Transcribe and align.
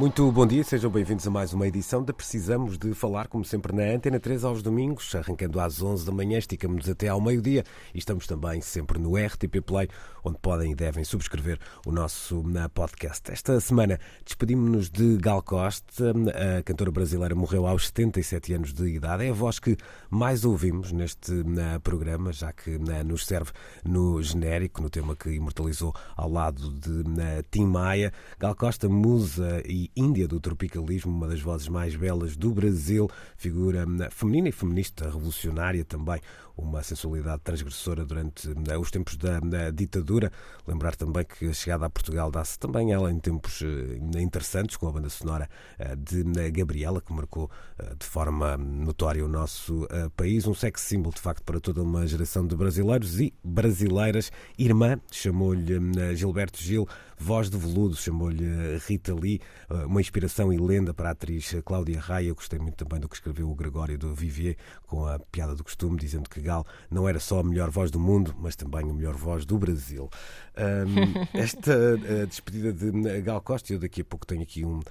Muito 0.00 0.32
bom 0.32 0.46
dia, 0.46 0.64
sejam 0.64 0.90
bem-vindos 0.90 1.26
a 1.26 1.30
mais 1.30 1.52
uma 1.52 1.68
edição 1.68 2.02
da 2.02 2.10
Precisamos 2.10 2.78
de 2.78 2.94
Falar, 2.94 3.28
como 3.28 3.44
sempre, 3.44 3.76
na 3.76 3.82
Antena 3.82 4.18
3 4.18 4.44
aos 4.44 4.62
domingos, 4.62 5.14
arrancando 5.14 5.60
às 5.60 5.82
11 5.82 6.06
da 6.06 6.10
manhã, 6.10 6.38
esticamos 6.38 6.88
até 6.88 7.08
ao 7.08 7.20
meio-dia 7.20 7.64
e 7.92 7.98
estamos 7.98 8.26
também 8.26 8.62
sempre 8.62 8.98
no 8.98 9.14
RTP 9.14 9.60
Play, 9.62 9.88
onde 10.24 10.38
podem 10.38 10.72
e 10.72 10.74
devem 10.74 11.04
subscrever 11.04 11.58
o 11.84 11.92
nosso 11.92 12.42
podcast. 12.72 13.30
Esta 13.30 13.60
semana 13.60 14.00
despedimos-nos 14.24 14.88
de 14.88 15.18
Gal 15.18 15.42
Costa, 15.42 16.14
a 16.58 16.62
cantora 16.62 16.90
brasileira 16.90 17.34
morreu 17.34 17.66
aos 17.66 17.88
77 17.88 18.54
anos 18.54 18.72
de 18.72 18.86
idade, 18.86 19.26
é 19.26 19.28
a 19.28 19.34
voz 19.34 19.58
que 19.58 19.76
mais 20.08 20.46
ouvimos 20.46 20.92
neste 20.92 21.44
programa, 21.82 22.32
já 22.32 22.54
que 22.54 22.78
nos 23.04 23.26
serve 23.26 23.52
no 23.84 24.22
genérico, 24.22 24.80
no 24.80 24.88
tema 24.88 25.14
que 25.14 25.28
imortalizou 25.28 25.94
ao 26.16 26.30
lado 26.30 26.70
de 26.70 27.04
Tim 27.50 27.66
Maia. 27.66 28.10
Gal 28.38 28.54
Costa, 28.54 28.88
musa 28.88 29.62
e 29.66 29.89
Índia 29.96 30.28
do 30.28 30.40
tropicalismo, 30.40 31.12
uma 31.12 31.28
das 31.28 31.40
vozes 31.40 31.68
mais 31.68 31.96
belas 31.96 32.36
do 32.36 32.52
Brasil, 32.52 33.08
figura 33.36 33.86
feminina 34.10 34.48
e 34.48 34.52
feminista, 34.52 35.04
revolucionária 35.04 35.84
também, 35.84 36.20
uma 36.60 36.82
sensualidade 36.82 37.42
transgressora 37.42 38.04
durante 38.04 38.48
os 38.48 38.90
tempos 38.90 39.16
da, 39.16 39.40
da 39.40 39.70
ditadura. 39.70 40.30
Lembrar 40.66 40.94
também 40.94 41.24
que 41.24 41.46
a 41.46 41.52
chegada 41.52 41.86
a 41.86 41.90
Portugal 41.90 42.30
dá-se 42.30 42.58
também 42.58 42.92
ela 42.92 43.10
em 43.10 43.18
tempos 43.18 43.62
eh, 43.62 44.20
interessantes, 44.20 44.76
com 44.76 44.86
a 44.86 44.92
banda 44.92 45.08
sonora 45.08 45.48
eh, 45.78 45.96
de 45.96 46.22
Gabriela, 46.50 47.00
que 47.00 47.12
marcou 47.12 47.50
eh, 47.78 47.94
de 47.98 48.06
forma 48.06 48.56
notória 48.56 49.24
o 49.24 49.28
nosso 49.28 49.88
país, 50.16 50.46
um 50.46 50.54
sex 50.54 50.82
symbol 50.82 51.12
de 51.12 51.20
facto 51.20 51.42
para 51.44 51.60
toda 51.60 51.82
uma 51.82 52.06
geração 52.06 52.46
de 52.46 52.54
brasileiros 52.54 53.20
e 53.20 53.32
brasileiras. 53.42 54.30
Irmã, 54.58 55.00
chamou-lhe 55.10 55.78
Gilberto 56.14 56.62
Gil, 56.62 56.86
voz 57.20 57.48
de 57.48 57.56
veludo, 57.56 57.94
chamou-lhe 57.94 58.44
Rita 58.86 59.14
Lee, 59.14 59.40
uma 59.86 60.00
inspiração 60.00 60.52
e 60.52 60.58
lenda 60.58 60.92
para 60.92 61.10
a 61.10 61.12
atriz 61.12 61.54
Cláudia 61.64 62.00
Raia. 62.00 62.28
Eu 62.28 62.34
gostei 62.34 62.58
muito 62.58 62.84
também 62.84 62.98
do 62.98 63.08
que 63.08 63.14
escreveu 63.14 63.48
o 63.48 63.54
Gregório 63.54 63.96
do 63.96 64.12
Vivier, 64.14 64.56
com 64.86 65.06
a 65.06 65.18
piada 65.18 65.54
do 65.54 65.62
costume, 65.62 65.96
dizendo 65.96 66.28
que 66.28 66.40
Portugal 66.40 66.66
não 66.90 67.08
era 67.08 67.20
só 67.20 67.40
a 67.40 67.44
melhor 67.44 67.70
voz 67.70 67.90
do 67.90 68.00
mundo, 68.00 68.34
mas 68.38 68.56
também 68.56 68.90
a 68.90 68.92
melhor 68.92 69.14
voz 69.14 69.44
do 69.44 69.58
Brasil. 69.58 70.08
Um, 70.56 71.20
esta 71.38 71.72
uh, 71.72 72.26
despedida 72.26 72.72
de 72.72 73.20
Gal 73.20 73.40
Costa, 73.42 73.72
eu 73.72 73.78
daqui 73.78 74.00
a 74.00 74.04
pouco 74.04 74.26
tenho 74.26 74.42
aqui 74.42 74.64
um 74.64 74.78
uh, 74.78 74.82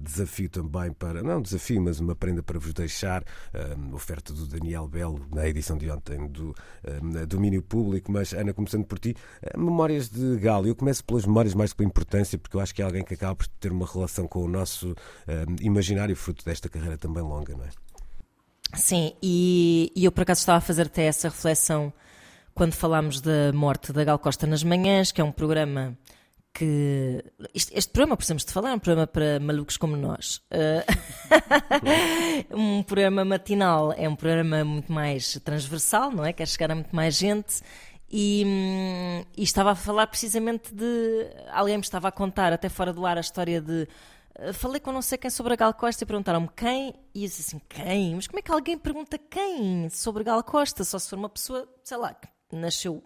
desafio 0.00 0.48
também 0.48 0.92
para, 0.92 1.22
não 1.22 1.38
um 1.38 1.42
desafio, 1.42 1.82
mas 1.82 1.98
uma 1.98 2.14
prenda 2.14 2.42
para 2.42 2.58
vos 2.58 2.72
deixar, 2.72 3.24
oferta 3.92 4.32
do 4.32 4.46
Daniel 4.46 4.86
Belo 4.86 5.26
na 5.32 5.48
edição 5.48 5.76
de 5.76 5.90
ontem 5.90 6.26
do 6.28 6.54
Domínio 7.28 7.62
Público, 7.62 8.10
mas 8.12 8.32
Ana, 8.32 8.52
começando 8.52 8.84
por 8.84 8.98
ti, 8.98 9.16
memórias 9.56 10.08
de 10.08 10.36
Gal, 10.38 10.66
eu 10.66 10.74
começo 10.74 11.04
pelas 11.04 11.26
memórias 11.26 11.54
mais 11.54 11.71
pela 11.74 11.88
importância, 11.88 12.38
porque 12.38 12.56
eu 12.56 12.60
acho 12.60 12.74
que 12.74 12.82
é 12.82 12.84
alguém 12.84 13.04
que 13.04 13.14
acaba 13.14 13.34
por 13.34 13.46
ter 13.46 13.72
uma 13.72 13.86
relação 13.86 14.26
com 14.26 14.44
o 14.44 14.48
nosso 14.48 14.94
imaginário, 15.60 16.14
fruto 16.16 16.44
desta 16.44 16.68
carreira 16.68 16.96
também 16.98 17.22
longa, 17.22 17.54
não 17.54 17.64
é? 17.64 17.68
Sim, 18.74 19.14
e, 19.22 19.92
e, 19.94 20.04
eu 20.04 20.12
por 20.12 20.22
acaso 20.22 20.40
estava 20.40 20.58
a 20.58 20.60
fazer 20.60 20.86
até 20.86 21.04
essa 21.04 21.28
reflexão 21.28 21.92
quando 22.54 22.72
falámos 22.72 23.20
da 23.20 23.52
morte 23.52 23.92
da 23.92 24.04
Gal 24.04 24.18
Costa 24.18 24.46
nas 24.46 24.62
manhãs, 24.62 25.12
que 25.12 25.20
é 25.20 25.24
um 25.24 25.32
programa 25.32 25.96
que. 26.52 27.24
Este, 27.54 27.76
este 27.76 27.92
programa, 27.92 28.16
precisamos 28.16 28.44
de 28.44 28.52
falar, 28.52 28.70
é 28.70 28.74
um 28.74 28.78
programa 28.78 29.06
para 29.06 29.40
malucos 29.40 29.76
como 29.76 29.96
nós. 29.96 30.42
Uh... 30.50 30.84
um 32.56 32.82
programa 32.82 33.24
matinal 33.24 33.92
é 33.96 34.08
um 34.08 34.16
programa 34.16 34.64
muito 34.64 34.92
mais 34.92 35.38
transversal, 35.44 36.10
não 36.10 36.24
é? 36.24 36.32
Quer 36.32 36.46
chegar 36.46 36.70
a 36.70 36.74
muito 36.74 36.94
mais 36.94 37.16
gente. 37.16 37.60
E, 38.12 38.44
hum, 38.46 39.24
e 39.36 39.42
estava 39.42 39.70
a 39.70 39.74
falar 39.74 40.06
precisamente 40.06 40.74
de. 40.74 41.30
Alguém 41.50 41.78
me 41.78 41.82
estava 41.82 42.08
a 42.08 42.12
contar, 42.12 42.52
até 42.52 42.68
fora 42.68 42.92
do 42.92 43.06
ar, 43.06 43.16
a 43.16 43.22
história 43.22 43.60
de 43.60 43.88
eh, 44.34 44.52
falei 44.52 44.80
com 44.80 44.92
não 44.92 45.02
sei 45.02 45.18
quem 45.18 45.30
sobre 45.30 45.52
a 45.52 45.56
Gal 45.56 45.74
Costa 45.74 46.04
e 46.04 46.06
perguntaram-me 46.06 46.48
quem, 46.56 46.94
e 47.14 47.24
eu 47.24 47.28
disse 47.28 47.42
assim, 47.42 47.60
quem? 47.68 48.14
Mas 48.14 48.26
como 48.26 48.38
é 48.38 48.42
que 48.42 48.50
alguém 48.50 48.78
pergunta 48.78 49.18
quem 49.18 49.88
sobre 49.90 50.24
Gal 50.24 50.42
Costa? 50.42 50.84
Só 50.84 50.98
se 50.98 51.08
for 51.08 51.18
uma 51.18 51.28
pessoa, 51.28 51.68
sei 51.84 51.96
lá, 51.96 52.14
que 52.14 52.56
nasceu 52.56 53.02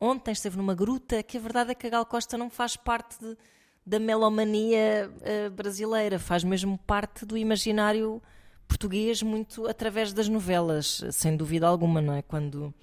ontem, 0.00 0.32
esteve 0.32 0.56
numa 0.56 0.74
gruta, 0.74 1.22
que 1.22 1.36
a 1.36 1.40
verdade 1.40 1.72
é 1.72 1.74
que 1.74 1.86
a 1.86 1.90
Gal 1.90 2.06
Costa 2.06 2.36
não 2.38 2.50
faz 2.50 2.76
parte 2.76 3.18
de, 3.20 3.36
da 3.84 3.98
melomania 3.98 5.10
uh, 5.10 5.50
brasileira, 5.50 6.18
faz 6.18 6.44
mesmo 6.44 6.78
parte 6.78 7.24
do 7.26 7.36
imaginário 7.36 8.22
português 8.66 9.22
muito 9.22 9.66
através 9.66 10.12
das 10.12 10.28
novelas, 10.28 11.02
sem 11.12 11.36
dúvida 11.36 11.66
alguma, 11.66 12.00
não 12.00 12.14
é? 12.14 12.22
Quando 12.22 12.74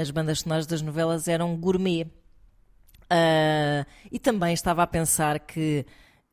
as 0.00 0.10
bandas 0.10 0.40
sonoras 0.40 0.66
das 0.66 0.82
novelas 0.82 1.28
eram 1.28 1.56
gourmet. 1.56 2.04
Uh, 3.04 3.86
e 4.10 4.18
também 4.18 4.54
estava 4.54 4.82
a 4.82 4.86
pensar 4.86 5.38
que 5.40 5.86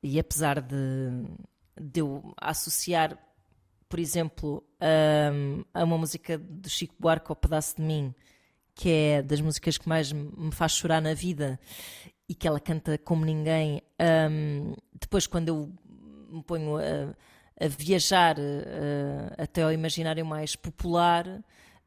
e 0.04 0.20
apesar 0.20 0.62
de, 0.62 0.76
de 1.80 2.02
eu 2.02 2.34
associar, 2.38 3.18
por 3.88 4.00
exemplo, 4.00 4.64
a, 4.80 5.80
a 5.80 5.84
uma 5.84 5.98
música 5.98 6.38
do 6.38 6.70
Chico 6.70 6.96
Buarque 7.00 7.28
ao 7.30 7.36
Pedaço 7.36 7.76
de 7.76 7.84
Mim, 7.84 8.16
que 8.74 8.90
é 8.90 9.22
das 9.22 9.40
músicas 9.42 9.78
que 9.78 9.88
mais 9.88 10.12
me 10.12 10.52
faz 10.52 10.72
chorar 10.72 11.02
na 11.02 11.14
vida 11.14 11.60
e 12.28 12.34
que 12.34 12.48
ela 12.48 12.60
canta 12.60 12.98
como 12.98 13.26
ninguém, 13.26 13.82
um, 14.32 14.74
depois 15.00 15.28
quando 15.28 15.50
eu 15.50 15.72
me 16.30 16.42
ponho 16.44 16.78
a, 16.78 17.14
a 17.64 17.68
viajar 17.68 18.40
uh, 18.40 19.34
até 19.38 19.62
ao 19.62 19.72
imaginário 19.72 20.26
mais 20.26 20.56
popular, 20.56 21.28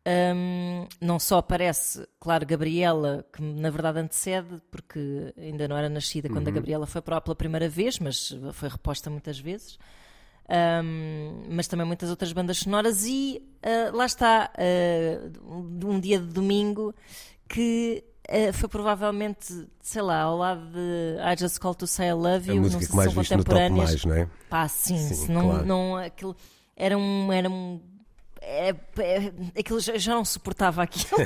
um, 0.06 0.87
não 1.00 1.19
só 1.19 1.38
aparece, 1.38 2.06
claro, 2.20 2.44
Gabriela, 2.44 3.25
que 3.32 3.42
na 3.42 3.70
verdade 3.70 4.00
antecede, 4.00 4.60
porque 4.70 5.32
ainda 5.38 5.66
não 5.66 5.76
era 5.76 5.88
nascida 5.88 6.28
quando 6.28 6.47
uhum. 6.47 6.53
a 6.53 6.56
Gabriela 6.56 6.87
foi 6.87 7.00
para 7.00 7.16
lá 7.16 7.20
pela 7.22 7.34
primeira 7.34 7.69
vez, 7.69 7.98
mas 7.98 8.37
foi 8.53 8.69
reposta 8.69 9.09
muitas 9.09 9.38
vezes. 9.38 9.78
Um, 10.47 11.47
mas 11.48 11.66
também 11.66 11.87
muitas 11.87 12.10
outras 12.10 12.31
bandas 12.34 12.59
sonoras, 12.59 13.06
e 13.06 13.42
uh, 13.65 13.97
lá 13.97 14.04
está, 14.04 14.53
uh, 14.59 15.88
um 15.88 15.98
dia 15.98 16.19
de 16.19 16.26
domingo 16.26 16.94
que 17.48 18.04
uh, 18.28 18.53
foi 18.53 18.69
provavelmente, 18.69 19.66
sei 19.81 20.03
lá, 20.03 20.21
ao 20.21 20.36
lado 20.36 20.66
de 20.71 21.16
I 21.19 21.38
Just 21.38 21.59
Call 21.59 21.75
to 21.75 21.86
Say 21.86 22.09
I 22.09 22.12
Love 22.12 22.50
You, 22.50 22.59
a 22.59 22.60
música 22.60 22.86
que 22.86 22.94
mais 22.94 23.10
são 23.10 23.25
contemporâneas. 23.25 23.91
Mais, 23.91 24.04
não 24.04 24.15
é? 24.15 24.28
Pá, 24.50 24.69
sim, 24.69 24.98
sim 24.98 25.32
não, 25.32 25.48
claro. 25.48 25.65
não, 25.65 25.97
aquilo 25.97 26.36
era 26.76 26.98
um. 26.98 27.32
Era 27.32 27.48
um 27.48 27.81
é, 28.44 28.69
é, 28.99 29.60
aquilo 29.60 29.81
já, 29.81 29.97
já 29.97 30.15
não 30.15 30.25
suportava 30.25 30.82
aquilo. 30.82 31.16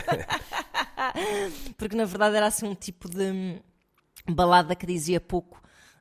Porque 1.76 1.96
na 1.96 2.04
verdade 2.04 2.36
era 2.36 2.46
assim 2.46 2.66
um 2.66 2.74
tipo 2.74 3.08
de 3.08 3.60
balada 4.26 4.74
que 4.74 4.86
dizia 4.86 5.20
pouco 5.20 5.60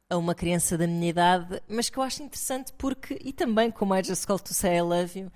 a 0.09 0.17
uma 0.17 0.33
criança 0.33 0.77
da 0.77 0.87
minha 0.87 1.09
idade, 1.09 1.61
mas 1.67 1.89
que 1.89 1.97
eu 1.97 2.03
acho 2.03 2.23
interessante 2.23 2.71
porque, 2.77 3.19
e 3.21 3.33
também 3.33 3.69
como 3.69 3.93
I 3.93 4.03
Just 4.03 4.25
Call 4.25 4.39
to 4.39 4.53
Say 4.53 4.77
I 4.77 4.81
Love 4.81 5.19
You, 5.19 5.31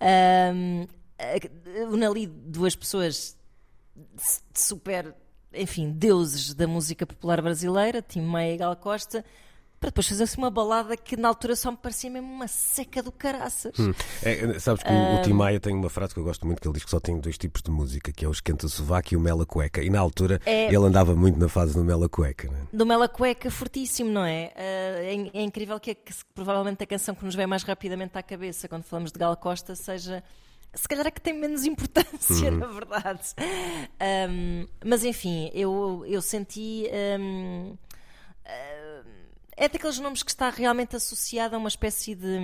um, 0.00 0.86
une 1.92 2.06
ali 2.06 2.26
duas 2.26 2.76
pessoas 2.76 3.36
super, 4.54 5.14
enfim, 5.52 5.90
deuses 5.90 6.54
da 6.54 6.66
música 6.66 7.04
popular 7.04 7.42
brasileira, 7.42 8.00
Tim 8.00 8.22
Maia 8.22 8.54
e 8.54 8.58
Gal 8.58 8.76
Costa, 8.76 9.24
para 9.84 9.90
depois 9.90 10.08
fazer-se 10.08 10.38
uma 10.38 10.50
balada 10.50 10.96
que 10.96 11.14
na 11.14 11.28
altura 11.28 11.54
só 11.54 11.70
me 11.70 11.76
parecia 11.76 12.08
mesmo 12.08 12.32
uma 12.32 12.48
seca 12.48 13.02
do 13.02 13.12
caraças. 13.12 13.78
Hum. 13.78 13.92
É, 14.22 14.58
sabes 14.58 14.82
que 14.82 14.90
o, 14.90 15.16
o 15.16 15.22
Tim 15.22 15.34
Maia 15.34 15.60
tem 15.60 15.74
uma 15.74 15.90
frase 15.90 16.14
que 16.14 16.20
eu 16.20 16.24
gosto 16.24 16.46
muito, 16.46 16.62
que 16.62 16.66
ele 16.66 16.72
diz 16.72 16.84
que 16.84 16.90
só 16.90 16.98
tem 16.98 17.20
dois 17.20 17.36
tipos 17.36 17.60
de 17.60 17.70
música, 17.70 18.10
que 18.10 18.24
é 18.24 18.28
o 18.28 18.30
esquenta-sovaco 18.30 19.12
e 19.12 19.16
o 19.16 19.20
mela 19.20 19.44
cueca. 19.44 19.82
E 19.82 19.90
na 19.90 20.00
altura 20.00 20.40
é... 20.46 20.68
ele 20.68 20.76
andava 20.76 21.14
muito 21.14 21.38
na 21.38 21.50
fase 21.50 21.74
do 21.74 21.84
mela 21.84 22.08
cueca. 22.08 22.50
Né? 22.50 22.66
Do 22.72 22.86
mela 22.86 23.06
cueca 23.08 23.50
fortíssimo, 23.50 24.08
não 24.08 24.24
é? 24.24 24.52
Uh, 24.54 24.56
é, 24.56 25.40
é, 25.40 25.42
incrível 25.42 25.78
que, 25.78 25.94
que, 25.94 26.14
provavelmente 26.34 26.82
a 26.82 26.86
canção 26.86 27.14
que 27.14 27.22
nos 27.22 27.34
vem 27.34 27.46
mais 27.46 27.62
rapidamente 27.62 28.16
à 28.16 28.22
cabeça 28.22 28.66
quando 28.66 28.84
falamos 28.84 29.12
de 29.12 29.18
Gal 29.18 29.36
Costa 29.36 29.76
seja 29.76 30.24
se 30.72 30.88
calhar 30.88 31.06
é 31.06 31.10
que 31.10 31.20
tem 31.20 31.34
menos 31.34 31.64
importância, 31.66 32.50
uhum. 32.50 32.56
na 32.56 32.66
verdade. 32.68 33.34
Um, 34.30 34.66
mas 34.82 35.04
enfim, 35.04 35.50
eu, 35.52 36.04
eu 36.06 36.22
senti. 36.22 36.88
Um, 37.20 37.76
uh, 38.46 38.83
é 39.56 39.68
daqueles 39.68 39.98
nomes 39.98 40.22
que 40.22 40.30
está 40.30 40.50
realmente 40.50 40.96
associado 40.96 41.54
a 41.54 41.58
uma 41.58 41.68
espécie 41.68 42.14
de. 42.14 42.38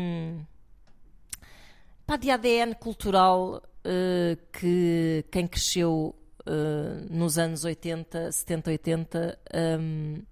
pá, 2.06 2.16
de 2.16 2.30
ADN 2.30 2.74
cultural 2.74 3.62
uh, 3.84 4.36
que 4.52 5.24
quem 5.30 5.46
cresceu 5.46 6.14
uh, 6.40 7.06
nos 7.12 7.38
anos 7.38 7.64
80, 7.64 8.32
70, 8.32 8.70
80. 8.70 9.38
Um, 9.54 10.22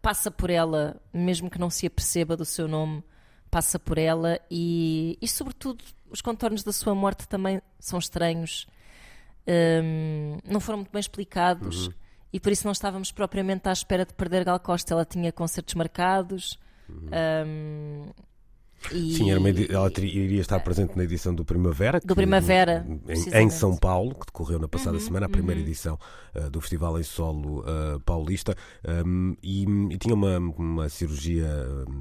passa 0.00 0.30
por 0.30 0.50
ela, 0.50 1.00
mesmo 1.12 1.50
que 1.50 1.58
não 1.58 1.70
se 1.70 1.86
aperceba 1.86 2.36
do 2.36 2.44
seu 2.44 2.68
nome, 2.68 3.02
passa 3.50 3.78
por 3.78 3.98
ela 3.98 4.40
e, 4.50 5.18
e 5.20 5.26
sobretudo, 5.26 5.84
os 6.08 6.20
contornos 6.20 6.62
da 6.62 6.72
sua 6.72 6.94
morte 6.94 7.26
também 7.26 7.60
são 7.78 7.98
estranhos. 7.98 8.66
Um, 9.46 10.38
não 10.44 10.60
foram 10.60 10.78
muito 10.78 10.92
bem 10.92 11.00
explicados 11.00 11.88
uhum. 11.88 11.94
E 12.32 12.40
por 12.40 12.50
isso 12.50 12.64
não 12.64 12.72
estávamos 12.72 13.12
propriamente 13.12 13.68
à 13.68 13.72
espera 13.72 14.06
de 14.06 14.14
perder 14.14 14.44
Gal 14.44 14.58
Costa. 14.58 14.94
Ela 14.94 15.04
tinha 15.04 15.30
concertos 15.30 15.74
marcados. 15.74 16.58
Uhum. 16.88 17.10
Um, 17.46 18.10
e... 18.90 19.14
Sim, 19.14 19.34
uma, 19.34 19.48
ela 19.48 19.90
iria 19.98 20.40
estar 20.40 20.60
presente 20.60 20.96
na 20.96 21.04
edição 21.04 21.34
do 21.34 21.44
Primavera. 21.44 22.00
Do 22.04 22.14
Primavera, 22.14 22.86
em, 23.08 23.44
em, 23.44 23.50
São 23.50 23.76
Paulo, 23.76 24.14
que 24.14 24.26
decorreu 24.26 24.58
na 24.58 24.68
passada 24.68 24.96
uhum, 24.96 25.02
semana, 25.02 25.26
a 25.26 25.28
primeira 25.28 25.60
uhum. 25.60 25.66
edição 25.66 25.98
uh, 26.34 26.50
do 26.50 26.60
Festival 26.60 26.98
em 26.98 27.02
Solo 27.02 27.60
uh, 27.60 28.00
Paulista, 28.00 28.56
um, 29.06 29.36
e, 29.42 29.64
e, 29.90 29.98
tinha 29.98 30.14
uma, 30.14 30.38
uma 30.38 30.88
cirurgia 30.88 31.46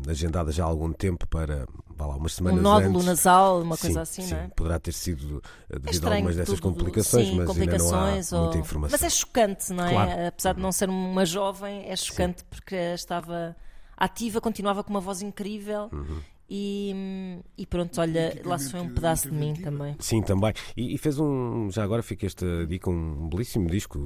agendada 0.08 0.52
já 0.52 0.64
há 0.64 0.68
algum 0.68 0.92
tempo 0.92 1.28
para, 1.28 1.68
vá 1.96 2.08
lá, 2.08 2.16
umas 2.16 2.34
semanas 2.34 2.60
Um 2.60 2.64
nódulo 2.64 2.96
antes. 2.96 3.06
nasal, 3.06 3.62
uma 3.62 3.78
coisa 3.78 4.06
sim, 4.06 4.22
assim, 4.22 4.30
sim, 4.30 4.34
não 4.34 4.42
é? 4.42 4.48
Poderá 4.50 4.80
ter 4.80 4.94
sido 4.94 5.42
eh, 5.70 5.80
devido 5.80 6.08
é 6.08 6.10
a 6.10 6.14
algumas 6.16 6.36
dessas 6.36 6.60
complicações, 6.60 7.28
sim, 7.28 7.36
mas 7.36 7.48
complicações 7.48 7.92
ainda 7.92 8.32
não 8.32 8.38
há 8.38 8.42
ou... 8.42 8.46
muita 8.46 8.58
informação. 8.60 8.98
Mas 9.00 9.04
é 9.04 9.10
chocante, 9.10 9.74
não 9.74 9.86
é? 9.86 9.92
Claro. 9.92 10.28
Apesar 10.28 10.54
de 10.54 10.62
não 10.62 10.72
ser 10.72 10.90
uma 10.90 11.26
jovem, 11.26 11.86
é 11.90 11.96
chocante 11.96 12.44
porque 12.46 12.76
estava 12.76 13.56
ativa, 14.02 14.42
continuava 14.42 14.84
com 14.84 14.90
uma 14.90 15.00
voz 15.00 15.22
incrível 15.22 15.88
uhum. 15.94 16.20
E, 16.54 17.40
e 17.58 17.66
pronto, 17.66 18.02
olha, 18.02 18.38
lá 18.44 18.60
foi 18.60 18.82
um 18.82 18.90
pedaço 18.90 19.32
de 19.32 19.34
mim 19.38 19.54
também. 19.54 19.96
Sim, 20.00 20.22
também. 20.22 20.52
E, 20.76 20.94
e, 20.94 20.98
fez 20.98 21.18
um, 21.18 21.72
já 21.72 21.82
agora 21.82 22.04
fica 22.04 22.26
esta 22.26 22.68
dica, 22.68 22.90
um 22.90 23.30
belíssimo 23.30 23.70
disco 23.70 23.98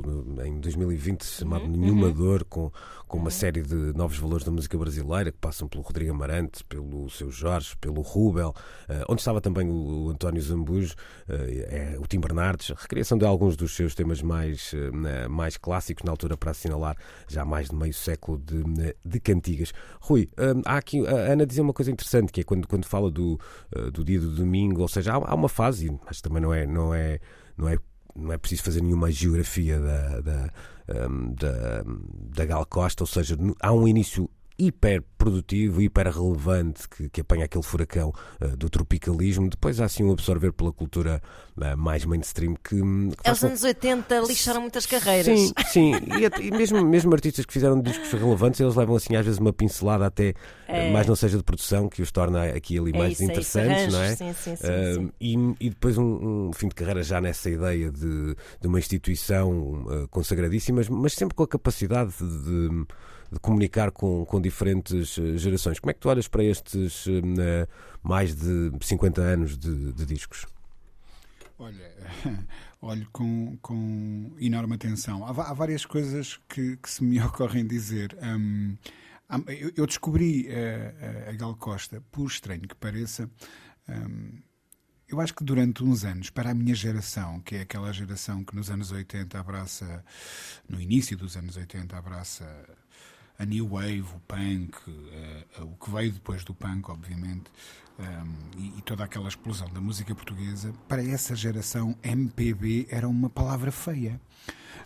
em 0.46 0.60
2020 0.60 1.26
chamado 1.26 1.64
uhum, 1.66 1.72
Nenhuma 1.72 2.06
uhum. 2.06 2.14
Dor, 2.14 2.44
com, 2.44 2.72
com 3.08 3.18
uma 3.18 3.26
uhum. 3.26 3.32
série 3.32 3.64
de 3.64 3.76
novos 3.98 4.20
valores 4.20 4.46
da 4.46 4.52
música 4.52 4.78
brasileira 4.78 5.32
que 5.32 5.40
passam 5.40 5.68
pelo 5.68 5.82
Rodrigo 5.82 6.12
Amarante, 6.12 6.64
pelo 6.66 7.10
seu 7.10 7.32
Jorge, 7.32 7.76
pelo 7.78 8.02
Rubel, 8.02 8.50
uh, 8.50 9.06
onde 9.10 9.22
estava 9.22 9.42
também 9.42 9.68
o, 9.68 10.06
o 10.06 10.10
António 10.12 10.40
Zambujo, 10.40 10.94
uh, 11.28 11.34
é, 11.34 11.98
o 12.00 12.06
Tim 12.06 12.20
Bernardes, 12.20 12.70
a 12.70 12.80
recriação 12.80 13.18
de 13.18 13.26
alguns 13.26 13.58
dos 13.58 13.76
seus 13.76 13.96
temas 13.96 14.22
mais, 14.22 14.72
uh, 14.74 15.30
mais 15.32 15.58
clássicos 15.58 16.04
na 16.04 16.12
altura 16.12 16.38
para 16.38 16.52
assinalar 16.52 16.96
já 17.28 17.44
mais 17.44 17.70
de 17.70 17.76
meio 17.76 17.94
século 17.94 18.38
de, 18.38 18.96
de 19.04 19.20
cantigas. 19.20 19.74
Rui, 20.00 20.30
há 20.64 20.78
aqui, 20.78 21.04
a 21.08 21.32
Ana 21.34 21.44
dizia 21.48 21.64
uma 21.64 21.74
coisa 21.74 21.90
interessante 21.90 22.35
que 22.36 22.42
é 22.42 22.44
quando, 22.44 22.68
quando 22.68 22.86
fala 22.86 23.10
do, 23.10 23.40
uh, 23.74 23.90
do 23.92 24.04
dia 24.04 24.20
do 24.20 24.30
domingo, 24.30 24.82
ou 24.82 24.90
seja, 24.90 25.14
há, 25.14 25.16
há, 25.16 25.34
uma 25.34 25.48
fase, 25.48 25.90
mas 26.06 26.20
também 26.20 26.42
não 26.42 26.54
é, 26.54 26.68
não 26.68 26.94
é, 26.94 27.20
não 27.58 27.70
é, 27.70 27.78
não 28.14 28.34
é 28.34 28.38
preciso 28.38 28.64
fazer 28.64 28.82
nenhuma 28.82 29.10
geografia 29.10 29.80
da, 29.80 30.20
da, 30.20 30.54
um, 31.10 31.34
da, 31.34 31.84
da 32.36 32.46
Gal 32.46 32.66
Costa, 32.66 33.04
ou 33.04 33.08
seja, 33.08 33.38
há 33.62 33.72
um 33.72 33.88
início 33.88 34.30
hiper 34.58 35.04
produtivo, 35.18 35.82
hiper 35.82 36.08
relevante 36.08 36.88
que, 36.88 37.10
que 37.10 37.22
apanha 37.22 37.46
aquele 37.46 37.64
furacão 37.64 38.14
uh, 38.42 38.56
do 38.56 38.70
tropicalismo, 38.70 39.50
depois 39.50 39.80
há 39.80 39.86
assim 39.86 40.04
um 40.04 40.12
absorver 40.12 40.52
pela 40.54 40.72
cultura 40.72 41.22
uh, 41.58 41.78
mais 41.78 42.06
mainstream 42.06 42.56
que, 42.56 42.76
que 42.76 43.32
Os 43.32 43.44
anos 43.44 43.64
80 43.64 44.20
lixaram 44.22 44.62
muitas 44.62 44.86
carreiras. 44.86 45.40
Sim, 45.40 45.54
sim, 45.68 45.92
e, 45.94 46.48
e, 46.48 46.52
mesmo, 46.52 46.84
mesmo 46.86 47.14
artistas 47.14 47.46
que 47.46 47.52
fizeram 47.52 47.82
discos 47.82 48.12
relevantes, 48.12 48.60
eles 48.60 48.76
levam 48.76 48.96
assim 48.96 49.16
às 49.16 49.26
vezes 49.26 49.40
uma 49.40 49.52
pincelada 49.52 50.06
até, 50.06 50.30
eh, 50.68 50.90
é. 50.90 50.92
mais 50.92 51.08
não 51.08 51.16
seja 51.16 51.38
de 51.38 51.44
produção, 51.44 51.90
que 51.90 52.02
os 52.02 52.12
torna 52.12 52.44
aqui 52.46 52.78
ali 52.78 52.92
é 52.94 52.98
mais 52.98 53.14
isso, 53.14 53.24
é 53.24 53.26
interessantes, 53.26 53.84
é 53.84 53.90
não 53.90 54.02
é? 54.02 54.16
Sim, 54.16 54.34
sim, 54.34 54.56
sim, 54.56 54.64
uh, 54.64 54.96
sim. 54.96 55.12
E, 55.20 55.66
e, 55.66 55.70
depois 55.70 55.98
um, 55.98 56.50
um, 56.50 56.54
fim 56.54 56.68
de 56.68 56.76
carreira 56.76 57.04
já 57.04 57.20
nessa 57.20 57.50
ideia 57.50 57.92
de, 57.92 58.36
de 58.62 58.68
uma 58.68 58.80
instituição 58.80 60.08
consagradíssima, 60.12 60.78
mas, 60.78 60.90
mas 60.90 61.14
sempre 61.14 61.36
com 61.36 61.44
a 61.44 61.48
capacidade 61.48 62.14
de, 62.20 62.44
de 62.44 62.88
de 63.32 63.40
comunicar 63.40 63.92
com, 63.92 64.26
com 64.26 64.40
diferentes 64.40 65.18
eh, 65.18 65.38
gerações. 65.38 65.80
Como 65.80 65.92
é 65.92 65.94
que 65.94 66.00
tu 66.00 66.10
olhas 66.10 66.28
para 66.28 66.44
estes 66.44 67.06
uh, 67.08 67.68
mais 68.04 68.36
de 68.36 68.72
50 68.82 69.22
anos 69.22 69.58
de, 69.58 69.92
de 69.94 70.06
discos? 70.06 70.46
Olha, 71.58 71.92
olho 72.82 73.08
com, 73.12 73.58
com 73.62 74.36
enorme 74.40 74.76
atenção. 74.76 75.26
Há, 75.26 75.30
há 75.30 75.54
várias 75.54 75.86
coisas 75.86 76.40
que, 76.50 76.78
que, 76.78 76.90
se 76.90 77.04
me 77.04 77.20
ocorrem 77.24 77.66
dizer. 77.66 78.16
Um, 78.22 78.78
eu, 79.48 79.72
eu, 79.76 79.88
descobri 79.88 80.48
a, 80.50 81.30
a, 81.30 81.34
Gal 81.34 81.56
Costa, 81.56 82.04
por 82.12 82.28
estranho 82.28 82.62
que 82.62 82.76
pareça, 82.76 83.30
um, 83.90 84.40
eu 85.08 85.22
acho 85.22 85.34
que 85.34 85.44
durante 85.44 85.84
uns 85.84 86.04
anos, 86.04 86.30
para 86.30 86.50
a 86.50 86.54
minha 86.54 86.74
geração, 86.74 87.40
que 87.42 87.56
é 87.56 87.62
aquela 87.62 87.92
geração 87.94 88.44
que 88.44 88.56
nos 88.56 88.72
anos 88.72 88.92
80 88.92 89.40
abraça, 89.40 90.04
no 90.68 90.82
início 90.82 91.16
dos 91.16 91.38
anos 91.38 91.56
80, 91.56 91.96
abraça 91.96 92.46
a 93.38 93.46
new 93.46 93.68
wave, 93.68 94.06
o 94.16 94.20
punk, 94.28 94.78
uh, 94.88 95.64
o 95.64 95.76
que 95.84 95.92
veio 95.92 96.12
depois 96.12 96.44
do 96.44 96.54
punk, 96.54 96.90
obviamente, 96.90 97.52
um, 98.00 98.04
ehm, 98.04 98.36
e, 98.58 98.80
e, 98.80 98.82
toda 98.82 99.04
aquela 99.04 99.28
explosão 99.28 99.70
da 99.70 99.80
música 99.80 100.14
portuguesa, 100.14 100.74
para 100.88 101.04
essa 101.04 101.36
geração 101.36 101.96
MPB 102.04 102.88
era 102.90 103.08
uma 103.08 103.30
palavra 103.30 103.72
feia. 103.72 104.20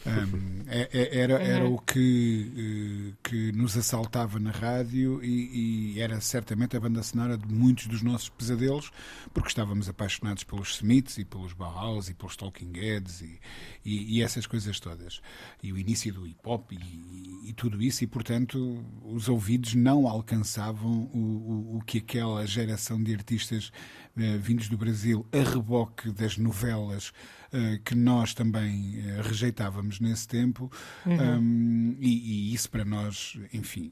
Um, 0.06 0.64
é, 0.68 0.90
é, 0.94 1.20
era, 1.20 1.34
era 1.44 1.66
uhum. 1.66 1.76
o 1.76 1.80
que, 1.80 3.14
eh, 3.14 3.18
que 3.22 3.52
nos 3.52 3.76
assaltava 3.76 4.40
na 4.40 4.52
rádio 4.52 5.22
e, 5.24 5.96
e, 5.96 6.00
era 6.00 6.22
certamente 6.22 6.78
a 6.78 6.80
banda 6.80 7.04
sonora 7.04 7.38
de 7.38 7.54
muitos 7.54 7.88
dos 7.88 8.02
nossos 8.02 8.30
pesadelos, 8.30 8.92
porque 9.34 9.50
estávamos 9.50 9.90
apaixonados 9.90 10.44
pelos 10.44 10.76
Smiths 10.76 11.18
e 11.18 11.26
pelos 11.26 11.52
Bauhaus 11.52 12.08
e 12.08 12.14
pelos 12.14 12.38
Talking 12.38 12.72
Heads 12.78 13.22
e, 13.22 13.40
e, 13.84 14.18
e 14.18 14.24
essas 14.24 14.48
coisas 14.48 14.80
todas. 14.80 15.22
E 15.62 15.74
o 15.74 15.78
início 15.78 16.14
do 16.14 16.26
hip 16.26 16.40
hop 16.46 16.72
e, 16.72 17.54
tudo 17.54 17.82
isso, 17.82 18.04
e 18.04 18.08
portanto 18.08 18.82
os 19.04 19.28
ouvidos 19.28 19.74
não 19.74 20.08
alcançavam 20.08 21.10
o, 21.14 21.18
o, 21.18 21.78
o 21.78 21.82
que 21.82 21.98
aquela 21.98 22.46
geração 22.48 23.04
de 23.04 23.14
artistas 23.14 23.72
vindos 24.16 24.68
do 24.68 24.78
Brasil, 24.78 25.26
a 25.32 25.50
reboque 25.50 26.12
das 26.12 26.38
novelas 26.38 27.14
uh, 27.54 27.80
que 27.84 27.96
nós 27.96 28.34
também 28.34 29.00
uh, 29.00 29.22
rejeitávamos 29.22 30.00
nesse 30.00 30.28
tempo, 30.28 30.72
uhum. 31.06 31.40
um, 31.40 31.98
e, 32.00 32.52
e, 32.52 32.54
isso 32.54 32.70
para 32.70 32.86
nós, 32.86 33.38
enfim, 33.54 33.92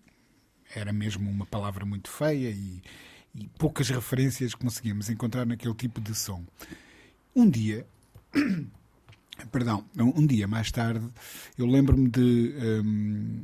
era 0.75 0.91
mesmo 0.91 1.29
uma 1.29 1.45
palavra 1.45 1.85
muito 1.85 2.09
feia 2.09 2.49
e, 2.49 2.81
e 3.33 3.47
poucas 3.57 3.89
referências 3.89 4.53
conseguíamos 4.53 5.09
encontrar 5.09 5.45
naquele 5.45 5.73
tipo 5.73 6.01
de 6.01 6.13
som. 6.13 6.45
Um 7.35 7.49
dia. 7.49 7.87
Perdão, 9.51 9.85
um 9.95 10.25
dia 10.25 10.47
mais 10.47 10.71
tarde, 10.71 11.07
eu 11.59 11.67
lembro-me 11.67 12.09
de 12.09 12.55
um, 12.83 13.43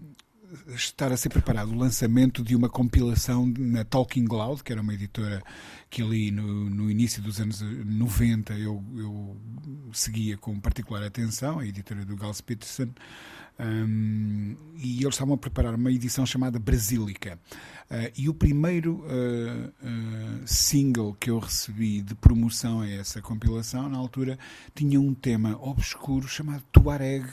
estar 0.68 1.12
a 1.12 1.18
ser 1.18 1.30
preparado 1.30 1.72
o 1.72 1.78
lançamento 1.78 2.44
de 2.44 2.56
uma 2.56 2.70
compilação 2.70 3.52
na 3.58 3.84
Talking 3.84 4.26
Cloud, 4.26 4.64
que 4.64 4.72
era 4.72 4.82
uma 4.82 4.94
editora 4.94 5.42
que 5.90 6.02
ali 6.02 6.32
no, 6.32 6.70
no 6.70 6.90
início 6.90 7.22
dos 7.22 7.40
anos 7.40 7.62
90 7.62 8.54
eu, 8.54 8.84
eu 8.96 9.38
seguia 9.92 10.38
com 10.38 10.60
particular 10.60 11.04
atenção, 11.04 11.60
a 11.60 11.66
editora 11.66 12.06
do 12.06 12.16
Gals 12.16 12.42
Peterson, 12.42 12.90
um, 13.60 14.56
e 14.78 15.02
eles 15.02 15.14
estavam 15.14 15.36
a 15.36 15.38
preparar 15.38 15.76
uma 15.76 15.92
edição 15.92 16.26
chamada 16.26 16.58
Brasílica. 16.58 17.40
Uh, 17.90 18.12
e 18.18 18.28
o 18.28 18.34
primeiro 18.34 19.06
uh, 19.06 19.68
uh, 19.68 20.48
single 20.48 21.14
que 21.20 21.30
eu 21.30 21.38
recebi 21.38 22.02
de 22.02 22.16
promoção 22.16 22.82
a 22.82 22.90
essa 22.90 23.22
compilação, 23.22 23.88
na 23.88 23.98
altura, 23.98 24.40
tinha 24.74 25.00
um 25.00 25.14
tema 25.14 25.58
obscuro 25.62 26.28
chamado 26.28 26.64
Tuareg 26.72 27.28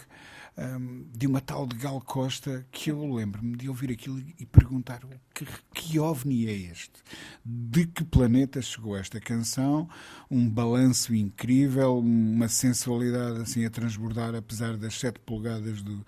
um, 0.56 1.06
de 1.12 1.26
uma 1.26 1.40
tal 1.40 1.66
de 1.66 1.76
Gal 1.76 2.00
Costa 2.00 2.66
que 2.70 2.90
eu 2.90 3.14
lembro-me 3.14 3.56
de 3.56 3.68
ouvir 3.68 3.90
aquilo 3.90 4.18
e 4.18 4.46
perguntar 4.46 5.00
que, 5.44 5.46
que 5.74 5.98
ovni 5.98 6.46
é 6.46 6.52
este? 6.52 7.02
De 7.44 7.86
que 7.86 8.04
planeta 8.04 8.60
chegou 8.60 8.96
esta 8.96 9.20
canção? 9.20 9.88
Um 10.30 10.48
balanço 10.48 11.14
incrível, 11.14 11.98
uma 11.98 12.48
sensualidade 12.48 13.40
assim 13.40 13.64
a 13.64 13.70
transbordar, 13.70 14.34
apesar 14.34 14.76
das 14.76 14.98
7 14.98 15.18
polegadas 15.20 15.82
do, 15.82 16.04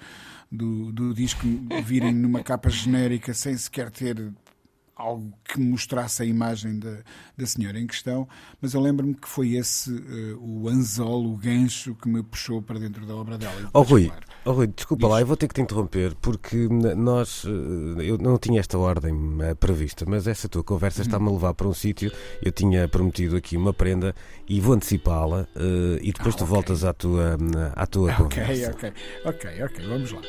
do, 0.50 0.92
do 0.92 1.14
disco 1.14 1.46
virem 1.84 2.12
numa 2.12 2.42
capa 2.42 2.68
genérica 2.68 3.32
sem 3.32 3.56
sequer 3.56 3.90
ter 3.90 4.32
algo 5.02 5.32
que 5.44 5.60
mostrasse 5.60 6.22
a 6.22 6.24
imagem 6.24 6.78
da, 6.78 6.98
da 7.36 7.46
senhora 7.46 7.78
em 7.78 7.86
questão, 7.86 8.28
mas 8.60 8.72
eu 8.72 8.80
lembro-me 8.80 9.14
que 9.14 9.28
foi 9.28 9.54
esse 9.54 9.90
uh, 9.92 10.38
o 10.40 10.68
anzol, 10.68 11.26
o 11.26 11.36
gancho 11.36 11.94
que 11.96 12.08
me 12.08 12.22
puxou 12.22 12.62
para 12.62 12.78
dentro 12.78 13.04
da 13.04 13.14
obra 13.14 13.36
dela. 13.36 13.68
Oh 13.74 13.82
Rui, 13.82 14.12
oh, 14.44 14.52
Rui, 14.52 14.68
desculpa 14.68 15.06
Diz. 15.06 15.12
lá, 15.12 15.20
eu 15.20 15.26
vou 15.26 15.36
ter 15.36 15.48
que 15.48 15.54
te 15.54 15.60
interromper, 15.60 16.14
porque 16.16 16.68
nós, 16.96 17.44
uh, 17.44 18.00
eu 18.00 18.16
não 18.16 18.38
tinha 18.38 18.60
esta 18.60 18.78
ordem 18.78 19.12
uh, 19.12 19.56
prevista, 19.56 20.04
mas 20.06 20.26
essa 20.26 20.48
tua 20.48 20.62
conversa 20.62 21.00
hum. 21.00 21.04
está-me 21.04 21.28
a 21.28 21.32
levar 21.32 21.54
para 21.54 21.66
um 21.66 21.74
sítio, 21.74 22.12
eu 22.40 22.52
tinha 22.52 22.86
prometido 22.86 23.36
aqui 23.36 23.56
uma 23.56 23.72
prenda 23.72 24.14
e 24.48 24.60
vou 24.60 24.74
antecipá-la 24.74 25.46
e 26.00 26.12
depois 26.12 26.34
ah, 26.34 26.38
tu 26.38 26.44
okay. 26.44 26.54
voltas 26.54 26.84
à 26.84 26.92
tua, 26.92 27.36
à 27.74 27.86
tua 27.86 28.12
okay, 28.12 28.42
conversa. 28.42 28.70
Ok, 28.70 28.92
ok, 29.24 29.42
ok, 29.50 29.64
ok, 29.64 29.86
vamos 29.88 30.12
lá. 30.12 30.20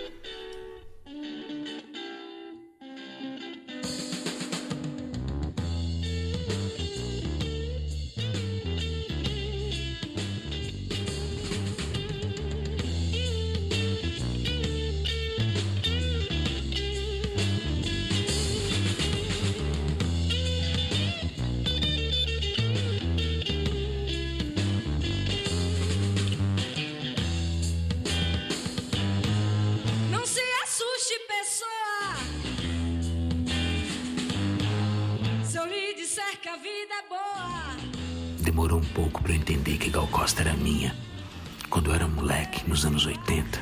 Nos 42.68 42.86
anos 42.86 43.06
80, 43.06 43.60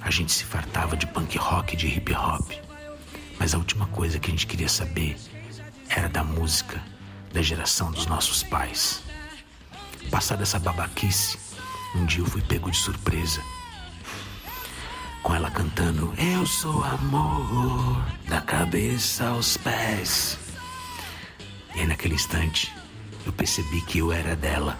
a 0.00 0.10
gente 0.10 0.32
se 0.32 0.44
fartava 0.44 0.96
de 0.96 1.06
punk 1.06 1.38
rock 1.38 1.74
e 1.74 1.76
de 1.76 1.86
hip 1.86 2.12
hop. 2.14 2.50
Mas 3.38 3.54
a 3.54 3.58
última 3.58 3.86
coisa 3.86 4.18
que 4.18 4.28
a 4.28 4.30
gente 4.30 4.46
queria 4.46 4.68
saber 4.68 5.16
era 5.88 6.08
da 6.08 6.24
música 6.24 6.82
da 7.32 7.42
geração 7.42 7.90
dos 7.90 8.06
nossos 8.06 8.42
pais. 8.42 9.02
Passada 10.10 10.42
essa 10.42 10.58
babaquice, 10.58 11.38
um 11.94 12.04
dia 12.04 12.20
eu 12.20 12.26
fui 12.26 12.42
pego 12.42 12.70
de 12.70 12.76
surpresa. 12.76 13.40
Com 15.22 15.34
ela 15.34 15.50
cantando 15.50 16.12
Eu 16.18 16.44
sou 16.44 16.82
amor, 16.84 18.04
da 18.28 18.40
cabeça 18.40 19.28
aos 19.28 19.56
pés. 19.56 20.38
E 21.74 21.80
aí 21.80 21.86
naquele 21.86 22.14
instante 22.14 22.72
eu 23.24 23.32
percebi 23.32 23.80
que 23.82 23.98
eu 23.98 24.12
era 24.12 24.34
dela. 24.34 24.78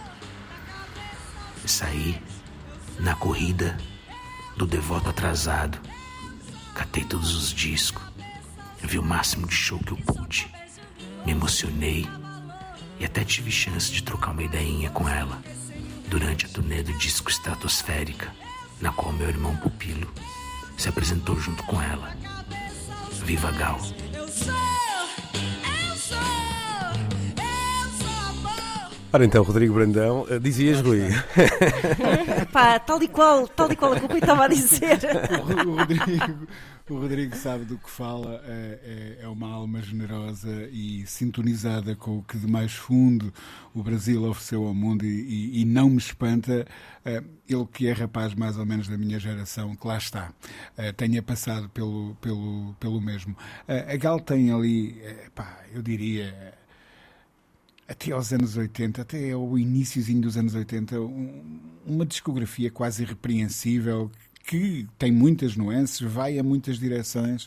E 1.65 1.71
saí 1.71 2.21
na 2.99 3.15
corrida 3.15 3.77
do 4.57 4.67
devoto 4.67 5.11
atrasado. 5.11 5.79
Catei 6.75 7.05
todos 7.05 7.35
os 7.35 7.53
discos. 7.53 8.03
Vi 8.83 8.99
o 8.99 9.03
máximo 9.03 9.47
de 9.47 9.55
show 9.55 9.79
que 9.79 9.93
eu 9.93 9.97
pude. 9.97 10.51
Me 11.25 11.33
emocionei 11.33 12.09
e 12.99 13.05
até 13.05 13.25
tive 13.25 13.51
chance 13.51 13.91
de 13.91 14.03
trocar 14.03 14.33
uma 14.33 14.43
ideinha 14.43 14.91
com 14.91 15.09
ela 15.09 15.43
durante 16.09 16.47
a 16.47 16.49
turnê 16.49 16.83
do 16.83 16.93
disco 16.99 17.31
Estratosférica, 17.31 18.35
na 18.81 18.93
qual 18.93 19.13
meu 19.13 19.29
irmão 19.29 19.57
Pupilo 19.57 20.13
se 20.77 20.89
apresentou 20.89 21.41
junto 21.41 21.63
com 21.63 21.81
ela. 21.81 22.17
Viva 23.25 23.51
Gal! 23.53 23.81
Ora 29.15 29.27
então, 29.27 29.43
Rodrigo 29.43 29.75
Brandão, 29.75 30.27
eh, 30.31 30.39
dizias, 30.39 30.81
Rui. 30.81 31.01
Pá, 32.51 32.79
tal 32.79 33.03
e 33.03 33.09
qual, 33.09 33.47
tal 33.47 33.71
e 33.71 33.77
qual 33.77 33.93
a 33.93 33.99
que 34.01 34.07
o 34.07 34.09
Rui 34.09 34.19
estava 34.19 34.45
a 34.47 34.49
dizer. 34.49 34.99
O 35.67 35.77
Rodrigo, 35.77 36.47
o 36.89 36.95
Rodrigo 36.99 37.37
sabe 37.37 37.65
do 37.67 37.77
que 37.77 37.91
fala, 37.91 38.41
é, 38.47 39.19
é- 39.21 39.25
é 39.25 39.29
uma 39.29 39.49
alma 39.53 39.83
generosa 39.83 40.49
e 40.73 41.05
sintonizada 41.07 41.95
com 41.95 42.19
o 42.19 42.23
que 42.23 42.39
de 42.39 42.47
mais 42.47 42.73
fundo 42.73 43.33
o 43.75 43.83
Brasil 43.83 44.23
ofereceu 44.25 44.65
ao 44.67 44.73
mundo 44.75 45.05
e, 45.05 45.09
e- 45.09 45.61
e 45.61 45.65
não 45.67 45.91
me 45.91 45.99
espanta 45.99 46.67
eh, 47.05 47.23
ele 47.49 47.67
que 47.71 47.87
é 47.89 47.93
rapaz 47.93 48.35
mais 48.35 48.57
ou 48.57 48.65
menos 48.65 48.89
da 48.89 48.97
minha 48.97 49.19
geração, 49.19 49.77
que 49.77 49.87
lá 49.87 49.99
está, 49.99 50.33
eh, 50.77 50.91
tenha 50.93 51.23
passado 51.23 51.69
pelo, 51.69 52.15
pelo, 52.21 52.75
pelo 52.81 53.01
mesmo. 53.01 53.37
A 53.69 53.97
Gal 53.97 54.19
tem 54.21 54.51
ali, 54.51 54.97
pá, 55.35 55.59
eu 55.75 55.83
diria, 55.83 56.55
até 57.93 58.11
aos 58.13 58.33
anos 58.33 58.57
80, 58.57 59.03
até 59.03 59.31
ao 59.33 59.59
iníciozinho 59.59 60.21
dos 60.23 60.37
anos 60.37 60.55
80, 60.55 61.01
um- 61.01 61.61
uma 61.87 62.07
discografia 62.07 62.71
quase 62.71 63.03
irrepreensível 63.03 64.11
que 64.45 64.87
tem 64.99 65.13
muitas 65.13 65.57
nuances, 65.57 66.01
vai 66.01 66.37
a 66.39 66.43
muitas 66.43 66.77
direções, 66.79 67.47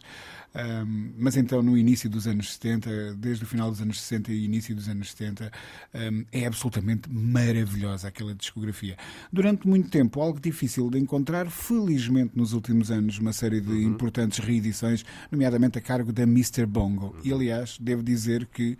ahm, 0.53 1.11
mas 1.17 1.35
então 1.35 1.61
no 1.61 1.77
início 1.77 2.09
dos 2.09 2.25
anos 2.25 2.53
70, 2.53 3.15
desde 3.15 3.43
o 3.43 3.47
final 3.47 3.69
dos 3.69 3.81
anos 3.81 3.99
60 3.99 4.31
e 4.31 4.45
início 4.45 4.73
dos 4.73 4.87
anos 4.87 5.09
70, 5.11 5.51
ahm, 5.93 6.23
é 6.31 6.45
absolutamente 6.45 7.09
maravilhosa 7.11 8.07
aquela 8.07 8.33
discografia. 8.33 8.95
Durante 9.31 9.67
muito 9.67 9.89
tempo, 9.89 10.21
algo 10.21 10.39
difícil 10.39 10.89
de 10.89 10.97
encontrar, 10.97 11.49
felizmente 11.49 12.31
nos 12.33 12.53
últimos 12.53 12.89
anos, 12.89 13.19
uma 13.19 13.33
série 13.33 13.59
de 13.59 13.83
importantes 13.83 14.39
reedições, 14.39 15.03
nomeadamente 15.29 15.77
a 15.77 15.81
cargo 15.81 16.13
da 16.13 16.23
Mr. 16.23 16.65
Bongo. 16.65 17.13
E 17.25 17.33
aliás, 17.33 17.77
devo 17.79 18.01
dizer 18.03 18.45
que. 18.47 18.77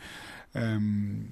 ahm, 0.54 1.24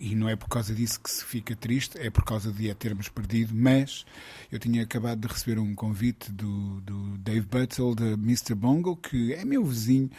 e 0.00 0.14
não 0.14 0.28
é 0.28 0.36
por 0.36 0.48
causa 0.48 0.74
disso 0.74 1.00
que 1.00 1.10
se 1.10 1.24
fica 1.24 1.54
triste, 1.54 1.98
é 1.98 2.08
por 2.08 2.24
causa 2.24 2.50
de 2.50 2.70
a 2.70 2.74
termos 2.74 3.08
perdido, 3.08 3.52
mas 3.54 4.04
eu 4.50 4.58
tinha 4.58 4.82
acabado 4.82 5.20
de 5.20 5.28
receber 5.28 5.58
um 5.58 5.74
convite 5.74 6.32
do, 6.32 6.80
do 6.80 7.18
Dave 7.18 7.46
Butzel, 7.46 7.94
da 7.94 8.12
Mr. 8.12 8.54
Bongo, 8.54 8.96
que 8.96 9.34
é 9.34 9.44
meu 9.44 9.64
vizinho, 9.64 10.10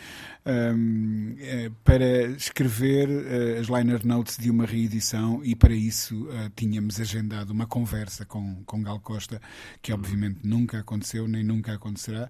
hum, 0.45 1.35
eh, 1.39 1.71
para 1.83 2.27
escrever 2.31 3.09
eh, 3.09 3.59
as 3.59 3.67
liner 3.67 4.05
notes 4.05 4.37
de 4.37 4.49
uma 4.51 4.65
reedição 4.65 5.43
e 5.43 5.55
para 5.55 5.73
isso 5.73 6.27
eh, 6.31 6.51
tínhamos 6.55 6.99
agendado 6.99 7.51
uma 7.51 7.65
conversa 7.65 8.25
com, 8.25 8.63
com 8.65 8.83
Gal 8.83 8.99
Costa, 8.99 9.41
que 9.81 9.91
obviamente 9.91 10.39
nunca 10.43 10.79
aconteceu, 10.79 11.27
nem 11.27 11.43
nunca 11.43 11.73
acontecerá, 11.73 12.29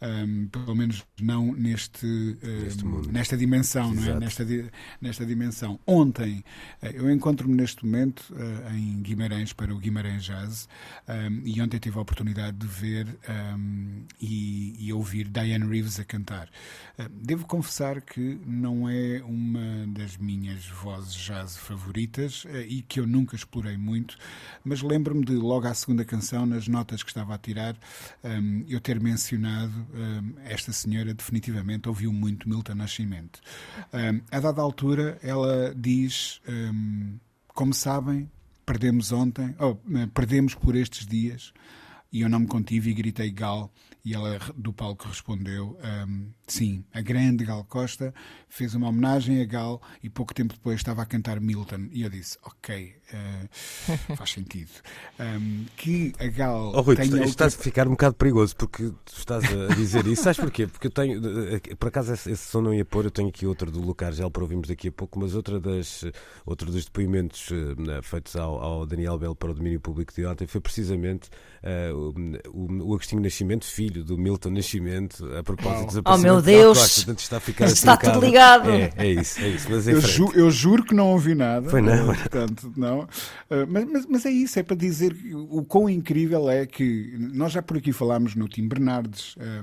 hum, 0.00 0.48
pelo 0.52 0.74
menos 0.74 1.04
não 1.20 1.52
neste, 1.52 2.06
mundo. 2.84 3.10
nesta 3.10 3.36
dimensão, 3.36 3.92
não 3.92 4.04
é? 4.04 4.20
Nesta, 4.20 4.46
nesta 5.00 5.26
dimensão. 5.26 5.80
Ontem 5.86 6.44
eu 6.82 7.10
encontro-me 7.10 7.54
neste 7.54 7.84
momento 7.84 8.34
eh, 8.36 8.76
em 8.76 9.00
Guimarães 9.00 9.52
para 9.52 9.74
o 9.74 9.78
Guimarães 9.78 10.24
Jazz 10.24 10.68
um, 11.08 11.42
e 11.44 11.60
ontem 11.60 11.78
tive 11.78 11.98
a 11.98 12.02
oportunidade 12.02 12.56
de 12.56 12.66
ver 12.66 13.06
e, 14.20 14.76
e 14.78 14.92
ouvir 14.92 15.28
Diane 15.28 15.66
Reeves 15.66 15.98
a 15.98 16.04
cantar. 16.04 16.48
Devo 17.10 17.46
confessar 17.46 18.00
que 18.00 18.40
não 18.46 18.88
é 18.88 19.22
uma 19.22 19.86
das 19.88 20.16
minhas 20.16 20.66
vozes 20.66 21.14
jazz 21.14 21.56
favoritas 21.56 22.46
e 22.68 22.82
que 22.82 23.00
eu 23.00 23.06
nunca 23.06 23.36
explorei 23.36 23.76
muito, 23.76 24.16
mas 24.64 24.82
lembro-me 24.82 25.24
de 25.24 25.34
logo 25.34 25.66
à 25.66 25.74
segunda 25.74 26.04
canção, 26.04 26.46
nas 26.46 26.68
notas 26.68 27.02
que 27.02 27.10
estava 27.10 27.34
a 27.34 27.38
tirar, 27.38 27.76
eu 28.68 28.80
ter 28.80 29.00
mencionado 29.00 29.86
esta 30.44 30.72
senhora 30.72 31.12
definitivamente 31.12 31.88
ouviu 31.88 32.12
muito 32.12 32.48
Milton 32.48 32.74
Nascimento. 32.74 33.40
A 34.30 34.40
dada 34.40 34.62
altura, 34.62 35.18
ela 35.22 35.74
diz, 35.76 36.40
como 37.48 37.72
sabem, 37.72 38.30
perdemos 38.64 39.12
ontem, 39.12 39.54
oh, 39.58 39.76
perdemos 40.12 40.54
por 40.54 40.74
estes 40.74 41.06
dias, 41.06 41.52
e 42.12 42.20
eu 42.20 42.28
não 42.28 42.40
me 42.40 42.46
contive 42.46 42.90
e 42.90 42.94
gritei 42.94 43.30
Gal, 43.30 43.72
e 44.04 44.14
ela 44.14 44.38
do 44.56 44.72
palco 44.72 45.08
respondeu, 45.08 45.78
um, 46.08 46.30
sim, 46.46 46.84
a 46.92 47.00
grande 47.00 47.44
Gal 47.44 47.64
Costa 47.64 48.14
fez 48.48 48.74
uma 48.74 48.88
homenagem 48.88 49.40
a 49.40 49.44
Gal 49.44 49.82
e 50.02 50.08
pouco 50.08 50.32
tempo 50.32 50.54
depois 50.54 50.76
estava 50.76 51.02
a 51.02 51.06
cantar 51.06 51.40
Milton, 51.40 51.88
e 51.90 52.02
eu 52.02 52.10
disse, 52.10 52.38
ok, 52.42 52.96
eh, 53.12 53.46
faz 54.16 54.30
sentido. 54.32 54.70
Um, 55.20 55.64
que 55.76 56.12
a 56.18 56.26
Gal 56.26 56.72
Oh, 56.74 56.80
Rui, 56.80 56.96
tu 56.96 56.98
tenha 57.02 57.06
isto 57.08 57.14
outra- 57.28 57.46
está 57.46 57.46
a 57.46 57.50
ficar 57.50 57.86
um 57.86 57.92
bocado 57.92 58.14
perigoso 58.16 58.54
porque 58.56 58.84
tu 59.04 59.12
estás 59.16 59.44
a 59.44 59.74
dizer 59.74 60.06
isso. 60.06 60.22
Sabes 60.22 60.38
porquê? 60.40 60.66
Porque 60.66 60.86
eu 60.88 60.90
tenho, 60.90 61.20
eh, 61.54 61.60
por 61.78 61.88
acaso 61.88 62.12
esse, 62.12 62.30
esse 62.30 62.48
som 62.48 62.60
não 62.60 62.74
ia 62.74 62.84
pôr, 62.84 63.04
eu 63.04 63.10
tenho 63.10 63.28
aqui 63.28 63.46
outra 63.46 63.70
do 63.70 63.80
Lucar 63.80 64.12
Gel 64.12 64.30
para 64.30 64.42
ouvirmos 64.42 64.68
daqui 64.68 64.88
a 64.88 64.92
pouco, 64.92 65.18
mas 65.18 65.34
outra 65.34 65.58
das, 65.60 66.04
outro 66.44 66.70
dos 66.70 66.84
depoimentos 66.84 67.48
eh, 67.52 68.00
feitos 68.02 68.36
ao, 68.36 68.60
ao 68.60 68.86
Daniel 68.86 69.18
Bell 69.18 69.34
para 69.34 69.50
o 69.50 69.54
domínio 69.54 69.80
público 69.80 70.12
de 70.14 70.26
ontem 70.26 70.46
foi 70.46 70.60
precisamente 70.60 71.28
eh, 71.62 71.90
o, 71.92 72.12
o, 72.52 72.94
Agostinho 72.94 73.22
Nascimento, 73.22 73.64
filho 73.64 74.04
do 74.04 74.18
Milton 74.18 74.50
Nascimento, 74.50 75.24
a 75.36 75.42
propósito 75.42 76.02
do 76.02 76.02
Oh, 76.06 76.16
meu 76.18 76.40
desaparecimento 76.40 76.42
Deus! 76.42 76.78
Costa. 76.78 76.96
Portanto, 77.06 77.18
está 77.20 77.36
a 77.36 77.40
ficar 77.40 77.64
Está 77.66 77.94
assim 77.94 78.12
tudo 78.12 78.24
ligado. 78.26 78.70
É, 78.70 78.92
é 78.96 79.12
isso, 79.12 79.40
é 79.40 79.48
isso. 79.48 79.66
Mas 79.70 79.86
Eu, 79.88 80.00
ju- 80.00 80.32
eu 80.34 80.50
juro 80.50 80.84
que 80.84 80.94
não 80.94 81.08
ouvi 81.12 81.34
nada. 81.34 81.68
Foi 81.70 81.80
não. 81.80 82.06
Portanto, 82.14 82.72
não. 82.76 82.95
Eh, 83.50 83.66
Mas, 83.66 83.84
mas- 83.84 84.06
mas 84.06 84.26
é 84.26 84.30
isso, 84.30 84.58
é 84.58 84.62
para 84.62 84.76
dizer 84.76 85.14
o 85.34 85.64
quão 85.64 85.88
incrível 85.88 86.48
é 86.50 86.66
que 86.66 87.16
nós 87.18 87.52
já 87.52 87.62
por 87.62 87.76
aqui 87.76 87.92
falámos 87.92 88.34
no 88.34 88.48
Tim 88.48 88.66
Bernardes, 88.68 89.34
eh, 89.38 89.62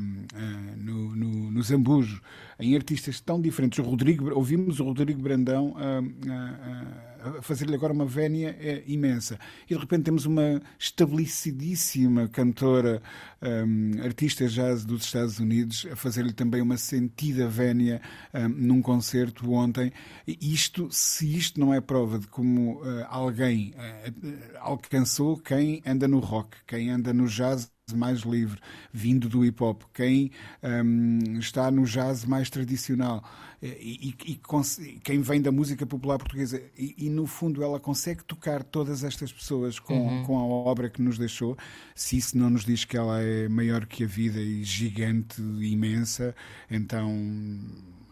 no, 0.78 1.16
no, 1.16 1.52
no 1.52 1.63
Zambujo, 1.63 2.22
em 2.60 2.75
artistas 2.75 3.20
tão 3.20 3.42
diferentes. 3.42 3.80
O 3.80 3.84
Rodrigo, 3.84 4.32
ouvimos 4.34 4.80
o 4.80 4.84
Rodrigo 4.84 5.22
Brandão 5.22 5.74
a- 5.78 6.00
a- 6.32 7.12
a 7.12 7.12
fazer-lhe 7.42 7.75
agora 7.75 7.94
uma 7.94 8.06
vénia 8.06 8.56
eh, 8.60 8.84
imensa. 8.88 9.39
E 9.70 9.74
de 9.74 9.80
repente 9.80 10.03
temos 10.03 10.25
uma 10.25 10.62
estabelecidíssima 10.77 12.27
cantora, 12.27 13.01
ehm, 13.42 14.01
artista 14.03 14.48
jazz 14.48 14.86
dos 14.86 15.06
Estados 15.06 15.39
Unidos, 15.39 15.88
a 15.92 15.96
fazer-lhe 15.96 16.34
também 16.34 16.62
uma 16.62 16.77
sentida 16.77 17.48
vénia 17.48 18.01
ehm, 18.34 18.50
num 18.50 18.82
concerto 18.82 19.51
ontem. 19.51 19.92
Isto, 20.27 20.88
se 20.92 21.36
isto 21.36 21.60
não 21.60 21.74
é 21.74 21.82
prova 21.82 22.20
de 22.20 22.27
como 22.27 22.82
eh, 22.86 23.06
alguém 23.10 23.74
eh, 23.77 24.13
alcançou 24.60 25.38
quem 25.38 25.82
anda 25.86 26.08
no 26.08 26.20
rock, 26.20 26.58
quem 26.68 26.89
anda 26.89 27.13
no 27.13 27.27
jazz 27.27 27.73
mais 27.92 28.22
livre, 28.22 28.60
vindo 28.94 29.28
do 29.28 29.44
hip 29.44 29.62
hop, 29.62 29.82
quem 29.94 30.32
hum, 30.63 31.20
está 31.38 31.70
no 31.70 31.84
jazz 31.84 32.24
mais 32.24 32.50
tradicional 32.50 33.22
eh, 33.62 33.78
e, 33.82 34.16
e- 34.25 34.32
e 34.32 35.00
quem 35.04 35.20
vem 35.22 35.42
da 35.42 35.52
música 35.52 35.86
popular 35.86 36.18
portuguesa. 36.18 36.62
E, 36.78 36.96
e, 36.98 37.10
no 37.10 37.28
fundo 37.28 37.62
ela 37.62 37.80
consegue 37.82 38.24
tocar 38.24 38.63
todas 38.63 39.04
estas 39.04 39.34
pessoas 39.34 39.80
com, 39.80 40.24
com 40.24 40.40
a 40.40 40.44
obra 40.44 40.90
que 40.90 41.02
nos 41.02 41.18
deixou. 41.18 41.58
Se 41.94 42.16
isso 42.16 42.38
não 42.38 42.50
nos 42.50 42.63
diz 42.63 42.86
que 42.86 42.96
ela 42.96 43.22
é 43.22 43.50
maior 43.50 43.86
que 43.86 44.06
a 44.06 44.08
vida 44.08 44.40
e 44.40 44.63
gigante, 44.63 45.42
imensa, 45.42 46.34
então. 46.72 47.12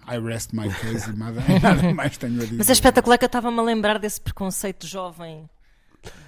I 0.08 0.18
rest 0.20 0.52
my 0.52 0.68
case 0.68 1.10
e 1.12 1.14
nada, 1.16 1.42
nada 1.62 1.94
mais 1.94 2.18
tenho 2.18 2.42
a 2.42 2.44
dizer. 2.44 2.58
Mas 2.58 2.70
é 2.70 2.74
espetacular 2.74 3.18
que 3.18 3.24
eu 3.24 3.28
estava-me 3.28 3.60
a 3.60 3.62
lembrar 3.62 4.00
desse 4.00 4.20
preconceito 4.20 4.86
jovem 4.86 5.48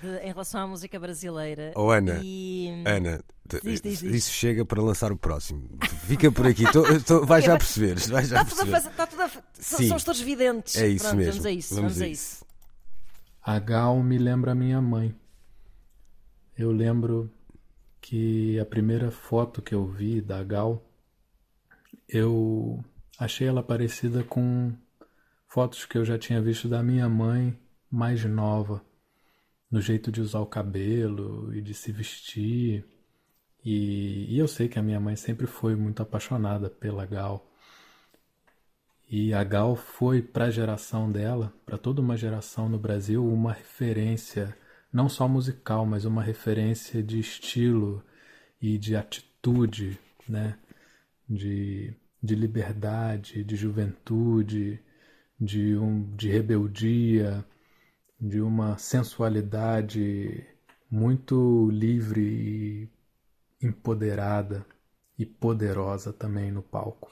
de- 0.01 0.17
em 0.23 0.27
relação 0.27 0.61
à 0.61 0.67
música 0.67 0.99
brasileira. 0.99 1.71
Oh, 1.75 1.89
Ana, 1.89 2.19
E- 2.23 2.83
Ana, 2.85 3.23
Diz, 3.63 3.81
diz, 3.81 3.99
diz. 3.99 4.03
isso 4.15 4.31
chega 4.31 4.63
para 4.65 4.81
lançar 4.81 5.11
o 5.11 5.17
próximo. 5.17 5.69
Fica 6.07 6.31
por 6.31 6.47
aqui, 6.47 6.63
tô, 6.71 6.83
tô- 7.01 7.25
vai 7.25 7.41
já 7.41 7.57
perceber. 7.57 7.99
Vai 8.09 8.23
já 8.25 8.41
Está 8.41 8.55
tudo 8.55 8.75
a 8.75 8.77
está 8.77 9.07
tudo 9.07 9.21
a 9.21 9.29
Sim. 9.53 9.87
Somos 9.89 10.03
todos 10.03 10.21
videntes. 10.21 10.75
É 10.77 10.87
isso 10.87 11.05
Pronto, 11.05 11.17
mesmo. 11.17 11.31
Vamos 11.33 11.45
a 11.45 11.51
isso. 11.51 11.75
Vamos, 11.75 12.01
a 12.01 12.07
isso. 12.07 12.45
A 13.41 13.59
Gal 13.59 14.01
me 14.01 14.17
lembra 14.17 14.51
a 14.53 14.55
minha 14.55 14.81
mãe. 14.81 15.13
Eu 16.57 16.71
lembro 16.71 17.29
que 17.99 18.59
a 18.59 18.65
primeira 18.65 19.11
foto 19.11 19.61
que 19.61 19.73
eu 19.75 19.85
vi 19.87 20.21
da 20.21 20.41
Gal, 20.43 20.81
eu 22.07 22.83
achei 23.17 23.47
ela 23.47 23.63
parecida 23.63 24.23
com 24.23 24.71
fotos 25.47 25.85
que 25.85 25.97
eu 25.97 26.05
já 26.05 26.17
tinha 26.17 26.41
visto 26.41 26.67
da 26.67 26.81
minha 26.83 27.07
mãe 27.09 27.57
mais 27.89 28.23
nova, 28.25 28.81
no 29.73 29.81
jeito 29.81 30.11
de 30.11 30.21
usar 30.21 30.39
o 30.39 30.45
cabelo 30.45 31.51
e 31.51 31.59
de 31.59 31.73
se 31.73 31.91
vestir. 31.91 32.85
E, 33.65 34.27
e 34.29 34.37
eu 34.37 34.47
sei 34.47 34.67
que 34.69 34.77
a 34.77 34.83
minha 34.83 34.99
mãe 34.99 35.15
sempre 35.15 35.47
foi 35.47 35.75
muito 35.75 36.03
apaixonada 36.03 36.69
pela 36.69 37.07
Gal. 37.07 37.43
E 39.09 39.33
a 39.33 39.43
Gal 39.43 39.75
foi 39.75 40.21
para 40.21 40.45
a 40.45 40.51
geração 40.51 41.11
dela, 41.11 41.51
para 41.65 41.75
toda 41.75 42.01
uma 42.01 42.15
geração 42.15 42.69
no 42.69 42.77
Brasil, 42.77 43.25
uma 43.25 43.51
referência, 43.51 44.55
não 44.91 45.09
só 45.09 45.27
musical, 45.27 45.87
mas 45.87 46.05
uma 46.05 46.21
referência 46.21 47.01
de 47.01 47.19
estilo 47.19 48.03
e 48.61 48.77
de 48.77 48.95
atitude, 48.95 49.97
né? 50.29 50.55
De, 51.27 51.95
de 52.21 52.35
liberdade, 52.35 53.43
de 53.43 53.55
juventude, 53.55 54.79
de, 55.39 55.75
um, 55.77 56.15
de 56.15 56.29
rebeldia, 56.29 57.43
de 58.25 58.39
uma 58.39 58.77
sensualidade 58.77 60.47
muito 60.89 61.69
livre 61.69 62.21
e 62.21 62.89
empoderada 63.61 64.65
e 65.19 65.25
poderosa 65.25 66.13
também 66.13 66.49
no 66.49 66.63
palco. 66.63 67.11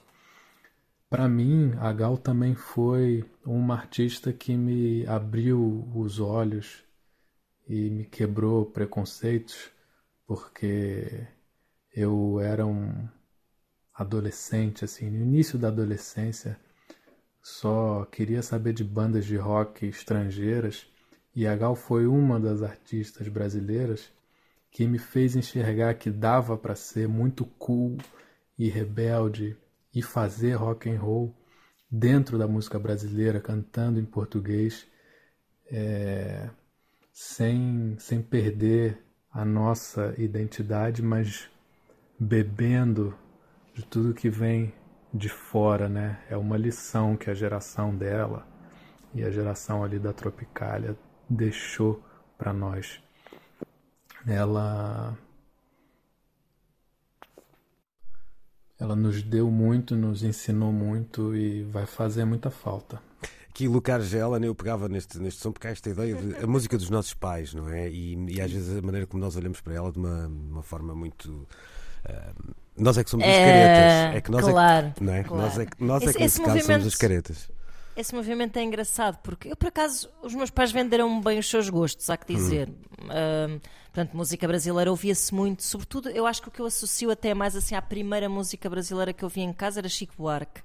Para 1.09 1.27
mim, 1.27 1.73
a 1.79 1.91
Gal 1.91 2.17
também 2.17 2.55
foi 2.55 3.29
uma 3.45 3.75
artista 3.75 4.31
que 4.31 4.55
me 4.55 5.05
abriu 5.05 5.85
os 5.93 6.21
olhos 6.21 6.81
e 7.67 7.89
me 7.89 8.05
quebrou 8.05 8.65
preconceitos, 8.65 9.69
porque 10.25 11.27
eu 11.93 12.39
era 12.39 12.65
um 12.65 13.05
adolescente, 13.93 14.85
assim, 14.85 15.09
no 15.09 15.17
início 15.17 15.59
da 15.59 15.67
adolescência, 15.67 16.57
só 17.43 18.05
queria 18.05 18.41
saber 18.41 18.71
de 18.71 18.85
bandas 18.85 19.25
de 19.25 19.35
rock 19.35 19.85
estrangeiras, 19.85 20.89
e 21.35 21.47
a 21.47 21.55
Gal 21.55 21.75
foi 21.75 22.07
uma 22.07 22.39
das 22.39 22.61
artistas 22.61 23.27
brasileiras 23.27 24.11
que 24.69 24.85
me 24.87 24.97
fez 24.97 25.35
enxergar 25.35 25.93
que 25.95 26.09
dava 26.09 26.57
para 26.57 26.75
ser 26.75 27.07
muito 27.07 27.45
cool 27.45 27.97
e 28.57 28.69
rebelde 28.69 29.57
e 29.93 30.01
fazer 30.01 30.53
rock 30.53 30.89
and 30.89 30.99
roll 30.99 31.35
dentro 31.89 32.37
da 32.37 32.47
música 32.47 32.79
brasileira, 32.79 33.41
cantando 33.41 33.99
em 33.99 34.05
português, 34.05 34.87
é, 35.69 36.49
sem, 37.11 37.95
sem 37.99 38.21
perder 38.21 39.03
a 39.31 39.43
nossa 39.43 40.13
identidade, 40.17 41.01
mas 41.01 41.49
bebendo 42.17 43.13
de 43.73 43.85
tudo 43.85 44.13
que 44.13 44.29
vem 44.29 44.73
de 45.13 45.27
fora, 45.27 45.89
né? 45.89 46.21
É 46.29 46.37
uma 46.37 46.57
lição 46.57 47.17
que 47.17 47.29
a 47.29 47.33
geração 47.33 47.95
dela 47.95 48.47
e 49.13 49.23
a 49.23 49.29
geração 49.29 49.83
ali 49.83 49.99
da 49.99 50.13
Tropicália 50.13 50.95
deixou 51.31 52.03
para 52.37 52.53
nós. 52.53 52.99
Ela 54.27 55.17
ela 58.79 58.95
nos 58.95 59.21
deu 59.21 59.49
muito, 59.51 59.95
nos 59.95 60.23
ensinou 60.23 60.71
muito 60.71 61.35
e 61.35 61.63
vai 61.63 61.85
fazer 61.85 62.25
muita 62.25 62.49
falta. 62.49 62.99
Aqui, 63.49 63.67
Lucar 63.67 64.01
Gela, 64.01 64.39
eu 64.39 64.55
pegava 64.55 64.87
neste, 64.89 65.19
neste 65.19 65.41
som 65.41 65.51
porque 65.51 65.67
há 65.67 65.71
esta 65.71 65.89
ideia 65.89 66.15
de 66.15 66.35
a 66.43 66.47
música 66.47 66.77
dos 66.77 66.89
nossos 66.89 67.13
pais, 67.13 67.53
não 67.53 67.69
é? 67.69 67.89
E, 67.89 68.15
e 68.29 68.41
às 68.41 68.51
vezes 68.51 68.77
a 68.77 68.81
maneira 68.81 69.05
como 69.05 69.21
nós 69.23 69.35
olhamos 69.35 69.61
para 69.61 69.73
ela 69.75 69.91
de 69.91 69.99
uma, 69.99 70.27
uma 70.27 70.63
forma 70.63 70.95
muito. 70.95 71.47
ah, 72.05 72.33
nós 72.77 72.97
é 72.97 73.03
que 73.03 73.09
somos 73.09 73.25
as 73.25 73.31
É, 73.31 73.45
caretas. 73.45 74.15
É 74.17 74.21
que 74.21 74.31
nós 74.31 74.45
claro, 74.45 74.87
é 74.87 74.91
que, 74.91 75.03
não 75.03 75.13
é? 75.13 75.23
claro. 75.23 75.43
Nós 75.43 75.59
é 75.59 75.65
que, 75.65 75.83
nós 75.83 76.01
é 76.01 76.05
Esse- 76.05 76.13
que 76.17 76.23
nesse 76.23 76.35
esse 76.37 76.39
caso 76.39 76.51
somos 76.51 76.67
movimento- 76.69 76.87
as 76.87 76.95
caretas. 76.95 77.51
Esse 78.01 78.15
movimento 78.15 78.57
é 78.57 78.63
engraçado 78.63 79.19
porque 79.21 79.49
eu, 79.49 79.55
por 79.55 79.67
acaso, 79.67 80.09
os 80.23 80.33
meus 80.33 80.49
pais 80.49 80.71
venderam 80.71 81.21
bem 81.21 81.37
os 81.37 81.47
seus 81.47 81.69
gostos, 81.69 82.09
há 82.09 82.17
que 82.17 82.33
dizer. 82.33 82.67
Ahm, 83.07 83.59
portanto, 83.91 84.15
música 84.15 84.47
brasileira 84.47 84.89
ouvia-se 84.89 85.33
muito, 85.33 85.63
sobretudo, 85.63 86.09
eu 86.09 86.25
acho 86.25 86.41
que 86.41 86.47
o 86.47 86.51
que 86.51 86.59
eu 86.61 86.65
associo 86.65 87.11
até 87.11 87.33
mais 87.33 87.55
assim 87.55 87.75
à 87.75 87.81
primeira 87.81 88.29
música 88.29 88.69
brasileira 88.69 89.11
que 89.13 89.23
eu 89.23 89.29
vi 89.29 89.41
em 89.41 89.51
casa 89.53 89.79
era 89.79 89.89
Chico 89.89 90.13
Buarque. 90.17 90.61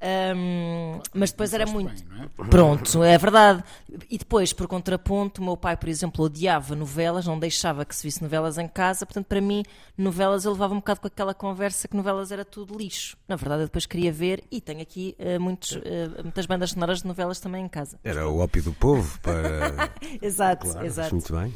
Ahm, 0.00 1.00
mas 1.14 1.30
depois 1.30 1.52
era 1.52 1.66
muito. 1.66 2.04
bem, 2.04 2.22
é? 2.22 2.44
Pronto, 2.50 3.02
é 3.02 3.16
verdade. 3.18 3.64
E 4.10 4.18
depois, 4.18 4.52
por 4.52 4.66
contraponto, 4.68 5.40
o 5.40 5.44
meu 5.44 5.56
pai, 5.56 5.76
por 5.76 5.88
exemplo, 5.88 6.24
odiava 6.24 6.74
novelas, 6.74 7.26
não 7.26 7.38
deixava 7.38 7.84
que 7.84 7.94
se 7.96 8.02
visse 8.06 8.22
novelas 8.22 8.58
em 8.58 8.68
casa, 8.68 9.04
portanto, 9.06 9.26
para 9.26 9.40
mim, 9.40 9.64
novelas 9.96 10.44
eu 10.44 10.52
levava 10.52 10.74
um 10.74 10.78
bocado 10.78 11.00
com 11.00 11.06
aquela 11.06 11.34
conversa 11.34 11.88
que 11.88 11.96
novelas 11.96 12.30
era 12.30 12.44
tudo 12.44 12.76
lixo. 12.76 13.16
Na 13.26 13.36
verdade, 13.36 13.62
eu 13.62 13.66
depois 13.66 13.86
queria 13.86 14.12
ver 14.12 14.44
e 14.50 14.60
tenho 14.60 14.82
aqui 14.82 15.14
eh, 15.18 15.38
muitos, 15.38 15.78
eh, 15.84 16.22
muitas 16.22 16.46
bandas 16.46 16.70
sonoras 16.70 17.00
de 17.00 17.06
novelas 17.06 17.40
também 17.40 17.64
em 17.64 17.68
casa. 17.68 17.98
Era 18.04 18.28
o 18.28 18.38
ópio 18.38 18.62
do 18.62 18.72
povo 18.72 19.18
para. 19.20 19.90
Exato, 20.22 20.66
Claro, 20.66 20.86
exato. 20.86 21.14
muito 21.14 21.32
bem. 21.34 21.54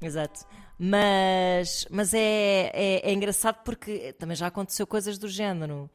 Exato. 0.00 0.44
Mas, 0.78 1.86
mas 1.90 2.12
é, 2.12 2.70
é, 2.74 3.10
é 3.10 3.12
engraçado 3.12 3.62
porque 3.64 4.12
também 4.14 4.36
já 4.36 4.48
aconteceu 4.48 4.86
coisas 4.86 5.18
do 5.18 5.28
género 5.28 5.88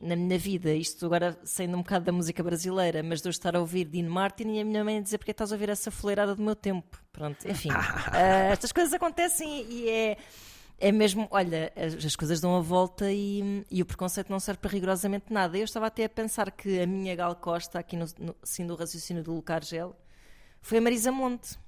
na 0.00 0.16
minha 0.16 0.38
vida. 0.38 0.74
Isto 0.74 1.06
agora 1.06 1.38
saindo 1.44 1.76
um 1.76 1.82
bocado 1.82 2.04
da 2.04 2.12
música 2.12 2.42
brasileira, 2.42 3.02
mas 3.02 3.20
de 3.22 3.28
eu 3.28 3.30
estar 3.30 3.56
a 3.56 3.60
ouvir 3.60 3.84
Dean 3.84 4.08
Martin 4.08 4.48
e 4.54 4.60
a 4.60 4.64
minha 4.64 4.84
mãe 4.84 5.02
dizer 5.02 5.18
porque 5.18 5.30
estás 5.30 5.52
a 5.52 5.54
ouvir 5.54 5.68
essa 5.68 5.90
foleirada 5.90 6.34
do 6.34 6.42
meu 6.42 6.56
tempo. 6.56 6.98
Pronto, 7.12 7.48
enfim. 7.48 7.70
ah, 7.72 8.50
estas 8.52 8.72
coisas 8.72 8.92
acontecem 8.92 9.66
e 9.70 9.88
é. 9.88 10.16
É 10.78 10.92
mesmo, 10.92 11.26
olha, 11.30 11.72
as, 11.74 12.04
as 12.04 12.14
coisas 12.14 12.38
dão 12.38 12.54
a 12.54 12.60
volta 12.60 13.10
e, 13.10 13.64
e 13.70 13.80
o 13.80 13.86
preconceito 13.86 14.28
não 14.28 14.38
serve 14.38 14.60
para 14.60 14.70
rigorosamente 14.70 15.32
nada. 15.32 15.56
Eu 15.56 15.64
estava 15.64 15.86
até 15.86 16.04
a 16.04 16.08
pensar 16.08 16.50
que 16.50 16.78
a 16.78 16.86
minha 16.86 17.16
Gal 17.16 17.34
Costa, 17.36 17.78
aqui 17.78 17.96
no, 17.96 18.04
no, 18.18 18.36
sim, 18.42 18.66
do 18.66 18.74
raciocínio 18.74 19.22
do 19.22 19.32
Lucar 19.32 19.64
Gel, 19.64 19.96
foi 20.60 20.76
a 20.76 20.80
Marisa 20.82 21.10
Monte. 21.10 21.58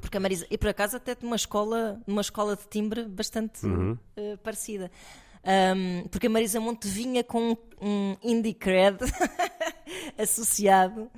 Porque 0.00 0.16
a 0.16 0.20
Marisa, 0.20 0.46
e 0.50 0.56
por 0.56 0.68
acaso 0.68 0.96
até 0.96 1.16
numa 1.20 1.36
escola, 1.36 2.00
numa 2.06 2.22
escola 2.22 2.56
de 2.56 2.66
timbre 2.68 3.04
bastante 3.04 3.60
eh, 4.16 4.36
parecida. 4.38 4.90
Ahm, 5.44 6.08
porque 6.08 6.26
a 6.26 6.30
Marisa 6.30 6.60
Monte 6.60 6.88
vinha 6.88 7.22
com 7.22 7.56
um 7.80 8.16
indie 8.22 8.54
cred 8.54 8.98
associado 10.18 11.10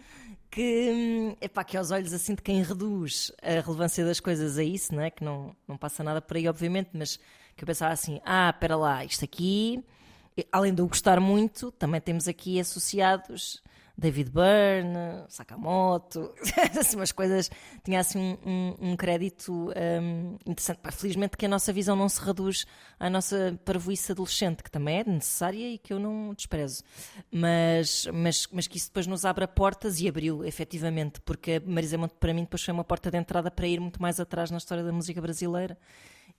que, 0.51 0.91
hum, 0.93 1.37
epá, 1.41 1.63
que 1.63 1.77
aos 1.77 1.91
olhos 1.91 2.13
assim 2.13 2.35
de 2.35 2.43
quem 2.43 2.63
reduz 2.63 3.33
a 3.41 3.61
relevância 3.61 4.05
das 4.05 4.19
coisas 4.19 4.59
a 4.59 4.65
isso, 4.65 4.95
não 4.95 5.03
é? 5.03 5.11
que 5.11 5.23
não, 5.23 5.55
não 5.67 5.77
passa 5.77 6.03
nada 6.03 6.21
por 6.21 6.37
aí, 6.37 6.49
obviamente, 6.49 6.91
mas 6.93 7.19
que 7.57 7.63
eu 7.63 7.67
pensava 7.67 7.93
assim: 7.93 8.21
ah, 8.25 8.51
espera 8.51 8.77
lá, 8.77 9.05
isto 9.05 9.25
aqui, 9.25 9.83
além 10.51 10.75
de 10.75 10.83
eu 10.83 10.89
gostar 10.89 11.21
muito, 11.21 11.71
também 11.73 12.01
temos 12.01 12.27
aqui 12.27 12.59
associados 12.59 13.63
David 14.01 14.31
Byrne, 14.31 15.25
Sakamoto, 15.29 16.33
assim, 16.79 16.97
umas 16.97 17.13
coisas, 17.13 17.51
tinha 17.85 18.01
assim 18.01 18.19
um, 18.45 18.51
um- 18.81 18.93
um 18.93 18.97
crédito 18.97 19.71
hum, 20.03 20.39
interessante. 20.47 20.81
Felizmente 20.93 21.37
que 21.37 21.45
a 21.45 21.49
nossa 21.49 21.71
visão 21.73 21.95
não 21.95 22.09
se 22.09 22.21
reduz 22.21 22.65
à 22.99 23.11
nossa 23.11 23.61
parvoíce 23.65 24.13
adolescente, 24.13 24.63
que 24.63 24.71
também 24.71 25.01
é 25.01 25.05
necessária 25.05 25.69
e 25.75 25.77
que 25.77 25.93
eu 25.93 25.99
não 25.99 26.33
desprezo. 26.35 26.83
Mas, 27.31 28.07
mas, 28.13 28.49
mas 28.51 28.67
que 28.67 28.79
isso 28.79 28.87
depois 28.89 29.07
nos 29.07 29.25
abra 29.27 29.47
portas 29.47 30.01
e 30.01 30.09
abriu, 30.09 30.45
efetivamente, 30.45 31.21
porque 31.21 31.61
a 31.65 31.71
Marisa 31.71 31.99
Monte 31.99 32.15
para 32.19 32.33
mim 32.33 32.43
depois 32.45 32.63
foi 32.65 32.73
uma 32.73 32.85
porta 32.85 33.11
de 33.11 33.19
entrada 33.19 33.51
para 33.51 33.67
ir 33.67 33.81
muito 33.81 34.01
mais 34.01 34.19
atrás 34.19 34.51
na 34.51 34.57
história 34.59 34.83
da 34.83 34.93
música 34.93 35.21
brasileira. 35.21 35.77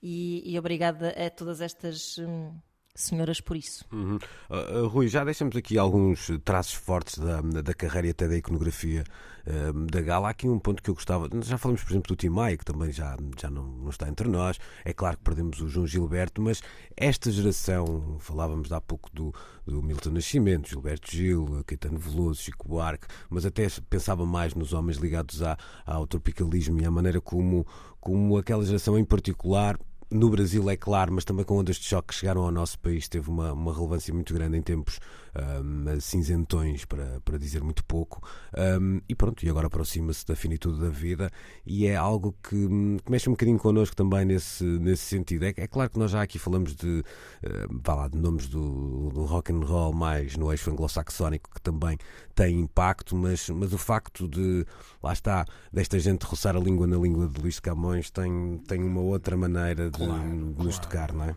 E, 0.02 0.42
e 0.52 0.58
obrigada 0.58 1.10
a 1.10 1.30
todas 1.30 1.60
estas 1.60 2.18
hum, 2.18 2.52
senhoras 2.94 3.40
por 3.40 3.56
isso. 3.56 3.84
Uhum. 3.90 4.18
Uh, 4.50 4.86
Rui, 4.86 5.08
já 5.08 5.24
deixamos 5.24 5.56
aqui 5.56 5.78
alguns 5.78 6.30
traços 6.44 6.74
fortes 6.74 7.18
da, 7.18 7.40
da 7.40 7.74
carreira 7.74 8.08
e 8.08 8.10
até 8.10 8.28
da 8.28 8.36
iconografia 8.36 9.04
uh, 9.46 9.72
da 9.86 10.00
Gala. 10.00 10.28
Há 10.28 10.30
aqui 10.30 10.48
um 10.48 10.58
ponto 10.58 10.82
que 10.82 10.90
eu 10.90 10.94
gostava. 10.94 11.28
Já 11.42 11.56
falamos, 11.56 11.82
por 11.82 11.92
exemplo, 11.92 12.08
do 12.08 12.16
Tim 12.16 12.28
Maia, 12.28 12.56
que 12.56 12.64
também 12.64 12.92
já, 12.92 13.16
já 13.40 13.50
não, 13.50 13.64
não 13.64 13.90
está 13.90 14.08
entre 14.08 14.28
nós. 14.28 14.58
É 14.84 14.92
claro 14.92 15.16
que 15.16 15.24
perdemos 15.24 15.60
o 15.60 15.68
João 15.68 15.86
Gilberto, 15.86 16.42
mas 16.42 16.62
esta 16.96 17.30
geração, 17.30 18.18
falávamos 18.20 18.70
há 18.72 18.80
pouco 18.80 19.08
do, 19.12 19.34
do 19.66 19.82
Milton 19.82 20.10
Nascimento, 20.10 20.68
Gilberto 20.68 21.10
Gil, 21.10 21.64
Caetano 21.66 21.98
Veloso, 21.98 22.42
Chico 22.42 22.68
Buarque, 22.68 23.06
mas 23.30 23.46
até 23.46 23.66
pensava 23.88 24.26
mais 24.26 24.54
nos 24.54 24.72
homens 24.72 24.98
ligados 24.98 25.42
à, 25.42 25.56
ao 25.86 26.06
tropicalismo 26.06 26.80
e 26.80 26.84
à 26.84 26.90
maneira 26.90 27.20
como, 27.20 27.66
como 28.00 28.36
aquela 28.36 28.64
geração 28.64 28.98
em 28.98 29.04
particular 29.04 29.78
no 30.12 30.28
Brasil, 30.28 30.68
é 30.70 30.76
claro, 30.76 31.12
mas 31.12 31.24
também 31.24 31.44
com 31.44 31.56
ondas 31.56 31.76
de 31.76 31.84
choque 31.84 32.08
que 32.08 32.14
chegaram 32.14 32.42
ao 32.42 32.50
nosso 32.50 32.78
país, 32.78 33.08
teve 33.08 33.28
uma, 33.30 33.52
uma 33.52 33.72
relevância 33.74 34.12
muito 34.12 34.32
grande 34.32 34.56
em 34.56 34.62
tempos 34.62 35.00
um, 35.34 36.00
cinzentões, 36.00 36.84
para, 36.84 37.20
para 37.24 37.38
dizer 37.38 37.62
muito 37.62 37.84
pouco. 37.84 38.22
Um, 38.56 39.00
e 39.08 39.14
pronto, 39.14 39.44
e 39.44 39.48
agora 39.48 39.66
aproxima-se 39.66 40.26
da 40.26 40.36
finitude 40.36 40.80
da 40.80 40.88
vida 40.88 41.30
e 41.66 41.86
é 41.86 41.96
algo 41.96 42.34
que, 42.42 42.68
que, 43.04 43.10
mexe 43.10 43.28
um 43.28 43.32
bocadinho 43.32 43.58
connosco 43.58 43.96
também 43.96 44.24
nesse, 44.24 44.64
nesse 44.64 45.04
sentido. 45.04 45.44
É, 45.44 45.54
é 45.56 45.66
claro 45.66 45.90
que 45.90 45.98
nós 45.98 46.10
já 46.10 46.22
aqui 46.22 46.38
falamos 46.38 46.74
de, 46.74 47.00
uh, 47.44 47.80
vá 47.82 47.94
lá, 47.94 48.08
de 48.08 48.18
nomes 48.18 48.48
do, 48.48 49.10
do 49.10 49.24
rock 49.24 49.52
and 49.52 49.60
roll 49.60 49.92
mais 49.92 50.36
no 50.36 50.50
eixo 50.50 50.70
anglo-saxónico 50.70 51.50
que 51.54 51.60
também 51.60 51.96
tem 52.34 52.60
impacto, 52.60 53.16
mas, 53.16 53.48
mas 53.50 53.72
o 53.72 53.78
facto 53.78 54.28
de, 54.28 54.66
lá 55.02 55.12
está, 55.12 55.44
desta 55.72 55.98
gente 55.98 56.24
roçar 56.24 56.56
a 56.56 56.60
língua 56.60 56.86
na 56.86 56.96
língua 56.96 57.28
de 57.28 57.40
Luís 57.40 57.60
Camões 57.60 58.10
tem, 58.10 58.58
tem 58.66 58.82
uma 58.82 59.00
outra 59.00 59.36
maneira 59.36 59.90
de, 59.90 59.98
claro, 59.98 60.28
nos 60.28 60.78
claro. 60.78 60.80
tocar, 60.80 61.12
não 61.12 61.24
é? 61.24 61.36